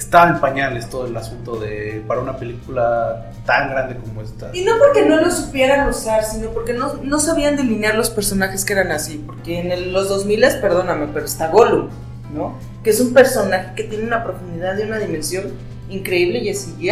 estaba 0.04 0.28
en 0.30 0.40
pañales 0.40 0.88
todo 0.88 1.06
el 1.06 1.16
asunto 1.16 1.56
de 1.56 2.02
para 2.06 2.20
una 2.20 2.36
película 2.36 3.30
tan 3.46 3.70
grande 3.70 3.96
como 3.96 4.22
esta. 4.22 4.50
Y 4.52 4.62
no 4.64 4.72
porque 4.78 5.02
no 5.06 5.16
lo 5.20 5.30
supieran 5.30 5.88
usar, 5.88 6.24
sino 6.24 6.50
porque 6.50 6.72
no, 6.72 6.94
no 7.02 7.18
sabían 7.18 7.56
delinear 7.56 7.94
los 7.94 8.10
personajes 8.10 8.64
que 8.64 8.72
eran 8.74 8.92
así. 8.92 9.22
Porque 9.24 9.60
en 9.60 9.72
el- 9.72 9.92
los 9.92 10.08
2000, 10.08 10.40
perdóname, 10.60 11.08
pero 11.12 11.26
está 11.26 11.48
Gollum, 11.48 11.88
¿no? 12.32 12.58
Que 12.82 12.90
es 12.90 13.00
un 13.00 13.12
personaje 13.14 13.74
que 13.76 13.84
tiene 13.84 14.04
una 14.04 14.22
profundidad 14.24 14.76
y 14.78 14.82
una 14.82 14.98
dimensión 14.98 15.52
increíble 15.88 16.38
y 16.40 16.48
es 16.48 16.64
CGI, 16.64 16.90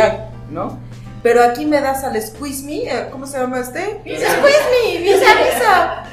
¿no? 0.50 0.78
Pero 1.22 1.42
aquí 1.44 1.64
me 1.66 1.80
das 1.80 2.02
al 2.04 2.20
Squeeze 2.20 2.64
Me, 2.64 2.78
eh, 2.82 3.08
¿cómo 3.10 3.26
se 3.26 3.38
llama 3.38 3.60
este? 3.60 4.00
Squeeze 4.00 4.26
Me, 4.72 5.00
Visa, 5.02 5.26
Visa. 5.44 6.04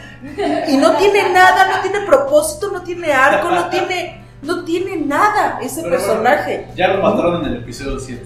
Y 0.69 0.77
no 0.77 0.97
tiene 0.97 1.31
nada, 1.33 1.75
no 1.77 1.81
tiene 1.81 2.05
propósito, 2.05 2.69
no 2.71 2.83
tiene 2.83 3.11
arco, 3.13 3.49
no 3.49 3.69
tiene, 3.69 4.18
no 4.41 4.63
tiene 4.63 4.97
nada 4.97 5.59
ese 5.61 5.81
Pero 5.83 5.97
bueno, 5.97 6.07
personaje. 6.13 6.65
Ya 6.75 6.87
lo 6.89 7.01
mataron 7.03 7.45
en 7.45 7.53
el 7.53 7.57
episodio 7.61 7.99
7. 7.99 8.21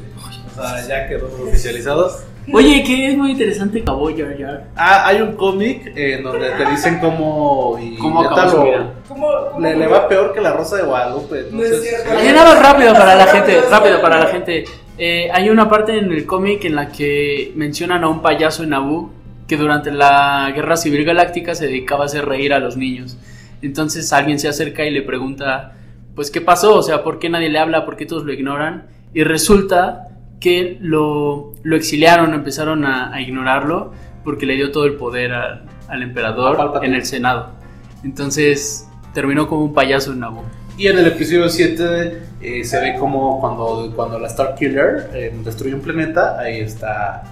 O 0.52 0.62
sea, 0.62 0.88
ya 0.88 1.08
quedó 1.08 1.26
oficializado. 1.48 2.12
Oye, 2.52 2.84
que 2.84 3.08
es 3.08 3.18
muy 3.18 3.32
interesante 3.32 3.80
acabó 3.82 4.10
Jar 4.16 4.38
Jar. 4.38 4.66
Ah, 4.76 5.08
hay 5.08 5.22
un 5.22 5.34
cómic 5.36 5.94
en 5.96 6.24
donde 6.24 6.50
te 6.52 6.66
dicen 6.70 7.00
cómo. 7.00 7.80
Y 7.82 7.96
¿Cómo 7.98 8.22
acabó 8.22 8.52
su 8.52 8.58
lo- 8.58 8.64
vida? 8.66 8.94
¿Cómo, 9.08 9.28
cómo- 9.54 9.60
Le, 9.66 9.78
le 9.78 9.88
va 9.88 10.08
peor 10.10 10.34
que 10.34 10.42
la 10.42 10.52
Rosa 10.54 10.76
de 10.78 10.84
Guadalupe. 10.84 11.46
No 11.52 11.64
es 11.64 11.72
entonces- 11.72 11.90
cierto. 12.04 12.20
Hay 12.20 12.34
nada 12.34 12.62
rápido 12.62 12.94
para 12.94 13.16
la 13.16 13.28
gente, 13.28 13.62
rápido 13.72 14.02
para 14.02 14.20
la 14.20 14.26
gente. 14.28 14.66
Eh, 14.98 15.30
hay 15.34 15.50
una 15.50 15.70
parte 15.70 15.98
en 15.98 16.12
el 16.12 16.26
cómic 16.26 16.66
en 16.66 16.76
la 16.76 16.90
que 16.90 17.52
mencionan 17.56 18.04
a 18.04 18.10
un 18.10 18.22
payaso 18.22 18.64
en 18.64 18.70
Naboo 18.72 19.10
que 19.48 19.56
durante 19.58 19.92
la 19.92 20.52
Guerra 20.54 20.76
Civil 20.78 21.04
Galáctica 21.06 21.56
se 21.56 21.68
dedicaba 21.68 22.04
a 22.04 22.06
hacer 22.08 22.26
reír 22.26 22.54
a 22.54 22.60
los 22.60 22.76
niños. 22.78 23.18
Entonces 23.62 24.12
alguien 24.14 24.38
se 24.38 24.50
acerca 24.50 24.84
y 24.84 24.92
le 24.92 25.02
pregunta, 25.02 25.74
pues, 26.16 26.32
¿qué 26.32 26.42
pasó? 26.42 26.76
O 26.76 26.84
sea, 26.84 27.04
¿por 27.04 27.20
qué 27.20 27.30
nadie 27.30 27.50
le 27.50 27.60
habla? 27.60 27.86
¿Por 27.86 27.96
qué 27.96 28.06
todos 28.06 28.24
lo 28.24 28.34
ignoran? 28.34 28.88
Y 29.14 29.24
resulta 29.24 30.10
que 30.40 30.78
lo, 30.82 31.54
lo 31.64 31.76
exiliaron, 31.76 32.34
empezaron 32.34 32.86
a, 32.86 33.14
a 33.14 33.22
ignorarlo 33.22 33.92
porque 34.24 34.46
le 34.46 34.56
dio 34.56 34.72
todo 34.72 34.86
el 34.86 34.96
poder 34.96 35.34
al, 35.34 35.64
al 35.88 36.02
A 36.02 36.04
emperador 36.04 36.84
en 36.84 36.94
el 36.94 37.06
Senado. 37.06 37.50
Entonces 38.04 38.88
terminó 39.14 39.48
como 39.48 39.64
un 39.66 39.74
payaso 39.74 40.12
en 40.12 40.20
Naboo. 40.20 40.44
Y 40.78 40.88
en 40.88 40.98
el 40.98 41.06
episodio 41.08 41.48
7 41.50 42.22
eh, 42.42 42.64
se 42.64 42.80
ve 42.82 42.96
como 42.98 43.40
cuando, 43.40 43.94
cuando 43.96 44.18
la 44.18 44.28
Star 44.28 44.56
Killer 44.56 45.10
eh, 45.14 45.34
destruye 45.44 45.76
un 45.76 45.82
planeta, 45.82 46.40
ahí 46.40 46.62
está 46.62 47.24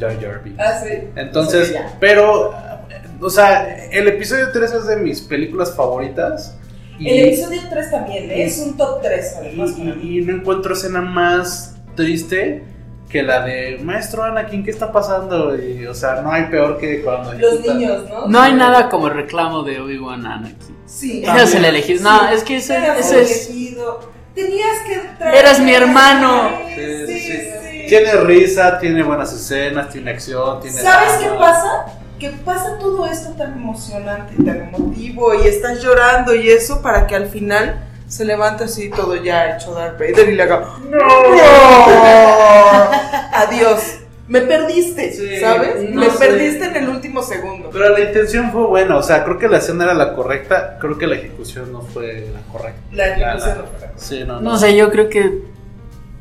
Jar 0.00 0.20
Jar 0.20 0.42
Binks. 0.42 0.58
Ah, 0.60 0.80
sí. 0.82 0.94
Entonces, 1.14 1.68
Sí, 1.68 1.74
pero, 2.00 2.52
eh, 2.90 3.00
o 3.20 3.30
sea, 3.30 3.86
el 3.90 4.08
episodio 4.08 4.50
3 4.52 4.72
es 4.72 4.86
de 4.88 4.96
mis 4.96 5.20
películas 5.20 5.74
favoritas. 5.76 6.58
Y, 6.98 7.08
El 7.08 7.28
episodio 7.28 7.60
3 7.70 7.90
también, 7.90 8.30
¿eh? 8.30 8.44
es 8.44 8.58
un 8.58 8.76
top 8.76 9.00
3 9.02 9.34
además. 9.38 9.76
mí. 9.78 9.94
y- 10.02 10.18
y 10.18 10.24
no 10.24 10.34
encuentro 10.36 10.72
escena 10.74 11.00
más 11.00 11.76
triste 11.94 12.64
que 13.08 13.22
la 13.22 13.40
de 13.44 13.78
Maestro 13.82 14.22
Anakin, 14.24 14.64
¿qué 14.64 14.70
está 14.70 14.92
pasando? 14.92 15.56
Y, 15.56 15.86
o 15.86 15.94
sea, 15.94 16.20
no 16.22 16.30
hay 16.32 16.44
peor 16.44 16.76
que 16.78 17.00
cuando 17.02 17.32
Los 17.34 17.54
ejecuta- 17.54 17.74
niños, 17.74 18.04
¿no? 18.10 18.26
No 18.28 18.40
hay 18.40 18.52
nada 18.54 18.88
como 18.90 19.06
el 19.08 19.14
reclamo 19.14 19.62
de 19.62 19.80
Obi-Wan 19.80 20.26
a 20.26 20.34
Anakin. 20.34 20.76
Sí. 20.86 21.22
Eras 21.22 21.54
el 21.54 21.64
elegido. 21.64 22.02
No, 22.02 22.28
es 22.28 22.42
que 22.42 22.56
ese, 22.56 22.76
ese 22.98 23.16
el 23.16 23.22
es. 23.22 23.46
elegido. 23.48 24.00
Tenías 24.34 24.78
que 24.86 25.00
traer- 25.18 25.34
Eras 25.36 25.60
mi 25.60 25.72
hermano. 25.74 26.50
Sí, 26.74 27.06
Sí, 27.06 27.18
sí, 27.20 27.32
sí. 27.32 27.84
Tiene 27.88 28.12
risa, 28.20 28.78
tiene 28.78 29.02
buenas 29.02 29.32
escenas, 29.32 29.88
tiene 29.88 30.10
acción, 30.10 30.60
tiene... 30.60 30.76
¿Sabes 30.80 31.12
qué 31.14 31.24
drama. 31.26 31.40
pasa? 31.40 31.86
Que 32.18 32.30
pasa 32.44 32.78
todo 32.80 33.06
esto 33.06 33.30
tan 33.36 33.52
emocionante, 33.52 34.34
tan 34.42 34.68
emotivo 34.74 35.34
y 35.34 35.46
estás 35.46 35.80
llorando 35.82 36.34
y 36.34 36.48
eso 36.50 36.82
para 36.82 37.06
que 37.06 37.14
al 37.14 37.26
final 37.26 37.84
se 38.08 38.24
levante 38.24 38.64
así 38.64 38.90
todo 38.90 39.14
ya 39.16 39.54
hecho 39.56 39.72
Darth 39.74 39.98
Vader 40.00 40.28
y 40.30 40.34
le 40.34 40.42
haga 40.42 40.64
¡No! 40.90 40.98
Adiós. 43.32 44.00
Me 44.26 44.40
perdiste, 44.42 45.10
Sí, 45.12 45.38
¿sabes? 45.40 45.88
no 45.90 46.00
Me 46.02 46.10
sé. 46.10 46.18
perdiste 46.18 46.64
en 46.66 46.76
el 46.76 46.88
último 46.90 47.22
segundo. 47.22 47.70
Pero 47.72 47.88
la 47.90 48.00
intención 48.00 48.52
fue 48.52 48.66
buena, 48.66 48.96
o 48.96 49.02
sea, 49.02 49.24
creo 49.24 49.38
que 49.38 49.48
la 49.48 49.56
escena 49.56 49.84
era 49.84 49.94
la 49.94 50.12
correcta, 50.14 50.76
creo 50.78 50.98
que 50.98 51.06
la 51.06 51.14
ejecución 51.14 51.72
no 51.72 51.80
fue 51.80 52.28
la 52.34 52.40
correcta. 52.52 52.80
La 52.92 53.06
ejecución 53.16 53.56
La- 53.56 53.62
no 53.62 53.68
fue 53.70 53.80
la 53.80 53.92
Sí, 53.96 54.24
no, 54.26 54.40
No 54.42 54.58
sé, 54.58 54.76
yo 54.76 54.90
creo 54.90 55.08
que 55.08 55.38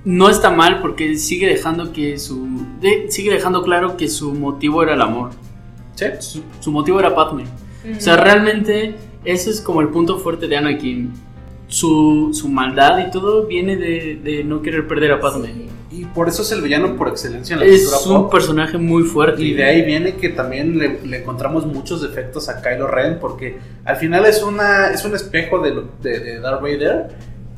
no 0.05 0.29
está 0.29 0.51
mal 0.51 0.79
porque 0.81 1.17
sigue 1.17 1.47
dejando 1.47 1.91
que 1.91 2.17
su. 2.17 2.47
de- 2.79 3.11
sigue 3.11 3.33
dejando 3.33 3.61
claro 3.63 3.97
que 3.97 4.07
su 4.07 4.33
motivo 4.33 4.83
era 4.83 4.93
el 4.93 5.01
amor. 5.01 5.31
Sí. 5.97 6.05
Su, 6.19 6.43
su 6.59 6.71
motivo 6.71 6.99
era 6.99 7.13
Padme. 7.13 7.43
O 7.97 7.99
sea, 7.99 8.17
realmente 8.17 8.95
ese 9.25 9.49
es 9.49 9.59
como 9.61 9.81
el 9.81 9.89
punto 9.89 10.19
fuerte 10.19 10.47
de 10.47 10.55
Anakin. 10.57 11.11
Su, 11.67 12.29
su 12.33 12.47
maldad 12.47 12.97
y 13.05 13.11
todo 13.11 13.45
viene 13.45 13.75
de, 13.75 14.19
de 14.23 14.43
no 14.43 14.61
querer 14.61 14.87
perder 14.87 15.11
a 15.11 15.19
Padme. 15.19 15.67
Y 15.91 16.05
por 16.05 16.27
eso 16.29 16.41
es 16.43 16.51
el 16.51 16.61
villano 16.61 16.95
por 16.95 17.07
excelencia 17.07 17.53
en 17.55 17.61
la 17.61 17.65
Es 17.65 17.89
cultura 17.89 18.15
un 18.17 18.23
pop. 18.23 18.31
personaje 18.31 18.77
muy 18.77 19.03
fuerte. 19.03 19.41
Y 19.41 19.53
de 19.53 19.63
ahí 19.63 19.81
viene 19.83 20.15
que 20.15 20.29
también 20.29 20.77
le, 20.77 20.99
le 21.05 21.17
encontramos 21.17 21.65
muchos 21.65 22.01
defectos 22.01 22.47
a 22.49 22.61
Kylo 22.61 22.87
Ren, 22.87 23.17
porque 23.19 23.57
al 23.85 23.95
final 23.97 24.25
es 24.25 24.43
una 24.43 24.91
es 24.91 25.03
un 25.05 25.15
espejo 25.15 25.59
de, 25.59 25.83
de, 26.01 26.19
de 26.19 26.39
Darth 26.39 26.61
Vader, 26.61 27.07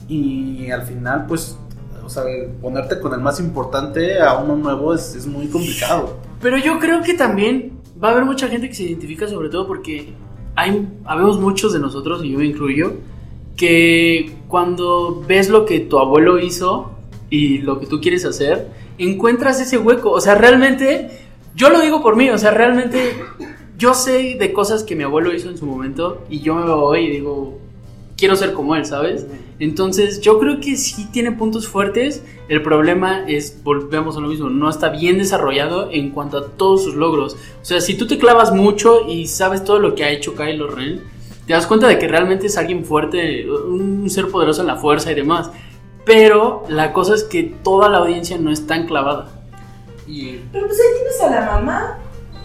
y 0.08 0.72
al 0.72 0.84
final, 0.84 1.26
pues, 1.28 1.58
o 2.04 2.10
sea, 2.10 2.24
ponerte 2.62 3.00
con 3.00 3.14
el 3.14 3.20
más 3.20 3.40
importante 3.40 4.20
a 4.20 4.36
uno 4.38 4.56
nuevo 4.56 4.94
es, 4.94 5.16
es 5.16 5.28
muy 5.28 5.48
complicado. 5.48 6.18
Pero 6.42 6.58
yo 6.58 6.80
creo 6.80 7.02
que 7.04 7.14
también 7.16 7.79
va 8.02 8.10
a 8.10 8.12
haber 8.12 8.26
mucha 8.26 8.48
gente 8.48 8.68
que 8.70 8.76
se 8.76 8.84
identifica 8.84 9.28
sobre 9.28 9.50
todo 9.50 9.68
porque 9.68 10.14
hay, 10.56 10.88
habemos 11.06 11.40
muchos 11.40 11.74
de 11.74 11.80
nosotros, 11.80 12.24
y 12.24 12.32
yo 12.32 12.40
me 12.40 12.46
incluyo, 12.46 12.94
que 13.56 14.32
cuando 14.48 15.24
ves 15.28 15.50
lo 15.50 15.66
que 15.66 15.80
tu 15.80 16.00
abuelo 16.00 16.40
hizo 16.40 16.92
y 17.30 17.60
lo 17.60 17.80
que 17.80 17.86
tú 17.86 18.02
quieres 18.02 18.26
hacer, 18.26 18.70
encuentras 18.98 19.62
ese 19.62 19.78
hueco. 19.78 20.12
O 20.12 20.22
sea, 20.22 20.36
realmente, 20.36 21.10
yo 21.56 21.70
lo 21.70 21.82
digo 21.82 22.02
por 22.02 22.16
mí, 22.16 22.30
o 22.30 22.38
sea, 22.38 22.52
realmente 22.52 23.16
yo 23.78 23.94
sé 23.94 24.36
de 24.40 24.54
cosas 24.54 24.84
que 24.84 24.96
mi 24.96 25.04
abuelo 25.04 25.34
hizo 25.34 25.50
en 25.50 25.58
su 25.58 25.66
momento 25.66 26.26
y 26.30 26.40
yo 26.42 26.56
me 26.56 26.64
veo 26.64 26.84
hoy 26.84 27.06
y 27.06 27.10
digo, 27.10 27.60
quiero 28.20 28.36
ser 28.36 28.54
como 28.54 28.76
él, 28.76 28.86
¿sabes? 28.86 29.26
Entonces, 29.60 30.20
yo 30.20 30.38
creo 30.40 30.60
que 30.60 30.76
sí 30.76 31.08
tiene 31.12 31.32
puntos 31.32 31.68
fuertes. 31.68 32.24
El 32.50 32.62
problema 32.62 33.26
es, 33.28 33.64
volvemos 33.64 34.18
a 34.18 34.20
lo 34.20 34.28
mismo, 34.28 34.50
no 34.50 34.70
está 34.70 34.90
bien 34.90 35.18
desarrollado 35.18 35.90
en 35.92 36.12
cuanto 36.12 36.38
a 36.38 36.48
todos 36.48 36.84
sus 36.84 36.96
logros. 36.96 37.38
O 37.62 37.66
sea, 37.66 37.80
si 37.80 37.96
tú 37.96 38.06
te 38.08 38.18
clavas 38.18 38.54
mucho 38.54 39.08
y 39.08 39.28
sabes 39.28 39.64
todo 39.64 39.80
lo 39.80 39.96
que 39.96 40.04
ha 40.04 40.12
hecho 40.12 40.36
Kylo 40.36 40.68
Ren, 40.68 41.02
te 41.48 41.54
das 41.54 41.66
cuenta 41.66 41.88
de 41.88 41.98
que 41.98 42.08
realmente 42.08 42.48
es 42.48 42.58
alguien 42.58 42.86
fuerte, 42.86 43.50
un 43.50 44.08
ser 44.10 44.28
poderoso 44.28 44.62
en 44.62 44.68
la 44.68 44.76
fuerza 44.76 45.12
y 45.12 45.16
demás. 45.16 45.50
Pero 46.06 46.64
la 46.70 46.92
cosa 46.94 47.16
es 47.16 47.24
que 47.24 47.44
toda 47.64 47.90
la 47.90 48.00
audiencia 48.00 48.38
no 48.38 48.52
es 48.52 48.68
tan 48.68 48.86
clavada. 48.86 49.30
Y 50.06 50.38
Pero 50.52 50.68
pues 50.68 50.80
ahí 50.80 50.96
tienes 50.96 51.22
a 51.22 51.30
la 51.30 51.56
mamá. 51.56 51.98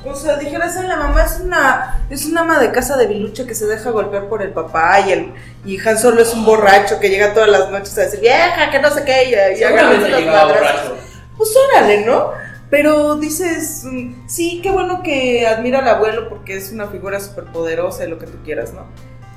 O 0.06 0.14
sea, 0.14 0.36
dijeras, 0.36 0.76
"Ay, 0.76 0.86
la 0.86 0.96
mamá 0.96 1.24
es 1.24 1.40
una 1.40 2.06
es 2.10 2.26
una 2.26 2.42
ama 2.42 2.58
de 2.58 2.70
casa 2.72 2.96
de 2.96 3.06
bilucha 3.06 3.46
que 3.46 3.54
se 3.54 3.66
deja 3.66 3.90
golpear 3.90 4.28
por 4.28 4.42
el 4.42 4.50
papá 4.50 5.00
y 5.00 5.12
el 5.12 5.32
y 5.64 5.78
Han 5.80 5.98
Solo 5.98 6.20
es 6.20 6.32
un 6.34 6.44
borracho 6.44 7.00
que 7.00 7.08
llega 7.08 7.32
todas 7.32 7.48
las 7.48 7.70
noches 7.70 7.96
a 7.98 8.02
decir, 8.02 8.20
vieja, 8.20 8.70
que 8.70 8.78
no 8.80 8.90
sé 8.90 9.04
qué, 9.04 9.24
y, 9.24 9.60
y 9.60 9.64
agarrarse 9.64 10.08
las 10.10 10.24
madrazos". 10.26 10.92
Pues 11.36 11.50
órale, 11.72 12.04
¿no? 12.04 12.32
Pero 12.70 13.16
dices, 13.16 13.82
mm, 13.84 14.26
sí, 14.28 14.60
qué 14.62 14.70
bueno 14.70 15.02
que 15.02 15.46
admira 15.46 15.78
al 15.80 15.88
abuelo 15.88 16.28
porque 16.28 16.56
es 16.56 16.70
una 16.72 16.86
figura 16.88 17.20
súper 17.20 17.44
poderosa 17.44 18.04
y 18.04 18.08
lo 18.08 18.18
que 18.18 18.26
tú 18.26 18.38
quieras, 18.44 18.72
¿no? 18.72 18.86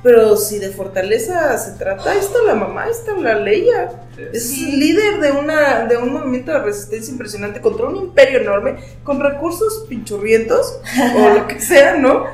Pero 0.04 0.38
si 0.38 0.60
de 0.60 0.70
fortaleza 0.70 1.58
se 1.58 1.72
trata, 1.72 2.14
está 2.14 2.38
la 2.46 2.54
mamá, 2.56 2.88
está 2.88 3.14
la 3.14 3.36
Leia. 3.36 3.90
Es 4.32 4.58
líder 4.58 5.20
de, 5.20 5.32
una, 5.32 5.86
de 5.86 5.98
un 5.98 6.14
movimiento 6.14 6.52
de 6.52 6.60
resistencia 6.60 7.12
impresionante 7.12 7.62
contra 7.62 7.88
un 7.88 7.96
imperio 7.96 8.40
enorme, 8.42 8.78
con 9.04 9.20
recursos 9.20 9.86
pinchurrientos 9.90 10.80
o 11.16 11.30
lo 11.30 11.48
que 11.48 11.60
sea, 11.72 11.96
¿no? 11.98 12.26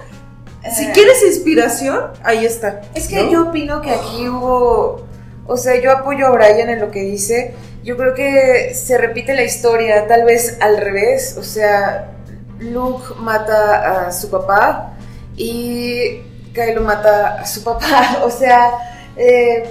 Si 0.76 0.86
Eh. 0.86 0.91
quieres 0.93 1.24
inspiración, 1.24 1.99
ahí 2.24 2.45
está. 2.45 2.82
Es 2.95 3.07
que 3.07 3.24
¿no? 3.24 3.32
yo 3.32 3.43
opino 3.49 3.82
que 3.82 3.91
aquí 3.91 4.28
hubo, 4.30 5.05
o 5.47 5.57
sea, 5.57 5.80
yo 5.82 5.91
apoyo 5.91 6.28
a 6.28 6.32
Brian 6.32 6.70
en 6.70 6.80
lo 6.80 6.91
que 6.91 7.01
dice. 7.01 7.53
Yo 7.84 7.97
creo 7.97 8.14
que 8.14 8.74
se 8.76 8.97
repite 8.97 9.34
la 9.34 9.43
historia, 9.43 10.07
tal 10.07 10.24
vez 10.26 10.57
al 10.61 10.78
revés. 10.78 11.36
O 11.38 11.43
sea, 11.43 12.11
Luke 12.59 13.03
mata 13.20 14.07
a 14.07 14.11
su 14.14 14.30
papá 14.30 14.93
y 15.36 16.22
Kylo 16.54 16.82
mata 16.82 17.41
a 17.41 17.45
su 17.45 17.64
papá. 17.64 18.20
O 18.24 18.30
sea, 18.30 18.72
eh, 19.16 19.66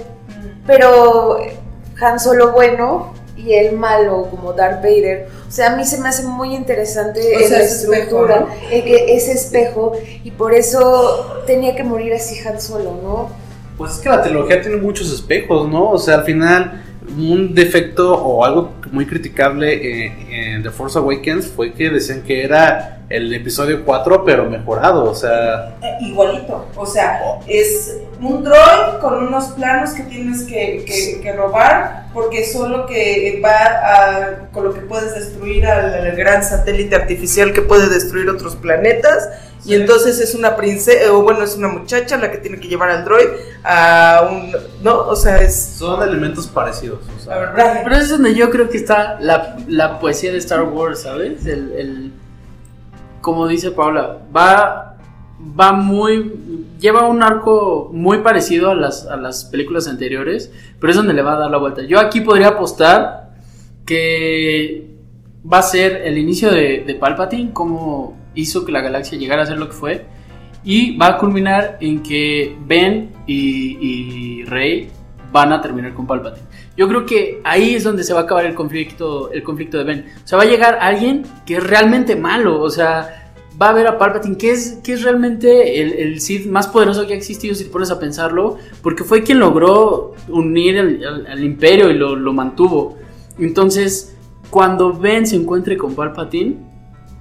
pero 0.65 1.37
Han 2.01 2.19
Solo 2.19 2.51
bueno 2.51 3.13
y 3.35 3.53
el 3.53 3.75
malo 3.75 4.27
como 4.29 4.53
Darth 4.53 4.81
Vader. 4.81 5.27
O 5.47 5.51
sea, 5.51 5.73
a 5.73 5.75
mí 5.75 5.85
se 5.85 5.99
me 5.99 6.09
hace 6.09 6.23
muy 6.23 6.55
interesante 6.55 7.19
O 7.35 7.39
en 7.39 7.47
sea, 7.47 7.59
la 7.59 7.63
espejo, 7.63 7.93
estructura, 7.93 8.39
¿no? 8.41 8.47
que 8.69 9.15
ese 9.15 9.33
espejo 9.33 9.93
y 10.23 10.31
por 10.31 10.53
eso 10.53 11.43
tenía 11.45 11.75
que 11.75 11.83
morir 11.83 12.13
así 12.13 12.39
Han 12.47 12.59
Solo, 12.61 12.99
¿no? 13.03 13.29
Pues 13.77 13.93
es 13.93 13.99
que 13.99 14.09
la 14.09 14.21
trilogía 14.21 14.61
tiene 14.61 14.77
muchos 14.77 15.11
espejos, 15.11 15.67
¿no? 15.67 15.89
O 15.89 15.97
sea, 15.97 16.15
al 16.15 16.23
final 16.23 16.83
un 17.17 17.53
defecto 17.53 18.13
o 18.13 18.45
algo 18.45 18.73
muy 18.91 19.05
criticable 19.05 19.73
eh, 19.73 20.55
en 20.55 20.63
The 20.63 20.71
Force 20.71 20.97
Awakens 20.97 21.47
fue 21.47 21.73
que 21.73 21.89
decían 21.89 22.23
que 22.23 22.43
era 22.43 23.01
el 23.09 23.33
episodio 23.33 23.83
4 23.85 24.23
pero 24.25 24.49
mejorado, 24.49 25.05
o 25.05 25.15
sea... 25.15 25.75
Eh, 25.81 25.97
igualito, 26.01 26.65
o 26.75 26.85
sea, 26.85 27.39
es 27.47 27.99
un 28.25 28.43
droid 28.43 28.99
con 29.01 29.27
unos 29.27 29.45
planos 29.49 29.91
que 29.91 30.03
tienes 30.03 30.43
que, 30.43 30.83
que- 30.85 31.19
que 31.21 31.33
robar 31.33 32.05
porque 32.13 32.45
solo 32.45 32.85
que 32.85 33.41
va 33.43 33.49
a, 33.51 34.49
con 34.51 34.65
lo 34.65 34.73
que 34.73 34.81
puedes 34.81 35.15
destruir 35.15 35.65
al, 35.65 35.93
al 35.93 36.15
gran 36.15 36.43
satélite 36.43 36.95
artificial 36.95 37.53
que 37.53 37.61
puede 37.61 37.89
destruir 37.89 38.29
otros 38.29 38.55
planetas. 38.55 39.29
Y 39.65 39.75
entonces 39.75 40.19
es 40.19 40.35
una 40.35 40.57
princesa, 40.57 41.11
o 41.13 41.21
bueno, 41.23 41.41
es 41.43 41.55
una 41.55 41.69
muchacha 41.69 42.17
la 42.17 42.29
que 42.29 42.37
tiene 42.37 42.59
que 42.59 42.67
llevar 42.67 42.89
al 42.89 43.05
droid 43.05 43.29
a 43.63 44.27
un. 44.29 44.51
¿No? 44.83 45.07
O 45.07 45.15
sea, 45.15 45.41
es. 45.41 45.55
Son 45.77 46.03
elementos 46.07 46.47
parecidos, 46.47 46.99
o 47.07 47.11
La 47.17 47.19
sea... 47.23 47.35
verdad. 47.39 47.81
Pero 47.85 47.95
es 47.95 48.09
donde 48.09 48.35
yo 48.35 48.49
creo 48.49 48.69
que 48.69 48.75
está 48.77 49.17
la, 49.21 49.55
la 49.69 49.99
poesía 49.99 50.33
de 50.33 50.37
Star 50.39 50.63
Wars, 50.63 51.03
¿sabes? 51.03 51.45
El, 51.45 51.71
el- 51.73 52.13
como 53.21 53.47
dice 53.47 53.71
Paula, 53.71 54.17
va, 54.35 54.92
va 55.59 55.73
muy, 55.73 56.31
lleva 56.79 57.07
un 57.07 57.23
arco 57.23 57.89
muy 57.93 58.19
parecido 58.19 58.71
a 58.71 58.75
las, 58.75 59.05
a 59.05 59.17
las 59.17 59.45
películas 59.45 59.87
anteriores, 59.87 60.51
pero 60.79 60.91
es 60.91 60.97
donde 60.97 61.13
le 61.13 61.21
va 61.21 61.33
a 61.33 61.39
dar 61.39 61.51
la 61.51 61.57
vuelta. 61.57 61.83
Yo 61.83 61.99
aquí 61.99 62.21
podría 62.21 62.49
apostar 62.49 63.31
que 63.85 64.87
va 65.51 65.59
a 65.59 65.63
ser 65.63 66.01
el 66.05 66.17
inicio 66.17 66.51
de, 66.51 66.83
de 66.85 66.95
Palpatine, 66.95 67.51
cómo 67.51 68.17
hizo 68.35 68.65
que 68.65 68.71
la 68.71 68.81
galaxia 68.81 69.17
llegara 69.17 69.43
a 69.43 69.45
ser 69.45 69.57
lo 69.57 69.67
que 69.67 69.75
fue, 69.75 70.05
y 70.63 70.97
va 70.97 71.07
a 71.07 71.17
culminar 71.17 71.77
en 71.81 72.01
que 72.01 72.55
Ben 72.65 73.11
y, 73.27 73.77
y 73.81 74.43
Rey 74.45 74.89
van 75.31 75.51
a 75.51 75.61
terminar 75.61 75.93
con 75.93 76.07
Palpatine. 76.07 76.47
Yo 76.77 76.87
creo 76.87 77.05
que 77.05 77.41
ahí 77.43 77.75
es 77.75 77.83
donde 77.83 78.03
se 78.03 78.13
va 78.13 78.21
a 78.21 78.23
acabar 78.23 78.45
el 78.45 78.55
conflicto, 78.55 79.31
el 79.31 79.43
conflicto 79.43 79.77
de 79.77 79.83
Ben. 79.83 80.05
O 80.23 80.27
sea, 80.27 80.37
va 80.37 80.43
a 80.43 80.47
llegar 80.47 80.77
alguien 80.81 81.23
que 81.45 81.57
es 81.57 81.63
realmente 81.63 82.15
malo. 82.15 82.61
O 82.61 82.69
sea, 82.69 83.22
va 83.61 83.69
a 83.69 83.73
ver 83.73 83.87
a 83.87 83.97
Palpatine, 83.97 84.37
que 84.37 84.51
es, 84.51 84.79
que 84.83 84.93
es 84.93 85.03
realmente 85.03 85.81
el, 85.81 85.93
el 85.93 86.21
Sith 86.21 86.45
más 86.47 86.67
poderoso 86.67 87.05
que 87.07 87.13
ha 87.13 87.17
existido, 87.17 87.53
si 87.55 87.65
te 87.65 87.69
pones 87.69 87.91
a 87.91 87.99
pensarlo, 87.99 88.57
porque 88.81 89.03
fue 89.03 89.23
quien 89.23 89.39
logró 89.39 90.13
unir 90.29 90.79
al, 90.79 91.03
al- 91.05 91.27
al 91.27 91.43
imperio 91.43 91.89
y 91.89 91.93
lo, 91.95 92.15
lo 92.15 92.33
mantuvo. 92.33 92.97
Entonces, 93.39 94.13
cuando 94.49 94.93
Ben 94.93 95.25
se 95.27 95.35
encuentre 95.35 95.77
con 95.77 95.95
Palpatine, 95.95 96.57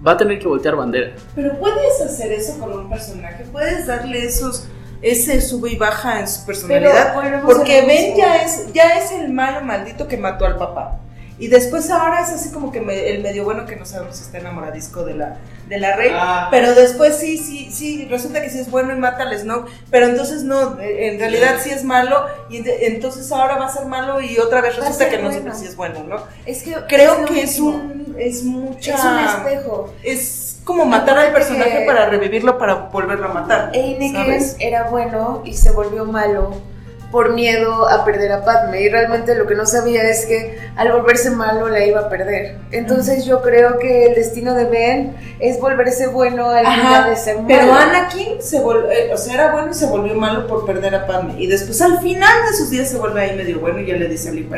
va 0.07 0.13
a 0.13 0.17
tener 0.17 0.39
que 0.39 0.49
voltear 0.49 0.77
bandera. 0.77 1.13
Pero 1.35 1.59
puedes 1.59 2.01
hacer 2.05 2.33
eso 2.33 2.59
con 2.59 2.73
un 2.73 2.89
personaje, 2.91 3.45
puedes 3.53 3.87
darle 3.87 4.25
esos. 4.25 4.67
Ese 5.01 5.41
sube 5.41 5.73
y 5.73 5.77
baja 5.77 6.21
en 6.21 6.29
su 6.29 6.47
personalidad. 6.47 7.15
volvemos 7.17 7.43
Porque 7.57 7.85
Ben 7.85 8.17
ya 8.17 8.37
es, 8.37 8.73
ya 8.73 8.99
es 9.01 9.11
el 9.11 9.33
malo 9.33 9.61
maldito 9.67 10.07
que 10.07 10.17
mató 10.17 10.47
al 10.47 10.57
papá. 10.57 11.01
Y 11.39 11.49
después 11.49 11.91
ahora 11.91 12.21
es 12.23 12.31
así 12.31 12.51
como 12.51 12.71
que 12.71 12.81
me- 12.81 13.09
el 13.11 13.23
medio 13.23 13.45
bueno 13.45 13.67
que 13.67 13.77
no 13.77 13.85
sabemos 13.85 14.17
si 14.17 14.23
está 14.25 14.39
enamoradisco 14.39 15.05
de 15.05 15.15
la, 15.15 15.37
de 15.69 15.79
la 15.79 15.97
rey. 15.97 16.11
Ah. 16.15 16.49
Pero 16.51 16.75
después 16.75 17.17
sí, 17.17 17.37
sí, 17.39 17.71
sí, 17.73 18.07
resulta 18.11 18.41
que 18.43 18.51
sí 18.51 18.61
es 18.61 18.71
bueno 18.71 18.93
y 18.95 18.97
mata 18.99 19.23
al 19.25 19.37
Snow. 19.39 19.65
Pero 19.91 20.07
entonces 20.07 20.45
no, 20.45 20.79
eh, 20.81 21.09
en 21.13 21.19
realidad 21.19 21.57
sí 21.61 21.71
es 21.71 21.83
malo. 21.85 22.25
Y 22.49 22.63
de- 22.63 22.87
entonces 22.87 23.31
ahora 23.33 23.57
va 23.57 23.67
a 23.67 23.73
ser 23.73 23.87
malo 23.87 24.21
y 24.21 24.39
otra 24.39 24.61
vez 24.61 24.77
resulta 24.77 25.09
que 25.09 25.17
no 25.17 25.23
bueno. 25.25 25.33
siempre 25.33 25.55
sí 25.55 25.67
es 25.67 25.75
bueno, 25.77 26.05
¿no? 26.05 26.23
Es 26.47 26.63
que 26.63 26.77
Creo 26.89 27.25
que 27.25 27.43
es 27.43 27.59
un, 27.59 28.15
es 28.19 28.45
mucha... 28.45 28.95
Es 28.95 29.05
un 29.05 29.19
espejo. 29.19 29.95
Es 30.03 30.59
como 30.65 30.85
matar 30.85 31.19
al 31.19 31.33
personaje 31.33 31.81
que- 31.81 31.87
para 31.87 32.07
revivirlo 32.07 32.57
para 32.59 32.75
volverlo 32.75 33.27
a 33.31 33.33
matar. 33.33 33.73
¿sabes? 34.13 34.57
era 34.61 34.85
bueno 34.91 35.43
y 35.45 35.55
se 35.55 35.73
volvió 35.73 36.05
malo 36.05 36.55
por 37.13 37.35
miedo 37.35 37.89
a 37.89 38.05
perder 38.05 38.33
a 38.33 38.45
Padme 38.45 38.81
y 38.81 38.89
realmente 38.89 39.35
lo 39.35 39.47
que 39.47 39.55
no 39.55 39.67
sabía 39.67 40.09
es 40.09 40.25
que 40.25 40.59
al 40.77 40.91
volverse 40.93 41.31
malo 41.31 41.69
la 41.69 41.85
iba 41.85 42.01
a 42.01 42.09
perder. 42.09 42.57
Entonces 42.71 43.27
yo 43.27 43.43
creo 43.43 43.79
que 43.79 44.07
el 44.07 44.15
destino 44.15 44.55
de 44.55 44.65
Ben 44.65 45.15
es 45.39 45.61
volverse 45.61 46.07
bueno 46.07 46.49
al 46.49 46.67
final 46.67 47.11
de 47.11 47.17
ser 47.17 47.37
malo. 47.37 47.49
Pero 47.49 47.75
Anakin 47.75 48.43
se 48.43 48.57
eh, 48.57 49.11
o 49.13 49.17
sea, 49.19 49.35
era 49.35 49.53
bueno 49.53 49.71
y 49.71 49.75
se 49.75 49.87
volvió 49.87 50.15
malo 50.15 50.47
por 50.47 50.65
perder 50.65 50.95
a 50.95 51.07
Padme. 51.07 51.35
Y 51.39 51.47
después 51.47 51.81
al 51.83 52.01
final 52.01 52.33
de 52.51 52.57
sus 52.57 52.71
días 52.71 52.89
se 52.89 52.97
vuelve 52.97 53.21
ahí 53.21 53.37
medio 53.37 53.61
bueno 53.61 53.81
y 53.81 53.87
ya 53.87 53.97
le 53.97 54.09
dice 54.09 54.31
a 54.31 54.33
Lee. 54.33 54.49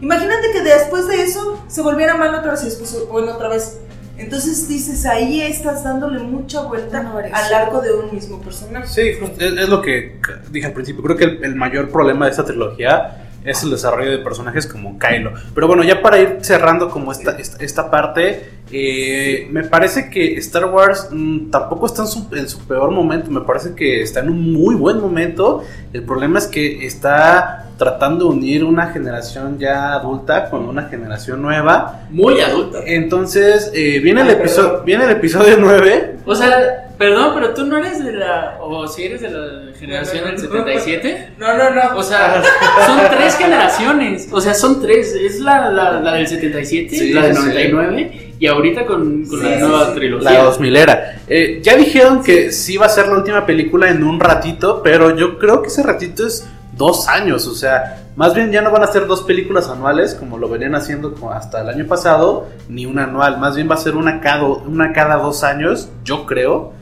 Imagínate 0.00 0.52
que 0.52 0.62
después 0.62 1.06
de 1.06 1.22
eso 1.22 1.62
se 1.68 1.82
volviera 1.82 2.14
malo 2.14 2.38
otra 2.38 2.52
vez 2.52 2.62
y 2.62 2.64
después 2.66 2.96
bueno 3.10 3.32
otra 3.34 3.48
vez. 3.48 3.78
Entonces 4.20 4.68
dices, 4.68 5.06
ahí 5.06 5.40
estás 5.40 5.84
dándole 5.84 6.20
mucha 6.20 6.62
vuelta 6.62 7.02
variación. 7.02 7.44
al 7.44 7.54
arco 7.54 7.80
de 7.80 7.92
un 7.92 8.14
mismo 8.14 8.40
personaje. 8.40 8.86
Sí, 8.86 9.08
es, 9.38 9.52
es 9.58 9.68
lo 9.68 9.80
que 9.82 10.20
dije 10.50 10.66
al 10.66 10.72
principio. 10.72 11.02
Creo 11.02 11.16
que 11.16 11.24
el, 11.24 11.44
el 11.44 11.56
mayor 11.56 11.90
problema 11.90 12.26
de 12.26 12.32
esta 12.32 12.44
trilogía 12.44 13.26
es 13.44 13.62
el 13.62 13.70
desarrollo 13.70 14.10
de 14.10 14.18
personajes 14.18 14.66
como 14.66 14.98
Kylo. 14.98 15.32
Pero 15.54 15.66
bueno, 15.66 15.82
ya 15.82 16.02
para 16.02 16.18
ir 16.18 16.38
cerrando 16.42 16.90
como 16.90 17.12
esta, 17.12 17.38
esta, 17.38 17.64
esta 17.64 17.90
parte, 17.90 18.50
eh, 18.72 19.48
me 19.50 19.64
parece 19.64 20.08
que 20.10 20.36
Star 20.36 20.66
Wars 20.66 21.08
mm, 21.10 21.50
tampoco 21.50 21.86
está 21.86 22.02
en 22.02 22.08
su, 22.08 22.26
en 22.32 22.48
su 22.48 22.58
peor 22.66 22.90
momento. 22.90 23.30
Me 23.30 23.40
parece 23.40 23.74
que 23.74 24.02
está 24.02 24.20
en 24.20 24.30
un 24.30 24.52
muy 24.52 24.74
buen 24.74 25.00
momento. 25.00 25.64
El 25.92 26.04
problema 26.04 26.38
es 26.38 26.46
que 26.46 26.86
está 26.86 27.70
tratando 27.76 28.26
de 28.26 28.36
unir 28.36 28.64
una 28.64 28.88
generación 28.88 29.58
ya 29.58 29.94
adulta 29.94 30.50
con 30.50 30.68
una 30.68 30.84
generación 30.88 31.42
nueva. 31.42 32.02
Muy 32.10 32.40
adulta. 32.40 32.80
Entonces, 32.86 33.72
eh, 33.74 33.98
viene, 34.00 34.20
el 34.20 34.30
episodio, 34.30 34.82
viene 34.84 35.04
el 35.04 35.10
episodio 35.12 35.56
9. 35.58 36.16
O 36.26 36.34
sea, 36.34 36.90
perdón, 36.98 37.32
pero 37.34 37.54
tú 37.54 37.64
no 37.64 37.78
eres 37.78 38.04
de 38.04 38.12
la. 38.12 38.58
O 38.60 38.86
si 38.86 39.04
eres 39.04 39.22
de 39.22 39.30
la 39.30 39.72
generación 39.78 40.26
del 40.26 40.38
77. 40.38 41.30
No, 41.38 41.56
no, 41.56 41.70
no. 41.70 41.96
O 41.96 42.02
sea, 42.02 42.42
son 42.86 42.98
tres 43.10 43.36
generaciones. 43.36 44.28
O 44.30 44.40
sea, 44.40 44.54
son 44.54 44.80
tres. 44.80 45.14
Es 45.14 45.40
la, 45.40 45.70
la, 45.70 46.00
la 46.00 46.12
del 46.12 46.28
77, 46.28 46.94
Sí, 46.94 47.12
la 47.12 47.22
del 47.22 47.36
sí. 47.36 48.19
99 48.40 48.42
y 48.42 48.46
ahorita 48.46 48.86
con, 48.86 49.24
con 49.26 49.38
Sí, 49.38 49.44
la 49.44 49.54
sí, 49.54 49.60
nueva 49.60 49.86
sí. 49.86 49.94
trilogía. 49.94 50.30
La 50.30 50.42
2000 50.44 50.76
era. 50.76 51.20
Eh, 51.28 51.60
ya 51.62 51.76
dijeron 51.76 52.22
que 52.22 52.50
sí 52.52 52.76
va 52.78 52.86
a 52.86 52.88
ser 52.88 53.06
la 53.08 53.14
última 53.18 53.44
película 53.46 53.90
en 53.90 54.02
un 54.02 54.18
ratito, 54.18 54.80
pero 54.82 55.14
yo 55.14 55.38
creo 55.38 55.60
que 55.62 55.68
ese 55.68 55.82
ratito 55.82 56.26
es 56.26 56.48
dos 56.76 57.06
años. 57.08 57.46
O 57.46 57.54
sea, 57.54 58.02
más 58.16 58.34
bien 58.34 58.50
ya 58.50 58.62
no 58.62 58.70
van 58.70 58.82
a 58.82 58.86
ser 58.86 59.06
dos 59.06 59.22
películas 59.22 59.68
anuales 59.68 60.14
como 60.14 60.38
lo 60.38 60.48
venían 60.48 60.74
haciendo 60.74 61.14
hasta 61.32 61.60
el 61.60 61.68
año 61.68 61.86
pasado, 61.86 62.48
ni 62.68 62.86
una 62.86 63.04
anual. 63.04 63.38
Más 63.38 63.54
bien 63.56 63.68
va 63.70 63.74
a 63.74 63.78
ser 63.78 63.94
una 63.94 64.20
cada, 64.20 64.44
una 64.44 64.92
cada 64.92 65.16
dos 65.16 65.44
años, 65.44 65.90
yo 66.04 66.24
creo. 66.26 66.72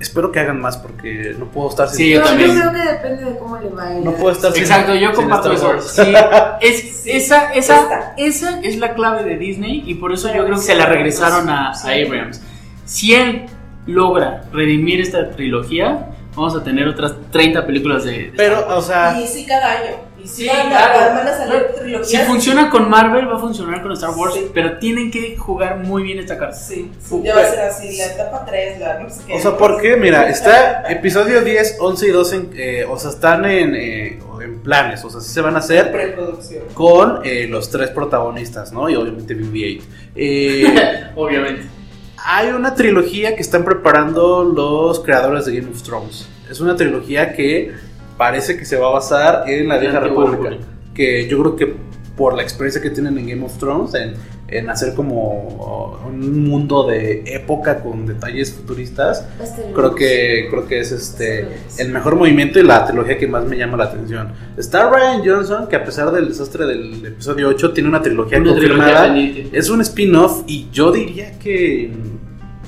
Espero 0.00 0.32
que 0.32 0.40
hagan 0.40 0.60
más 0.60 0.78
porque 0.78 1.34
no 1.38 1.44
puedo 1.46 1.68
estar 1.68 1.86
sin 1.88 1.96
Sí, 1.98 2.10
yo 2.10 2.22
también. 2.22 2.58
creo 2.58 2.72
que 2.72 2.78
depende 2.90 3.24
de 3.24 3.38
cómo 3.38 3.58
le 3.58 3.68
vaya. 3.68 4.00
No 4.00 4.12
puedo 4.12 4.32
estar 4.32 4.50
sin- 4.52 4.62
Exacto, 4.62 4.94
yo 4.94 5.12
comparto 5.12 5.52
eso. 5.52 5.78
Sí, 5.82 6.12
es, 6.62 7.02
esa, 7.06 7.52
esa, 7.52 8.14
esa 8.16 8.60
es 8.60 8.78
la 8.78 8.94
clave 8.94 9.24
de 9.24 9.36
Disney 9.36 9.82
y 9.86 9.94
por 9.96 10.12
eso 10.12 10.28
yo 10.34 10.44
creo 10.46 10.56
que 10.56 10.62
se 10.62 10.74
la 10.74 10.86
regresaron 10.86 11.48
a, 11.50 11.72
a 11.72 11.90
Abrams. 11.90 12.40
Si 12.86 13.14
él 13.14 13.44
logra 13.86 14.44
redimir 14.52 15.00
esta 15.00 15.30
trilogía, 15.30 16.06
vamos 16.34 16.56
a 16.56 16.64
tener 16.64 16.88
otras 16.88 17.14
30 17.30 17.66
películas 17.66 18.04
de... 18.04 18.12
de 18.12 18.32
Pero, 18.36 18.66
o 18.76 18.80
sea, 18.82 19.20
Y 19.20 19.26
sí 19.26 19.44
cada 19.46 19.72
año. 19.72 19.96
Y 20.22 20.28
sí, 20.28 20.46
van, 20.46 20.66
a- 20.66 20.68
claro. 20.92 21.14
van 21.16 21.28
a 21.28 21.36
salir 21.36 21.66
trilogías. 21.78 22.08
si 22.08 22.16
funciona 22.18 22.68
con 22.70 22.88
Marvel, 22.90 23.28
va 23.30 23.36
a 23.36 23.38
funcionar 23.40 23.82
con 23.82 23.92
Star 23.92 24.10
Wars, 24.10 24.34
Sí. 24.34 24.50
pero 24.52 24.78
tienen 24.78 25.10
que 25.10 25.36
jugar 25.36 25.78
muy 25.78 26.02
bien 26.02 26.18
esta 26.18 26.36
carta. 26.38 26.54
Sí, 26.56 26.90
sí, 27.00 27.22
ya 27.24 27.34
va 27.34 27.42
a 27.42 27.46
ser 27.50 27.60
así, 27.60 27.96
la 27.96 28.06
etapa 28.06 28.44
3, 28.44 28.78
la 28.80 28.98
no 29.00 29.08
sé 29.10 29.20
qué. 29.26 29.34
o 29.34 29.40
sea, 29.40 29.56
¿por 29.56 29.80
qué? 29.80 29.96
Mira, 29.96 30.28
está 30.28 30.82
episodio 30.90 31.42
10, 31.42 31.76
11 31.80 32.06
y 32.06 32.10
12, 32.10 32.36
en- 32.36 32.50
eh, 32.56 32.84
o 32.88 32.98
sea, 32.98 33.10
están 33.10 33.44
en, 33.44 33.74
eh, 33.74 34.18
en 34.42 34.60
planes, 34.60 35.04
o 35.04 35.10
sea, 35.10 35.20
sí 35.20 35.30
se 35.30 35.40
van 35.40 35.56
a 35.56 35.58
hacer. 35.60 35.90
Preproducción. 35.92 36.64
con 36.74 37.20
eh, 37.24 37.46
los 37.48 37.70
tres 37.70 37.90
protagonistas, 37.90 38.72
¿no? 38.72 38.88
Y 38.88 38.96
obviamente 38.96 39.34
BB-8. 39.36 39.82
Eh, 40.16 40.64
Obviamente. 41.16 41.66
hay 42.24 42.48
una 42.48 42.74
trilogía 42.74 43.34
que 43.36 43.42
están 43.42 43.64
preparando 43.64 44.44
los 44.44 45.00
creadores 45.00 45.46
de 45.46 45.56
Game 45.60 45.70
of 45.72 45.82
Thrones. 45.82 46.28
Es 46.50 46.60
una 46.60 46.74
trilogía 46.76 47.32
que 47.34 47.72
parece 48.20 48.58
que 48.58 48.66
se 48.66 48.76
va 48.76 48.88
a 48.88 48.90
basar 48.90 49.44
en 49.48 49.66
la 49.66 49.78
vieja 49.78 49.98
república. 49.98 50.50
república. 50.50 50.66
Que 50.92 51.26
yo 51.26 51.40
creo 51.40 51.56
que 51.56 51.74
por 52.18 52.36
la 52.36 52.42
experiencia 52.42 52.82
que 52.82 52.90
tienen 52.90 53.16
en 53.16 53.26
Game 53.26 53.46
of 53.46 53.56
Thrones, 53.56 53.94
en, 53.94 54.12
en 54.46 54.68
hacer 54.68 54.94
como 54.94 55.98
un 56.06 56.44
mundo 56.46 56.86
de 56.86 57.22
época 57.24 57.80
con 57.82 58.04
detalles 58.04 58.52
futuristas, 58.52 59.26
creo 59.74 59.94
que 59.94 60.48
creo 60.50 60.68
que 60.68 60.80
es 60.80 60.92
este 60.92 61.48
el 61.78 61.88
mejor 61.88 62.16
movimiento 62.16 62.58
y 62.58 62.62
la 62.62 62.84
trilogía 62.84 63.16
que 63.16 63.26
más 63.26 63.46
me 63.46 63.56
llama 63.56 63.78
la 63.78 63.84
atención. 63.84 64.34
Está 64.58 64.90
Ryan 64.90 65.22
Johnson, 65.24 65.66
que 65.66 65.76
a 65.76 65.82
pesar 65.82 66.12
del 66.12 66.28
desastre 66.28 66.66
del 66.66 67.06
episodio 67.06 67.48
8, 67.48 67.72
tiene 67.72 67.88
una 67.88 68.02
trilogía 68.02 68.36
Una 68.38 68.50
confirmada. 68.50 69.16
Es 69.50 69.70
un 69.70 69.80
spin-off 69.80 70.42
y 70.46 70.68
yo 70.70 70.92
diría 70.92 71.38
que 71.38 71.90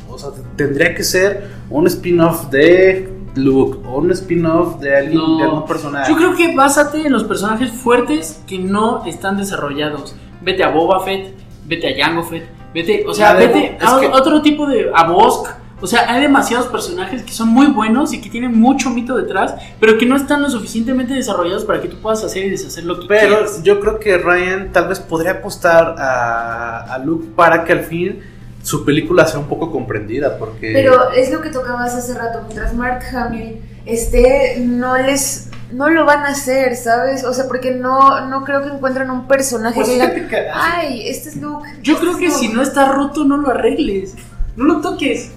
o 0.08 0.18
sea, 0.18 0.30
tendría 0.56 0.94
que 0.94 1.04
ser 1.04 1.42
un 1.68 1.86
spin-off 1.86 2.48
de 2.48 3.20
Luke 3.34 3.78
o 3.86 3.98
un 3.98 4.10
spin-off 4.12 4.78
de 4.80 4.96
alguien 4.96 5.16
No. 5.18 5.38
de 5.38 5.44
algún 5.44 5.64
personaje. 5.66 6.10
Yo 6.10 6.16
creo 6.16 6.34
que 6.36 6.54
básate 6.54 7.06
en 7.06 7.12
los 7.12 7.24
personajes 7.24 7.70
fuertes 7.72 8.42
que 8.46 8.58
no 8.58 9.04
están 9.06 9.36
desarrollados. 9.36 10.14
Vete 10.42 10.62
a 10.64 10.68
Boba 10.68 11.00
Fett, 11.04 11.34
vete 11.66 11.88
a 12.00 12.04
Jango 12.06 12.22
Fett, 12.24 12.44
vete, 12.74 13.04
o 13.06 13.14
sea, 13.14 13.32
vete 13.34 13.78
a 13.80 14.00
que- 14.00 14.06
otro 14.08 14.42
tipo 14.42 14.66
de 14.66 14.90
a 14.94 15.04
Bosk 15.04 15.48
O 15.80 15.86
sea, 15.88 16.08
hay 16.12 16.20
demasiados 16.22 16.68
personajes 16.68 17.24
que 17.24 17.32
son 17.32 17.48
muy 17.48 17.66
buenos 17.66 18.12
y 18.12 18.20
que 18.20 18.30
tienen 18.30 18.56
mucho 18.60 18.88
mito 18.90 19.16
detrás, 19.16 19.56
pero 19.80 19.98
que 19.98 20.06
no 20.06 20.14
están 20.14 20.40
lo 20.40 20.48
suficientemente 20.48 21.12
desarrollados 21.12 21.64
para 21.64 21.80
que 21.82 21.88
tú 21.88 21.96
puedas 22.00 22.22
hacer 22.22 22.44
y 22.44 22.50
deshacer 22.50 22.84
lo 22.84 23.00
que 23.00 23.06
Pero 23.08 23.28
quieras. 23.34 23.62
yo 23.64 23.80
creo 23.80 23.98
que 23.98 24.16
Ryan 24.16 24.70
tal 24.70 24.86
vez 24.86 25.00
podría 25.00 25.32
apostar 25.32 25.96
a, 25.98 26.84
a 26.94 26.98
Luke 26.98 27.26
para 27.34 27.64
que 27.64 27.72
al 27.72 27.80
fin 27.80 28.20
su 28.62 28.84
película 28.84 29.26
sea 29.26 29.40
un 29.40 29.46
poco 29.46 29.70
comprendida, 29.70 30.38
porque... 30.38 30.70
Pero 30.72 31.10
es 31.12 31.30
lo 31.30 31.40
que 31.40 31.50
tocabas 31.50 31.94
hace 31.94 32.14
rato, 32.14 32.40
mientras 32.46 32.74
Mark 32.74 33.02
Hamill 33.14 33.60
esté, 33.86 34.60
no 34.60 34.96
les, 34.96 35.48
no 35.72 35.90
lo 35.90 36.04
van 36.04 36.20
a 36.20 36.28
hacer, 36.28 36.76
¿sabes? 36.76 37.24
O 37.24 37.34
sea, 37.34 37.48
porque 37.48 37.72
no, 37.72 38.28
no 38.28 38.44
creo 38.44 38.62
que 38.62 38.68
encuentren 38.68 39.10
un 39.10 39.26
personaje 39.26 39.74
Pues 39.74 39.88
que 39.88 39.94
digan, 39.94 40.12
fíjate 40.12 40.28
que- 40.28 40.48
ay, 40.54 41.08
este 41.08 41.30
es 41.30 41.36
Luke. 41.36 41.68
Yo 41.82 41.94
este 41.94 42.04
creo 42.06 42.12
es 42.12 42.18
que 42.18 42.26
Luke". 42.28 42.38
si 42.38 42.48
no 42.48 42.62
está 42.62 42.92
roto, 42.92 43.24
no 43.24 43.36
lo 43.36 43.50
arregles. 43.50 44.14
No 44.56 44.64
lo 44.64 44.80
toques. 44.80 45.32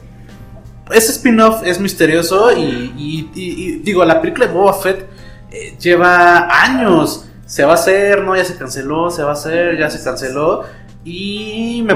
Ese 0.91 1.11
spin-off 1.13 1.63
es 1.65 1.79
misterioso 1.79 2.51
y, 2.55 2.61
y- 2.95 3.31
y- 3.33 3.63
y, 3.65 3.71
digo, 3.79 4.05
la 4.05 4.21
película 4.21 4.45
de 4.45 4.53
Boba 4.53 4.73
Fett 4.73 5.07
eh, 5.51 5.75
lleva 5.79 6.47
años. 6.63 7.25
Se 7.47 7.63
va 7.63 7.71
a 7.71 7.75
hacer, 7.75 8.23
no, 8.23 8.35
ya 8.35 8.45
se 8.45 8.55
canceló, 8.55 9.09
se 9.09 9.23
va 9.23 9.29
a 9.31 9.33
hacer, 9.33 9.79
ya 9.79 9.89
se 9.89 10.03
canceló. 10.03 10.63
Y, 11.07 11.83
me 11.85 11.93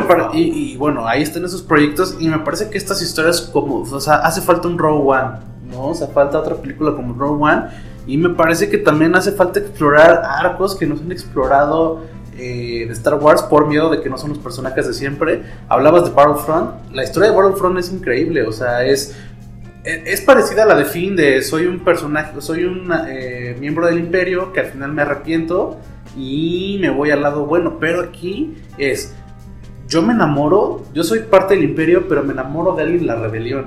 bueno, 0.77 1.07
ahí 1.07 1.23
están 1.23 1.43
esos 1.43 1.63
proyectos 1.63 2.15
y 2.19 2.29
me 2.29 2.37
parece 2.39 2.69
que 2.69 2.77
estas 2.77 3.01
historias 3.01 3.41
como, 3.41 3.81
o 3.81 3.99
sea, 3.99 4.17
hace 4.17 4.39
falta 4.41 4.67
un 4.67 4.77
Rogue 4.77 5.03
One, 5.03 5.31
¿no? 5.71 5.87
O 5.87 5.95
sea, 5.95 6.07
falta 6.07 6.37
otra 6.37 6.55
película 6.55 6.95
como 6.95 7.15
Rogue 7.15 7.43
One 7.43 7.63
y 8.05 8.17
me 8.17 8.29
parece 8.29 8.69
que 8.69 8.77
también 8.77 9.15
hace 9.15 9.31
falta 9.31 9.59
explorar 9.59 10.21
arcos 10.23 10.75
que 10.75 10.85
no 10.85 10.95
se 10.95 11.03
han 11.03 11.11
explorado 11.11 12.01
eh, 12.37 12.85
de 12.85 12.93
Star 12.93 13.15
Wars 13.15 13.41
por 13.41 13.65
miedo 13.67 13.89
de 13.89 14.01
que 14.01 14.11
no 14.11 14.17
son 14.19 14.29
los 14.29 14.37
personajes 14.37 14.85
de 14.85 14.93
siempre. 14.93 15.41
Hablabas 15.67 16.05
de 16.05 16.11
Battlefront, 16.11 16.93
la 16.93 17.03
historia 17.03 17.31
de 17.31 17.35
Battlefront 17.35 17.79
es 17.79 17.91
increíble, 17.91 18.43
o 18.43 18.51
sea, 18.51 18.85
es 18.85 19.15
e- 19.83 20.03
es 20.05 20.21
parecida 20.21 20.63
a 20.63 20.65
la 20.67 20.75
de 20.75 20.85
Finn 20.85 21.15
de 21.15 21.41
soy 21.41 21.65
un 21.65 21.79
personaje, 21.79 22.39
soy 22.41 22.65
un 22.65 22.93
eh, 23.07 23.57
miembro 23.59 23.87
del 23.87 23.97
imperio 23.97 24.53
que 24.53 24.59
al 24.59 24.67
final 24.67 24.93
me 24.93 25.01
arrepiento 25.01 25.77
y 26.17 26.77
me 26.81 26.89
voy 26.89 27.11
al 27.11 27.21
lado 27.21 27.45
bueno, 27.45 27.77
pero 27.79 28.01
aquí 28.01 28.55
es 28.77 29.15
yo 29.87 30.03
me 30.03 30.13
enamoro, 30.13 30.83
yo 30.93 31.03
soy 31.03 31.19
parte 31.19 31.55
del 31.55 31.63
imperio, 31.63 32.07
pero 32.07 32.23
me 32.23 32.33
enamoro 32.33 32.75
de 32.75 32.83
alguien 32.83 33.01
en 33.01 33.07
la 33.07 33.15
rebelión. 33.15 33.65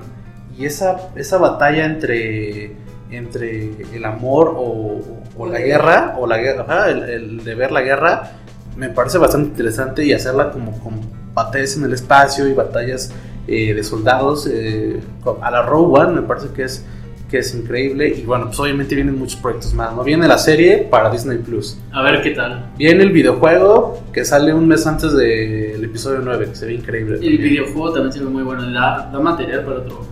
Y 0.57 0.67
esa, 0.67 1.11
esa 1.17 1.39
batalla 1.39 1.85
entre, 1.85 2.77
entre 3.11 3.71
el 3.93 4.05
amor 4.05 4.55
o, 4.57 5.01
o 5.37 5.47
la 5.47 5.59
guerra, 5.59 6.15
o 6.19 6.27
la 6.29 6.39
guerra, 6.39 6.91
el, 6.91 7.03
el 7.03 7.45
de 7.45 7.55
ver 7.57 7.73
la 7.73 7.83
guerra, 7.83 8.33
me 8.77 8.89
parece 8.89 9.19
bastante 9.19 9.49
interesante 9.49 10.05
y 10.05 10.13
hacerla 10.13 10.53
como 10.53 10.79
con 10.79 11.01
batallas 11.35 11.77
en 11.77 11.85
el 11.85 11.93
espacio 11.93 12.47
y 12.47 12.53
batallas 12.53 13.13
eh, 13.49 13.75
de 13.75 13.83
soldados 13.83 14.47
eh, 14.47 15.01
a 15.41 15.51
la 15.51 15.63
Rogue 15.63 16.01
One, 16.01 16.21
me 16.21 16.23
parece 16.23 16.49
que 16.55 16.63
es, 16.65 16.85
que 17.33 17.39
es 17.39 17.55
increíble. 17.55 18.15
Y 18.19 18.25
bueno, 18.27 18.45
pues 18.49 18.61
obviamente 18.61 18.95
vienen 18.95 19.19
muchos 19.19 19.41
proyectos 19.41 19.73
más. 19.73 19.97
¿no? 19.97 20.05
Viene 20.05 20.29
la 20.29 20.37
serie 20.37 20.87
para 20.91 21.11
Disney 21.11 21.39
Plus. 21.39 21.79
A 21.91 22.03
ver 22.03 22.21
qué 22.21 22.33
tal. 22.33 22.67
Viene 22.77 23.03
el 23.05 23.11
videojuego 23.11 24.03
que 24.13 24.23
sale 24.27 24.53
un 24.53 24.69
mes 24.69 24.87
antes 24.87 25.15
del 25.15 25.83
episodio 25.83 26.21
9, 26.23 26.51
que 26.51 26.55
se 26.55 26.67
ve 26.67 26.75
increíble. 26.75 27.15
El 27.15 27.21
también. 27.21 27.43
videojuego 27.43 27.93
también 27.95 28.13
se 28.13 28.21
ve 28.21 28.27
muy 28.27 28.43
bueno. 28.43 28.71
Da, 28.71 29.09
da 29.11 29.19
material 29.19 29.65
para 29.65 29.79
otro. 29.79 30.07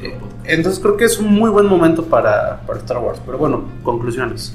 Eh. 0.00 0.14
Entonces 0.44 0.80
creo 0.80 0.96
que 0.96 1.06
es 1.06 1.18
un 1.18 1.34
muy 1.34 1.50
buen 1.50 1.66
momento 1.66 2.04
para, 2.04 2.60
para 2.64 2.78
Star 2.78 2.98
Wars. 2.98 3.20
Pero 3.26 3.38
bueno, 3.38 3.64
conclusiones. 3.82 4.54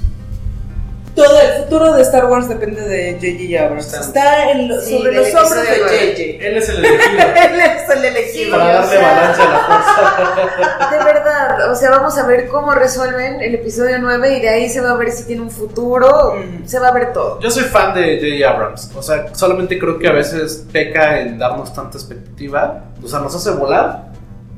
Todo 1.14 1.40
el 1.42 1.64
futuro 1.64 1.92
de 1.92 2.02
Star 2.02 2.24
Wars 2.24 2.48
depende 2.48 2.80
de 2.80 3.12
J.J. 3.20 3.62
Abrams. 3.66 3.92
Está- 3.92 4.50
en 4.50 4.68
lo- 4.68 4.80
Sí, 4.80 4.96
sobre 4.96 5.12
los 5.12 5.26
hombros 5.28 5.50
de. 5.62 5.78
J.J. 5.78 6.46
Él 6.46 6.56
es 6.56 6.68
el 6.70 6.76
elegido 6.84 7.22
Él 7.44 7.60
es 7.60 7.90
el 7.90 8.04
elegido. 8.04 8.50
Para 8.58 8.72
darle 8.74 8.96
balance 8.98 9.42
a 9.42 9.48
la 9.50 9.58
fuerza. 9.58 10.90
De 10.98 11.04
verdad, 11.04 11.70
o 11.70 11.74
sea, 11.76 11.90
vamos 11.90 12.16
a 12.18 12.26
ver 12.26 12.48
cómo 12.48 12.72
resuelven 12.72 13.40
el 13.42 13.54
episodio 13.56 13.98
9 14.00 14.38
y 14.38 14.40
de 14.40 14.48
ahí 14.48 14.68
se 14.70 14.80
va 14.80 14.90
a 14.92 14.96
ver 14.96 15.10
si 15.10 15.24
tiene 15.24 15.42
un 15.42 15.50
futuro, 15.50 16.34
Mm. 16.36 16.66
se 16.66 16.78
va 16.78 16.88
a 16.88 16.92
ver 16.92 17.12
todo. 17.12 17.38
Yo 17.40 17.50
soy 17.50 17.64
fan 17.64 17.92
de 17.94 18.16
J.J. 18.18 18.50
Abrams. 18.50 18.90
O 18.96 19.02
sea, 19.02 19.34
solamente 19.34 19.78
creo 19.78 19.98
que 19.98 20.08
a 20.08 20.12
veces 20.12 20.64
peca 20.72 21.20
en 21.20 21.38
darnos 21.38 21.74
tanta 21.74 21.98
expectativa. 21.98 22.84
O 23.04 23.08
sea, 23.08 23.18
nos 23.18 23.34
hace 23.34 23.50
volar. 23.50 24.11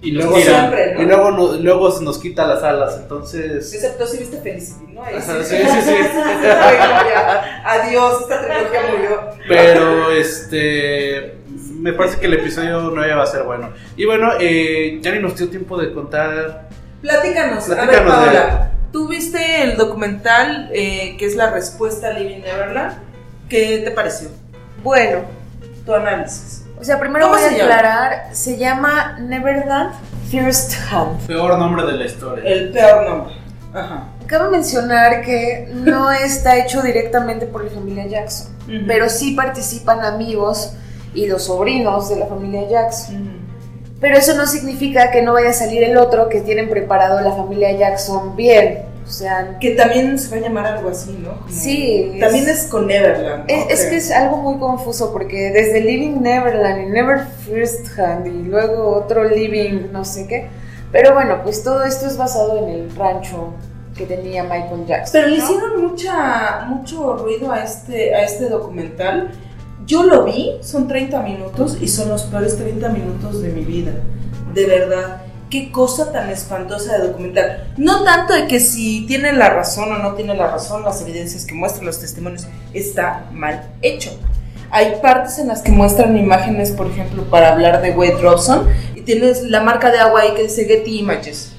Y 0.05 0.11
luego, 0.13 0.37
tiran. 0.37 0.55
siempre, 0.71 0.95
¿no? 0.95 1.03
y 1.03 1.07
luego, 1.07 1.31
no- 1.31 1.53
luego 1.55 1.91
se 1.91 2.05
nos 2.05 2.19
quita 2.19 2.47
las 2.47 2.63
alas. 2.63 2.97
Entonces. 3.01 3.73
Excepto 3.73 4.07
si 4.07 4.19
viste 4.19 4.37
Felicity, 4.39 4.93
¿no? 4.93 5.03
Ahí 5.03 5.15
sí, 5.21 5.33
sí, 5.45 5.57
sí. 5.83 5.95
Ya. 6.43 7.63
Adiós, 7.65 8.23
esta 8.23 8.41
trilogía 8.41 8.81
murió. 8.93 9.21
Pero 9.49 10.11
este. 10.13 11.39
Me 11.79 11.93
parece 11.93 12.19
que 12.19 12.27
el 12.27 12.35
episodio 12.35 12.91
9 12.95 13.15
va 13.15 13.23
a 13.23 13.27
ser 13.27 13.43
bueno. 13.43 13.71
Y 13.97 14.05
bueno, 14.07 14.33
eh, 14.41 14.99
ya 15.03 15.13
ni 15.13 15.19
nos 15.21 15.37
dio 15.37 15.49
tiempo 15.49 15.77
de 15.79 15.93
contar. 15.93 16.69
Platícanos, 17.03 17.69
a 17.71 17.75
ver, 17.75 17.85
Platícanos 18.03 18.21
de- 18.21 18.25
Paola. 18.39 18.71
¿Tú 18.93 19.09
viste 19.09 19.63
el 19.63 19.77
documental 19.77 20.71
eh, 20.73 21.17
que 21.19 21.27
es 21.27 21.35
la 21.35 21.51
respuesta 21.51 22.09
a 22.09 22.11
Living 22.13 22.41
Neverland? 22.43 22.97
¿Qué 23.49 23.83
te 23.85 23.91
pareció? 23.91 24.29
Bueno, 24.83 25.23
Tu 25.85 25.93
análisis. 25.95 26.64
O 26.79 26.85
sea, 26.85 26.99
primero 26.99 27.27
¿Cómo 27.27 27.37
voy 27.37 27.45
a 27.45 27.49
se 27.51 27.57
llama? 27.59 27.75
aclarar, 27.75 28.29
se 28.33 28.57
llama 28.57 29.17
Neverland 29.21 29.93
First 30.31 30.75
Hand. 30.91 31.27
Peor 31.27 31.59
nombre 31.59 31.85
de 31.87 31.93
la 31.93 32.05
historia. 32.07 32.45
El 32.45 32.71
peor 32.71 33.09
nombre. 33.09 33.35
Ajá. 33.73 34.09
Cabe 34.27 34.51
mencionar 34.51 35.23
que 35.23 35.69
no 35.75 36.11
está 36.25 36.57
hecho 36.57 36.83
directamente 36.83 37.47
por 37.47 37.65
la 37.65 37.71
familia 37.71 38.07
Jackson, 38.07 38.49
Ujú. 38.69 38.87
pero 38.87 39.09
sí 39.09 39.33
participan 39.35 40.05
amigos 40.05 40.75
y 41.15 41.27
los 41.27 41.45
sobrinos 41.45 42.09
de 42.09 42.17
la 42.17 42.27
familia 42.27 42.69
Jackson. 42.69 43.23
Ujú. 43.23 43.31
Pero 44.01 44.19
eso 44.19 44.35
no 44.35 44.47
significa 44.47 45.11
que 45.11 45.23
no 45.23 45.33
vaya 45.33 45.51
a 45.51 45.55
salir 45.55 45.83
el 45.85 45.97
otro 45.97 46.29
que 46.29 46.41
tienen 46.41 46.69
preparado 46.69 47.21
la 47.21 47.33
familia 47.33 47.73
Jackson 47.73 48.37
bien. 48.37 48.81
O 49.07 49.11
sea, 49.11 49.59
Que 49.61 49.73
también 49.73 50.19
se 50.19 50.31
va 50.31 50.37
a 50.39 50.41
llamar 50.49 50.67
algo 50.67 50.89
así, 50.89 51.19
¿no? 51.23 51.41
Como- 51.41 51.49
Sí, 51.51 52.17
También 52.19 52.45
es- 52.49 52.65
es, 52.65 52.67
con 52.71 52.87
Neverland. 52.87 53.51
¿no? 53.51 53.55
es, 53.69 53.85
que 53.85 53.97
es 53.97 54.11
algo 54.11 54.39
muy 54.39 54.59
confuso 54.59 55.13
porque 55.13 55.51
desde 55.51 55.81
Living 55.83 56.23
Neverland 56.23 56.85
y 56.89 56.91
Never 56.91 57.21
First 57.45 57.99
Hand 57.99 58.27
y 58.27 58.43
luego 58.45 58.89
otro 58.97 59.25
Living 59.25 59.93
no 59.93 60.05
sé 60.05 60.27
qué. 60.27 60.49
Pero 60.91 61.13
bueno, 61.13 61.41
pues 61.43 61.63
todo 61.63 61.85
esto 61.85 62.07
es 62.07 62.17
basado 62.17 62.57
en 62.67 62.69
el 62.69 62.97
rancho 62.97 63.53
que 63.97 64.07
tenía 64.07 64.43
Michael 64.43 64.87
Jackson. 64.87 65.13
Pero 65.13 65.29
le 65.29 65.39
¿no? 65.39 65.45
hicieron 65.45 65.83
mucha, 65.83 66.65
mucho 66.67 67.17
ruido 67.17 67.53
a 67.53 67.63
este, 67.63 68.15
a 68.15 68.23
este 68.23 68.49
documental. 68.49 69.33
Yo 69.87 70.03
lo 70.05 70.25
vi, 70.25 70.53
son 70.63 70.89
30 70.89 71.21
minutos 71.21 71.77
y 71.81 71.89
son 71.89 72.09
los 72.09 72.23
peores 72.23 72.57
30 72.57 72.89
minutos 72.89 73.43
de 73.43 73.49
mi 73.51 73.65
vida. 73.65 73.93
De 74.55 74.65
verdad. 74.67 75.21
Qué 75.51 75.71
cosa 75.71 76.11
tan 76.11 76.31
espantosa 76.31 76.99
de 76.99 77.09
documental. 77.09 77.73
No 77.77 78.03
tanto 78.03 78.33
de 78.35 78.47
que 78.47 78.61
si 78.61 79.07
tiene 79.07 79.33
la 79.33 79.51
razón 79.51 79.93
o 79.93 79.99
no 79.99 80.15
tiene 80.15 80.35
la 80.35 80.49
razón, 80.49 80.83
las 80.83 81.01
evidencias 81.03 81.45
que 81.45 81.55
muestran 81.55 81.87
los 81.87 82.01
testimonios, 82.01 82.47
está 82.73 83.27
mal 83.33 83.71
hecho. 83.83 84.11
Hay 84.71 84.97
partes 85.01 85.39
en 85.39 85.49
las 85.49 85.63
que 85.63 85.71
muestran 85.71 86.17
imágenes, 86.17 86.73
por 86.73 86.89
ejemplo, 86.89 87.23
para 87.31 87.53
hablar 87.53 87.81
de 87.81 87.93
Wade 87.93 88.21
Robson, 88.21 88.67
y 88.97 89.03
tienes 89.03 89.43
la 89.43 89.61
marca 89.61 89.91
de 89.91 89.99
agua 89.99 90.23
ahí 90.23 90.35
que 90.35 90.43
dice 90.43 90.65
Getty 90.65 90.99
Images. 90.99 91.53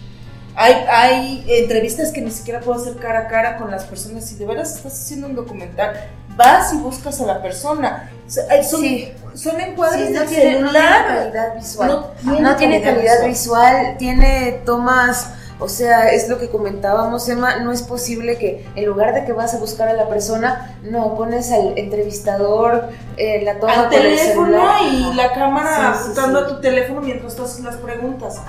Hay, 0.57 0.73
hay 0.89 1.45
entrevistas 1.47 2.11
que 2.11 2.21
ni 2.21 2.31
siquiera 2.31 2.59
puedo 2.61 2.81
hacer 2.81 2.95
cara 2.95 3.19
a 3.19 3.27
cara 3.27 3.57
con 3.57 3.71
las 3.71 3.85
personas. 3.85 4.25
Si 4.25 4.35
de 4.35 4.45
veras 4.45 4.75
estás 4.75 4.93
haciendo 5.01 5.27
un 5.27 5.35
documental, 5.35 5.93
vas 6.35 6.73
y 6.73 6.77
buscas 6.77 7.19
a 7.21 7.25
la 7.25 7.41
persona. 7.41 8.09
O 8.27 8.29
sea, 8.29 8.43
hay- 8.49 8.63
son, 8.63 8.81
Sí. 8.81 9.11
son 9.35 9.59
encuadres 9.61 10.07
Sí, 10.07 10.13
no 10.13 10.19
de 10.21 10.25
tiene, 10.27 10.43
no 10.61 10.69
tiene 10.71 10.79
celular. 10.79 11.05
calidad 11.07 11.55
visual. 11.55 11.87
No 11.89 12.03
tiene 12.21 12.41
No 12.41 12.55
tiene 12.55 12.81
calidad 12.81 12.95
calidad 13.17 13.27
visual. 13.27 13.71
visual, 13.75 13.97
tiene 13.97 14.61
tomas, 14.65 15.33
o 15.59 15.69
sea, 15.69 16.09
es 16.09 16.27
lo 16.27 16.37
que 16.39 16.49
comentábamos, 16.49 17.29
Emma, 17.29 17.57
no 17.59 17.71
es 17.71 17.81
posible 17.83 18.37
que 18.37 18.65
en 18.75 18.85
lugar 18.85 19.13
de 19.13 19.23
que 19.25 19.31
vas 19.31 19.53
a 19.53 19.57
buscar 19.59 19.87
a 19.87 19.93
la 19.93 20.09
persona, 20.09 20.75
no, 20.83 21.15
pones 21.15 21.51
al 21.51 21.77
entrevistador, 21.77 22.89
eh, 23.17 23.41
la 23.43 23.59
toma 23.59 23.73
al 23.83 23.89
teléfono 23.89 24.45
celular. 24.57 24.81
y 24.91 25.13
la 25.13 25.31
cámara 25.33 25.69
Sí, 25.69 25.81
sí, 25.81 26.01
apuntando 26.03 26.39
sí. 26.39 26.45
a 26.45 26.47
tu 26.55 26.61
teléfono 26.61 27.01
mientras 27.01 27.35
tú 27.35 27.43
haces 27.43 27.61
las 27.63 27.75
preguntas. 27.77 28.41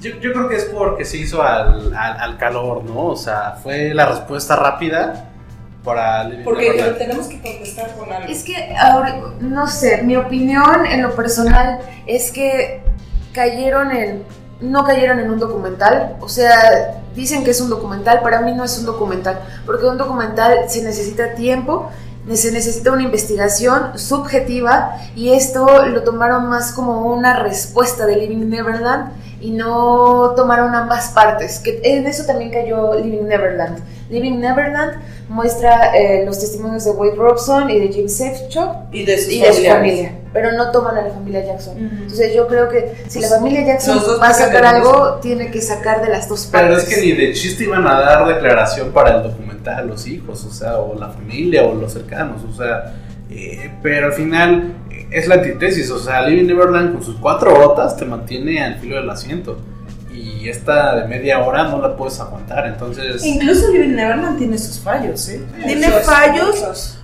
Yo, 0.00 0.10
yo 0.20 0.32
creo 0.32 0.48
que 0.48 0.56
es 0.56 0.64
porque 0.66 1.04
se 1.04 1.16
hizo 1.16 1.42
al, 1.42 1.94
al, 1.96 2.20
al 2.20 2.38
calor, 2.38 2.84
¿no? 2.84 3.06
O 3.06 3.16
sea, 3.16 3.58
fue 3.62 3.92
la 3.94 4.06
respuesta 4.06 4.54
rápida 4.56 5.30
para 5.86 6.28
Porque 6.44 6.70
Neverland. 6.70 6.98
tenemos 6.98 7.28
que 7.28 7.40
contestar 7.40 7.94
con 7.96 8.12
algo. 8.12 8.28
Es 8.28 8.42
que, 8.42 8.74
ahora, 8.76 9.20
no 9.40 9.68
sé, 9.68 10.02
mi 10.02 10.16
opinión 10.16 10.84
en 10.84 11.02
lo 11.02 11.14
personal 11.14 11.78
es 12.06 12.32
que 12.32 12.82
cayeron 13.32 13.92
en, 13.92 14.24
no 14.60 14.84
cayeron 14.84 15.20
en 15.20 15.30
un 15.30 15.38
documental, 15.38 16.16
o 16.20 16.28
sea, 16.28 17.00
dicen 17.14 17.44
que 17.44 17.52
es 17.52 17.60
un 17.60 17.70
documental, 17.70 18.20
para 18.20 18.40
mí 18.40 18.52
no 18.52 18.64
es 18.64 18.76
un 18.78 18.84
documental, 18.84 19.38
porque 19.64 19.86
un 19.86 19.96
documental 19.96 20.68
se 20.68 20.82
necesita 20.82 21.34
tiempo, 21.34 21.88
se 22.34 22.50
necesita 22.50 22.90
una 22.90 23.02
investigación 23.02 23.96
subjetiva 23.96 24.96
y 25.14 25.32
esto 25.32 25.86
lo 25.86 26.02
tomaron 26.02 26.48
más 26.48 26.72
como 26.72 27.12
una 27.12 27.38
respuesta 27.38 28.06
de 28.06 28.16
Living 28.16 28.48
Neverland 28.48 29.12
y 29.40 29.52
no 29.52 30.32
tomaron 30.34 30.74
ambas 30.74 31.10
partes, 31.10 31.60
que 31.60 31.80
en 31.84 32.06
eso 32.06 32.24
también 32.24 32.50
cayó 32.50 32.94
Living 32.94 33.28
Neverland. 33.28 33.78
Living 34.10 34.38
Neverland 34.38 35.00
muestra 35.28 35.96
eh, 35.96 36.24
los 36.24 36.38
testimonios 36.38 36.84
de 36.84 36.92
Wade 36.92 37.16
Robson 37.16 37.70
y 37.70 37.80
de 37.80 37.88
Jim 37.88 38.08
Safechuck 38.08 38.92
y 38.92 39.04
de 39.04 39.18
sus 39.18 39.32
y 39.32 39.40
de 39.40 39.52
su 39.52 39.64
familia. 39.64 40.12
pero 40.32 40.52
no 40.52 40.70
toman 40.70 40.96
a 40.96 41.02
la 41.02 41.10
familia 41.10 41.44
Jackson. 41.44 41.76
Entonces 41.78 42.34
yo 42.34 42.46
creo 42.46 42.68
que 42.68 42.94
si 43.08 43.20
la 43.20 43.28
familia 43.28 43.66
Jackson 43.66 43.98
va 44.22 44.28
a 44.28 44.34
sacar 44.34 44.64
algo, 44.64 45.18
tiene 45.20 45.50
que 45.50 45.60
sacar 45.60 46.02
de 46.02 46.10
las 46.10 46.28
dos 46.28 46.46
partes. 46.46 46.68
Pero 46.68 46.80
es 46.80 46.94
que 46.94 47.00
ni 47.04 47.12
de 47.12 47.32
chiste 47.32 47.64
iban 47.64 47.86
a 47.86 48.00
dar 48.00 48.26
declaración 48.26 48.92
para 48.92 49.16
el 49.16 49.22
documental 49.24 49.74
a 49.74 49.82
los 49.82 50.06
hijos, 50.06 50.44
o 50.44 50.50
sea, 50.50 50.78
o 50.78 50.94
la 50.98 51.08
familia 51.08 51.64
o 51.64 51.74
los 51.74 51.92
cercanos, 51.92 52.42
o 52.48 52.56
sea, 52.56 52.94
eh, 53.30 53.72
pero 53.82 54.06
al 54.06 54.12
final 54.12 54.74
eh, 54.90 55.06
es 55.10 55.26
la 55.26 55.36
antítesis, 55.36 55.90
o 55.90 55.98
sea, 55.98 56.22
Living 56.22 56.46
Neverland 56.46 56.92
con 56.92 57.02
sus 57.02 57.16
cuatro 57.16 57.52
horas 57.52 57.96
te 57.96 58.04
mantiene 58.04 58.62
al 58.62 58.76
filo 58.76 58.96
del 58.96 59.10
asiento 59.10 59.58
y 60.46 60.48
esta 60.48 60.94
de 60.94 61.08
media 61.08 61.40
hora 61.40 61.64
no 61.64 61.80
la 61.80 61.96
puedes 61.96 62.20
aguantar, 62.20 62.66
entonces... 62.68 63.24
Incluso 63.24 63.70
Living 63.72 63.96
Neverland 63.96 64.38
tiene 64.38 64.56
sus 64.58 64.78
fallos, 64.78 65.28
¿eh? 65.28 65.44
Tiene 65.64 65.88
Muchos, 65.88 66.04
fallos 66.04 66.98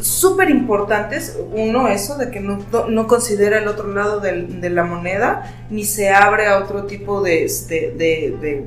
súper 0.00 0.50
importantes. 0.50 1.38
Uno, 1.52 1.86
eso 1.86 2.16
de 2.16 2.30
que 2.30 2.40
no, 2.40 2.58
no- 2.88 3.06
considera 3.06 3.58
el 3.58 3.68
otro 3.68 3.86
lado 3.94 4.18
del- 4.18 4.60
de 4.60 4.68
la 4.70 4.82
moneda, 4.82 5.52
ni 5.70 5.84
se 5.84 6.10
abre 6.10 6.48
a 6.48 6.58
otro 6.58 6.84
tipo 6.86 7.22
de, 7.22 7.44
este, 7.44 7.94
de, 7.96 8.36
de- 8.40 8.64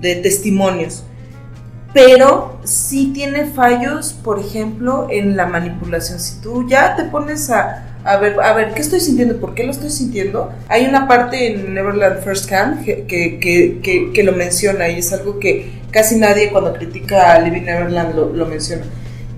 de 0.00 0.16
testimonios. 0.22 1.04
Pero 1.92 2.58
sí 2.64 3.10
tiene 3.12 3.46
fallos, 3.50 4.12
por 4.14 4.38
ejemplo, 4.38 5.08
en 5.10 5.36
la 5.36 5.44
manipulación. 5.46 6.20
Si 6.20 6.40
tú 6.40 6.66
ya 6.68 6.96
te 6.96 7.04
pones 7.04 7.50
a, 7.50 7.89
a 8.04 8.16
ver, 8.16 8.40
a 8.40 8.52
ver, 8.54 8.72
¿qué 8.74 8.80
estoy 8.80 9.00
sintiendo? 9.00 9.36
¿Por 9.38 9.54
qué 9.54 9.64
lo 9.64 9.70
estoy 9.72 9.90
sintiendo? 9.90 10.50
Hay 10.68 10.86
una 10.86 11.06
parte 11.06 11.52
en 11.54 11.74
Neverland 11.74 12.22
First 12.22 12.48
Can 12.48 12.82
que, 12.84 13.04
que, 13.06 13.38
que- 13.82 14.10
que- 14.12 14.22
lo 14.22 14.32
menciona 14.32 14.88
y 14.88 14.98
es 15.00 15.12
algo 15.12 15.38
que 15.38 15.70
casi 15.90 16.16
nadie 16.16 16.50
cuando 16.50 16.72
critica 16.72 17.32
a 17.34 17.40
Living 17.40 17.62
Neverland 17.62 18.14
lo, 18.14 18.30
lo 18.32 18.46
menciona. 18.46 18.82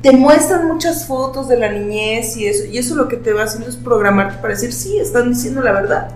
Te 0.03 0.13
muestran 0.13 0.67
muchas 0.67 1.07
fotos 1.07 1.49
de 1.49 1.57
la 1.59 1.71
niñez 1.71 2.37
y 2.37 2.47
eso, 2.47 2.65
y 2.67 2.79
eso 2.79 2.95
lo 2.97 3.09
que 3.09 3.17
te 3.17 3.33
va 3.33 3.45
haciendo 3.45 3.69
es 3.69 3.77
programarte 3.77 4.39
para 4.41 4.55
decir, 4.55 4.73
sí, 4.73 4.99
están 4.99 5.31
diciendo 5.33 5.61
la 5.63 5.73
verdad. 5.73 6.09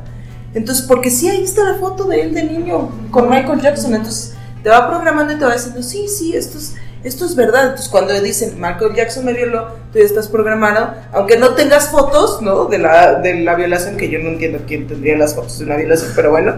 Entonces, 0.54 0.84
porque 0.86 1.10
sí, 1.10 1.28
ahí 1.28 1.44
está 1.44 1.62
la 1.64 1.78
foto 1.78 2.04
de 2.04 2.22
él 2.22 2.34
de 2.34 2.42
niño 2.44 2.90
con 3.10 3.28
Michael 3.28 3.60
Jackson, 3.60 3.94
entonces 3.94 4.34
te 4.62 4.70
va 4.70 4.88
programando 4.88 5.32
y 5.34 5.38
te 5.38 5.44
va 5.44 5.52
diciendo, 5.52 5.82
sí, 5.82 6.08
sí, 6.08 6.34
esto 6.36 6.58
es, 6.58 6.74
esto 7.06 7.24
es 7.24 7.36
verdad. 7.36 7.62
Entonces, 7.62 7.88
cuando 7.88 8.20
dicen 8.20 8.54
Michael 8.56 8.94
Jackson 8.94 9.24
me 9.24 9.32
violó, 9.32 9.68
tú 9.92 9.98
ya 9.98 10.04
estás 10.04 10.28
programado, 10.28 10.94
aunque 11.12 11.36
no 11.36 11.54
tengas 11.54 11.88
fotos, 11.88 12.42
¿no? 12.42 12.64
De 12.66 12.78
la, 12.78 13.20
de 13.20 13.40
la 13.40 13.54
violación, 13.54 13.96
que 13.96 14.08
yo 14.08 14.18
no 14.18 14.30
entiendo 14.30 14.58
quién 14.66 14.86
tendría 14.86 15.16
las 15.16 15.34
fotos 15.34 15.58
de 15.58 15.66
una 15.66 15.76
violación, 15.76 16.10
pero 16.16 16.30
bueno, 16.30 16.54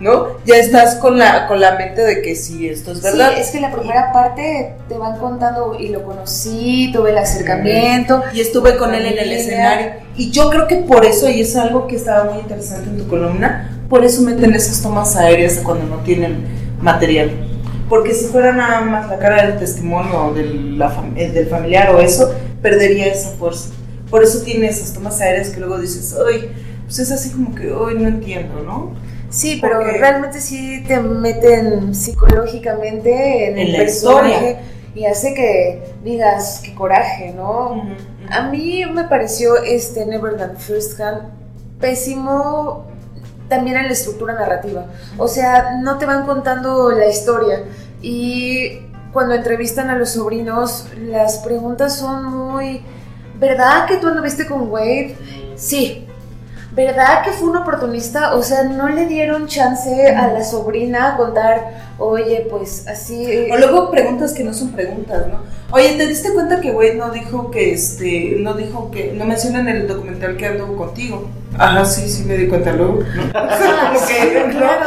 ¿no? 0.00 0.38
Ya 0.46 0.56
estás 0.56 0.94
con 0.96 1.18
la, 1.18 1.46
con 1.46 1.60
la 1.60 1.76
mente 1.76 2.00
de 2.00 2.22
que 2.22 2.34
sí, 2.34 2.66
esto 2.66 2.92
es 2.92 3.02
verdad. 3.02 3.32
Sí, 3.34 3.40
es 3.42 3.50
que 3.50 3.60
la 3.60 3.70
primera 3.70 4.10
parte 4.12 4.74
te 4.88 4.96
van 4.96 5.18
contando 5.18 5.76
y 5.78 5.88
lo 5.88 6.02
conocí, 6.02 6.90
tuve 6.92 7.10
el 7.10 7.18
acercamiento. 7.18 8.22
y 8.32 8.40
estuve 8.40 8.76
con 8.76 8.94
él 8.94 9.04
en 9.04 9.18
el 9.18 9.32
escenario. 9.32 9.92
Y 10.16 10.30
yo 10.30 10.48
creo 10.48 10.66
que 10.66 10.76
por 10.76 11.04
eso, 11.04 11.28
y 11.28 11.42
es 11.42 11.54
algo 11.56 11.86
que 11.86 11.96
estaba 11.96 12.24
muy 12.24 12.40
interesante 12.40 12.88
en 12.88 12.96
tu 12.96 13.06
columna, 13.06 13.84
por 13.90 14.04
eso 14.04 14.22
meten 14.22 14.54
esas 14.54 14.80
tomas 14.80 15.14
aéreas 15.16 15.60
cuando 15.62 15.84
no 15.84 16.02
tienen 16.02 16.46
material. 16.80 17.49
Porque 17.90 18.14
si 18.14 18.24
fuera 18.26 18.52
nada 18.52 18.80
más 18.82 19.10
la 19.10 19.18
cara 19.18 19.46
del 19.46 19.58
testimonio 19.58 20.32
de 20.32 20.44
la 20.44 20.90
fam- 20.96 21.12
eh, 21.16 21.30
del 21.30 21.48
familiar 21.48 21.94
o 21.94 21.98
eso, 22.00 22.32
perdería 22.62 23.06
esa 23.12 23.30
fuerza. 23.32 23.70
Por 24.08 24.22
eso 24.22 24.40
tiene 24.42 24.68
esas 24.68 24.92
tomas 24.94 25.20
aéreas 25.20 25.50
que 25.50 25.60
luego 25.60 25.78
dices, 25.78 26.16
ay, 26.26 26.50
pues 26.84 26.98
es 27.00 27.10
así 27.12 27.30
como 27.30 27.54
que 27.54 27.70
hoy 27.72 27.94
no 27.96 28.08
entiendo, 28.08 28.62
¿no? 28.62 28.94
Sí, 29.28 29.58
pero 29.60 29.78
Porque- 29.80 29.98
realmente 29.98 30.40
sí 30.40 30.82
te 30.88 30.98
meten 31.00 31.94
psicológicamente 31.94 33.48
en, 33.48 33.58
En 33.58 33.66
el 33.66 33.72
la 33.72 33.78
personaje 33.80 34.34
historia. 34.34 34.58
y 34.94 35.04
hace 35.06 35.34
que 35.34 35.82
digas 36.02 36.60
qué 36.64 36.74
coraje, 36.74 37.32
¿no? 37.36 37.84
A 38.30 38.48
mí 38.50 38.84
me 38.92 39.04
pareció 39.04 39.56
este 39.62 40.06
Neverland 40.06 40.56
First 40.58 41.00
Hand 41.00 41.28
pésimo 41.80 42.84
también 43.50 43.76
en 43.76 43.86
la 43.86 43.92
estructura 43.92 44.32
narrativa. 44.32 44.86
O 45.18 45.28
sea, 45.28 45.76
no 45.82 45.98
te 45.98 46.06
van 46.06 46.24
contando 46.24 46.90
la 46.92 47.06
historia 47.06 47.64
y 48.00 48.78
cuando 49.12 49.34
entrevistan 49.34 49.90
a 49.90 49.96
los 49.96 50.10
sobrinos, 50.10 50.86
las 50.98 51.38
preguntas 51.38 51.96
son 51.96 52.24
muy... 52.24 52.82
¿Verdad 53.38 53.86
que 53.86 53.96
tú 53.96 54.06
anduviste 54.08 54.46
con 54.46 54.70
Wade? 54.70 55.16
Sí. 55.56 56.06
¿Verdad 56.86 57.22
que 57.22 57.32
fue 57.32 57.50
un 57.50 57.58
oportunista? 57.58 58.34
O 58.36 58.42
sea, 58.42 58.62
no 58.62 58.88
le 58.88 59.04
dieron 59.04 59.46
chance 59.46 60.16
a 60.16 60.28
la 60.28 60.42
sobrina 60.42 61.08
a 61.08 61.16
contar, 61.18 61.74
oye, 61.98 62.46
pues 62.48 62.86
así... 62.88 63.50
O 63.52 63.58
luego 63.58 63.90
preguntas 63.90 64.32
que 64.32 64.42
no 64.42 64.54
son 64.54 64.72
preguntas, 64.72 65.26
¿no? 65.26 65.42
Oye, 65.72 65.96
¿te 65.98 66.06
diste 66.06 66.32
cuenta 66.32 66.58
que 66.62 66.70
Wade 66.70 66.94
no 66.94 67.10
dijo 67.10 67.50
que 67.50 67.74
este, 67.74 68.36
no 68.38 68.54
dijo 68.54 68.90
que, 68.90 69.12
no 69.12 69.26
menciona 69.26 69.60
en 69.60 69.68
el 69.68 69.88
documental 69.88 70.38
que 70.38 70.46
anduvo 70.46 70.74
contigo? 70.74 71.28
Ajá, 71.58 71.84
sí, 71.84 72.08
sí 72.08 72.24
me 72.24 72.38
di 72.38 72.48
cuenta 72.48 72.72
luego. 72.72 73.00
¿no? 73.14 73.24
Ah, 73.34 73.94
sí, 73.94 74.14
que, 74.14 74.48
claro. 74.50 74.84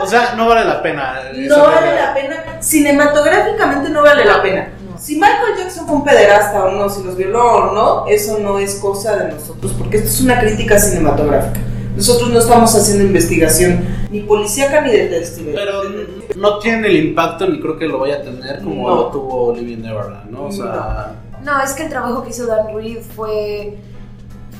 O 0.00 0.06
sea, 0.06 0.32
no 0.34 0.48
vale 0.48 0.64
la 0.64 0.82
pena. 0.82 1.20
No 1.34 1.62
vale 1.62 1.94
la 1.94 2.14
pena, 2.14 2.36
cinematográficamente 2.60 3.90
no 3.90 4.02
vale 4.02 4.24
la 4.24 4.40
pena. 4.40 4.68
Si 5.06 5.14
Michael 5.14 5.56
Jackson 5.56 5.86
fue 5.86 5.94
un 5.94 6.04
pederasta 6.04 6.64
o 6.64 6.72
no, 6.72 6.88
si 6.88 7.04
los 7.04 7.16
violó 7.16 7.44
o 7.68 7.72
no, 7.72 8.06
eso 8.08 8.40
no 8.40 8.58
es 8.58 8.74
cosa 8.74 9.14
de 9.14 9.34
nosotros, 9.34 9.72
porque 9.78 9.98
esto 9.98 10.08
es 10.08 10.20
una 10.20 10.40
crítica 10.40 10.80
cinematográfica. 10.80 11.60
Nosotros 11.94 12.30
no 12.30 12.40
estamos 12.40 12.74
haciendo 12.74 13.04
investigación 13.04 13.84
ni 14.10 14.22
policíaca 14.22 14.80
ni 14.80 14.90
de 14.90 15.06
testimonio. 15.06 15.60
Pero 15.60 15.82
no 16.34 16.58
tiene 16.58 16.88
el 16.88 16.96
impacto 16.96 17.46
ni 17.46 17.60
creo 17.60 17.78
que 17.78 17.86
lo 17.86 18.00
vaya 18.00 18.16
a 18.16 18.22
tener 18.22 18.64
como 18.64 18.88
No. 18.88 18.94
lo 18.96 19.06
tuvo 19.12 19.54
Living 19.54 19.80
Neverland, 19.82 20.28
¿no? 20.28 20.46
O 20.46 20.50
sea, 20.50 21.12
No, 21.40 21.62
es 21.62 21.72
que 21.74 21.84
el 21.84 21.88
trabajo 21.88 22.24
que 22.24 22.30
hizo 22.30 22.46
Dan 22.48 22.74
Reed 22.74 22.98
fue, 23.14 23.78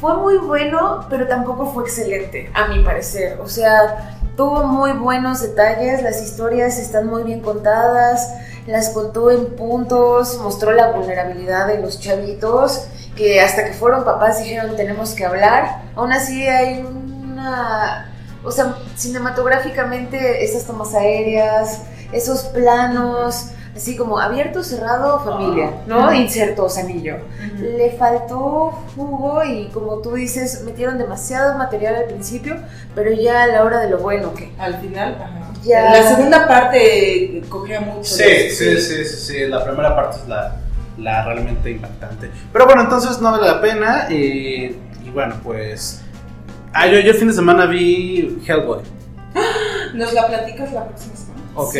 fue 0.00 0.16
muy 0.16 0.36
bueno, 0.36 1.08
pero 1.10 1.26
tampoco 1.26 1.72
fue 1.72 1.82
excelente, 1.82 2.52
a 2.54 2.68
mi 2.68 2.84
parecer. 2.84 3.40
O 3.42 3.48
sea, 3.48 4.20
tuvo 4.36 4.62
muy 4.62 4.92
buenos 4.92 5.42
detalles, 5.42 6.04
las 6.04 6.22
historias 6.22 6.78
están 6.78 7.08
muy 7.08 7.24
bien 7.24 7.40
contadas, 7.40 8.30
las 8.66 8.90
contó 8.90 9.30
en 9.30 9.54
puntos, 9.56 10.38
mostró 10.42 10.72
la 10.72 10.92
vulnerabilidad 10.92 11.68
de 11.68 11.78
los 11.78 12.00
chavitos, 12.00 12.86
que 13.14 13.40
hasta 13.40 13.64
que 13.64 13.72
fueron 13.72 14.04
papás 14.04 14.40
dijeron 14.40 14.76
tenemos 14.76 15.14
que 15.14 15.24
hablar. 15.24 15.82
Aún 15.94 16.12
así 16.12 16.46
hay 16.46 16.80
una... 16.80 18.12
O 18.44 18.52
sea, 18.52 18.76
cinematográficamente 18.94 20.44
esas 20.44 20.64
tomas 20.64 20.94
aéreas, 20.94 21.82
esos 22.12 22.44
planos, 22.44 23.50
así 23.74 23.96
como 23.96 24.18
abierto, 24.18 24.62
cerrado, 24.62 25.20
familia, 25.20 25.70
¿no? 25.86 26.12
Insertos, 26.12 26.78
anillo. 26.78 27.16
Le 27.60 27.90
faltó 27.92 28.84
jugo 28.94 29.42
y 29.44 29.68
como 29.68 29.98
tú 29.98 30.14
dices, 30.14 30.62
metieron 30.62 30.96
demasiado 30.96 31.58
material 31.58 31.96
al 31.96 32.04
principio, 32.04 32.56
pero 32.94 33.12
ya 33.12 33.42
a 33.42 33.46
la 33.48 33.64
hora 33.64 33.80
de 33.80 33.90
lo 33.90 33.98
bueno, 33.98 34.32
que 34.34 34.52
Al 34.58 34.76
final, 34.76 35.16
ajá. 35.20 35.45
Ya. 35.62 35.90
La 35.92 36.08
segunda 36.08 36.46
parte 36.46 37.42
cogea 37.48 37.80
mucho. 37.80 38.04
sí, 38.04 38.22
de- 38.22 38.50
sí, 38.50 38.76
sí, 38.80 39.04
sí, 39.04 39.16
sí, 39.16 39.38
La 39.48 39.64
primera 39.64 39.94
parte 39.96 40.18
es 40.22 40.28
la, 40.28 40.56
la 40.98 41.24
realmente 41.24 41.70
impactante. 41.70 42.30
Pero 42.52 42.66
bueno, 42.66 42.82
entonces 42.82 43.20
no 43.20 43.32
vale 43.32 43.46
la 43.46 43.60
pena. 43.60 44.06
eh, 44.10 44.74
y 45.04 45.10
bueno, 45.10 45.36
pues. 45.42 46.02
Ah, 46.72 46.86
yo, 46.86 46.98
yo 47.00 47.10
el 47.12 47.16
fin 47.16 47.28
de 47.28 47.34
semana 47.34 47.66
vi 47.66 48.38
Hellboy. 48.46 48.82
¿Nos 49.94 50.12
la 50.12 50.26
platicas 50.26 50.72
la 50.72 50.86
próxima 50.86 51.16
semana? 51.16 51.42
Ok. 51.54 51.74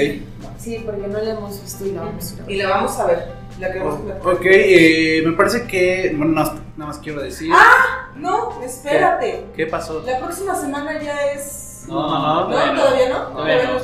sí, 0.59 0.83
porque 0.85 1.07
no 1.07 1.19
la 1.19 1.31
hemos 1.33 1.61
visto 1.63 1.85
y 1.87 1.93
la 1.93 2.01
vamos 2.03 2.33
a 2.33 2.35
ir 2.35 2.41
a 2.41 2.45
ver. 2.47 2.51
Y 2.55 2.59
la 2.59 2.69
vamos 2.71 2.99
a 2.99 3.07
ver. 3.07 3.29
La 3.61 3.73
que 3.73 3.79
vamos 3.79 4.01
a 4.01 4.05
platicar. 4.05 4.33
Ok, 4.35 4.41
eh, 4.45 5.23
me 5.25 5.33
parece 5.33 5.67
que. 5.67 6.15
Bueno, 6.17 6.33
no, 6.33 6.43
nada 6.45 6.63
más 6.91 6.99
quiero 6.99 7.23
decir. 7.23 7.51
No, 8.17 8.63
espérate. 8.63 9.45
¿Qué 9.55 9.67
pasó? 9.67 10.03
La 10.07 10.19
próxima 10.19 10.55
semana 10.59 11.01
ya 11.03 11.33
es. 11.33 11.66
No, 11.89 12.09
no, 12.09 12.19
no. 12.19 12.49
¿No? 12.49 12.49
¿Todavía 12.49 12.73
no? 12.73 12.83
Todavía 13.29 13.65
no. 13.65 13.73
no 13.73 13.79
es? 13.79 13.83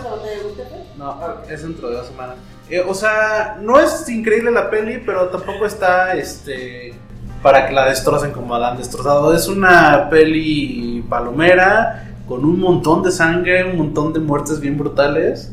No, 0.97 1.19
es 1.49 1.63
dentro 1.63 1.89
de 1.91 1.97
dos 1.97 2.07
semanas. 2.07 2.37
Eh, 2.69 2.83
o 2.87 2.95
sea, 2.95 3.59
no 3.61 3.79
es 3.79 4.09
increíble 4.09 4.51
la 4.51 4.71
peli, 4.71 5.03
pero 5.05 5.29
tampoco 5.29 5.67
está 5.67 6.15
este 6.15 6.95
para 7.43 7.67
que 7.67 7.75
la 7.75 7.87
destrocen 7.87 8.31
como 8.31 8.57
la 8.57 8.71
han 8.71 8.79
destrozado. 8.79 9.35
Es 9.35 9.49
una 9.49 10.09
peli 10.09 11.05
palomera 11.09 12.09
con 12.29 12.45
un 12.45 12.61
montón 12.61 13.03
de 13.03 13.11
sangre, 13.11 13.65
un 13.65 13.77
montón 13.77 14.13
de 14.13 14.21
muertes 14.21 14.61
bien 14.61 14.79
brutales 14.79 15.53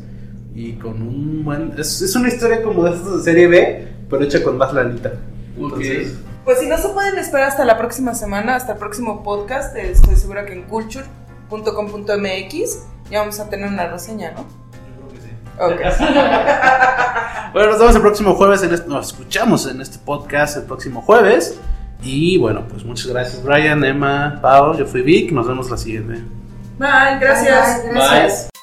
y 0.54 0.74
con 0.74 1.02
un 1.02 1.44
buen... 1.44 1.74
Es, 1.76 2.00
es 2.00 2.14
una 2.14 2.28
historia 2.28 2.62
como 2.62 2.84
de 2.84 2.90
estas 2.90 3.18
de 3.18 3.22
serie 3.22 3.48
B, 3.48 3.88
pero 4.08 4.22
hecha 4.22 4.42
con 4.42 4.56
más 4.56 4.72
lanita. 4.72 5.12
Entonces, 5.56 6.16
Pues 6.44 6.60
si 6.60 6.66
no 6.68 6.78
se 6.78 6.88
pueden 6.90 7.18
esperar 7.18 7.48
hasta 7.48 7.64
la 7.64 7.76
próxima 7.76 8.14
semana, 8.14 8.54
hasta 8.54 8.72
el 8.72 8.78
próximo 8.78 9.22
podcast, 9.22 9.76
eh, 9.76 9.90
estoy 9.90 10.16
segura 10.16 10.46
que 10.46 10.52
en 10.52 10.62
culture.com.mx 11.50 12.84
ya 13.10 13.18
vamos 13.20 13.40
a 13.40 13.50
tener 13.50 13.68
una 13.68 13.86
reseña, 13.88 14.32
¿no? 14.32 14.46
Ok. 15.66 15.80
Bueno, 17.52 17.70
nos 17.72 17.80
vemos 17.80 17.96
el 17.96 18.00
próximo 18.02 18.34
jueves, 18.36 18.62
en 18.62 18.72
este- 18.72 18.88
nos 18.88 19.08
escuchamos 19.08 19.66
en 19.66 19.80
este 19.80 19.98
podcast 19.98 20.56
el 20.56 20.62
próximo 20.62 21.02
jueves. 21.02 21.58
Y 22.00 22.38
bueno, 22.38 22.64
pues 22.68 22.84
muchas 22.84 23.08
gracias 23.08 23.42
Brian, 23.42 23.82
Emma, 23.84 24.38
Pau, 24.40 24.76
yo 24.78 24.86
fui 24.86 25.02
Vic, 25.02 25.32
nos 25.32 25.48
vemos 25.48 25.68
la 25.68 25.76
siguiente. 25.76 26.22
Bye, 26.78 27.18
gracias. 27.20 27.82
Bye, 27.82 27.92
gracias. 27.92 28.59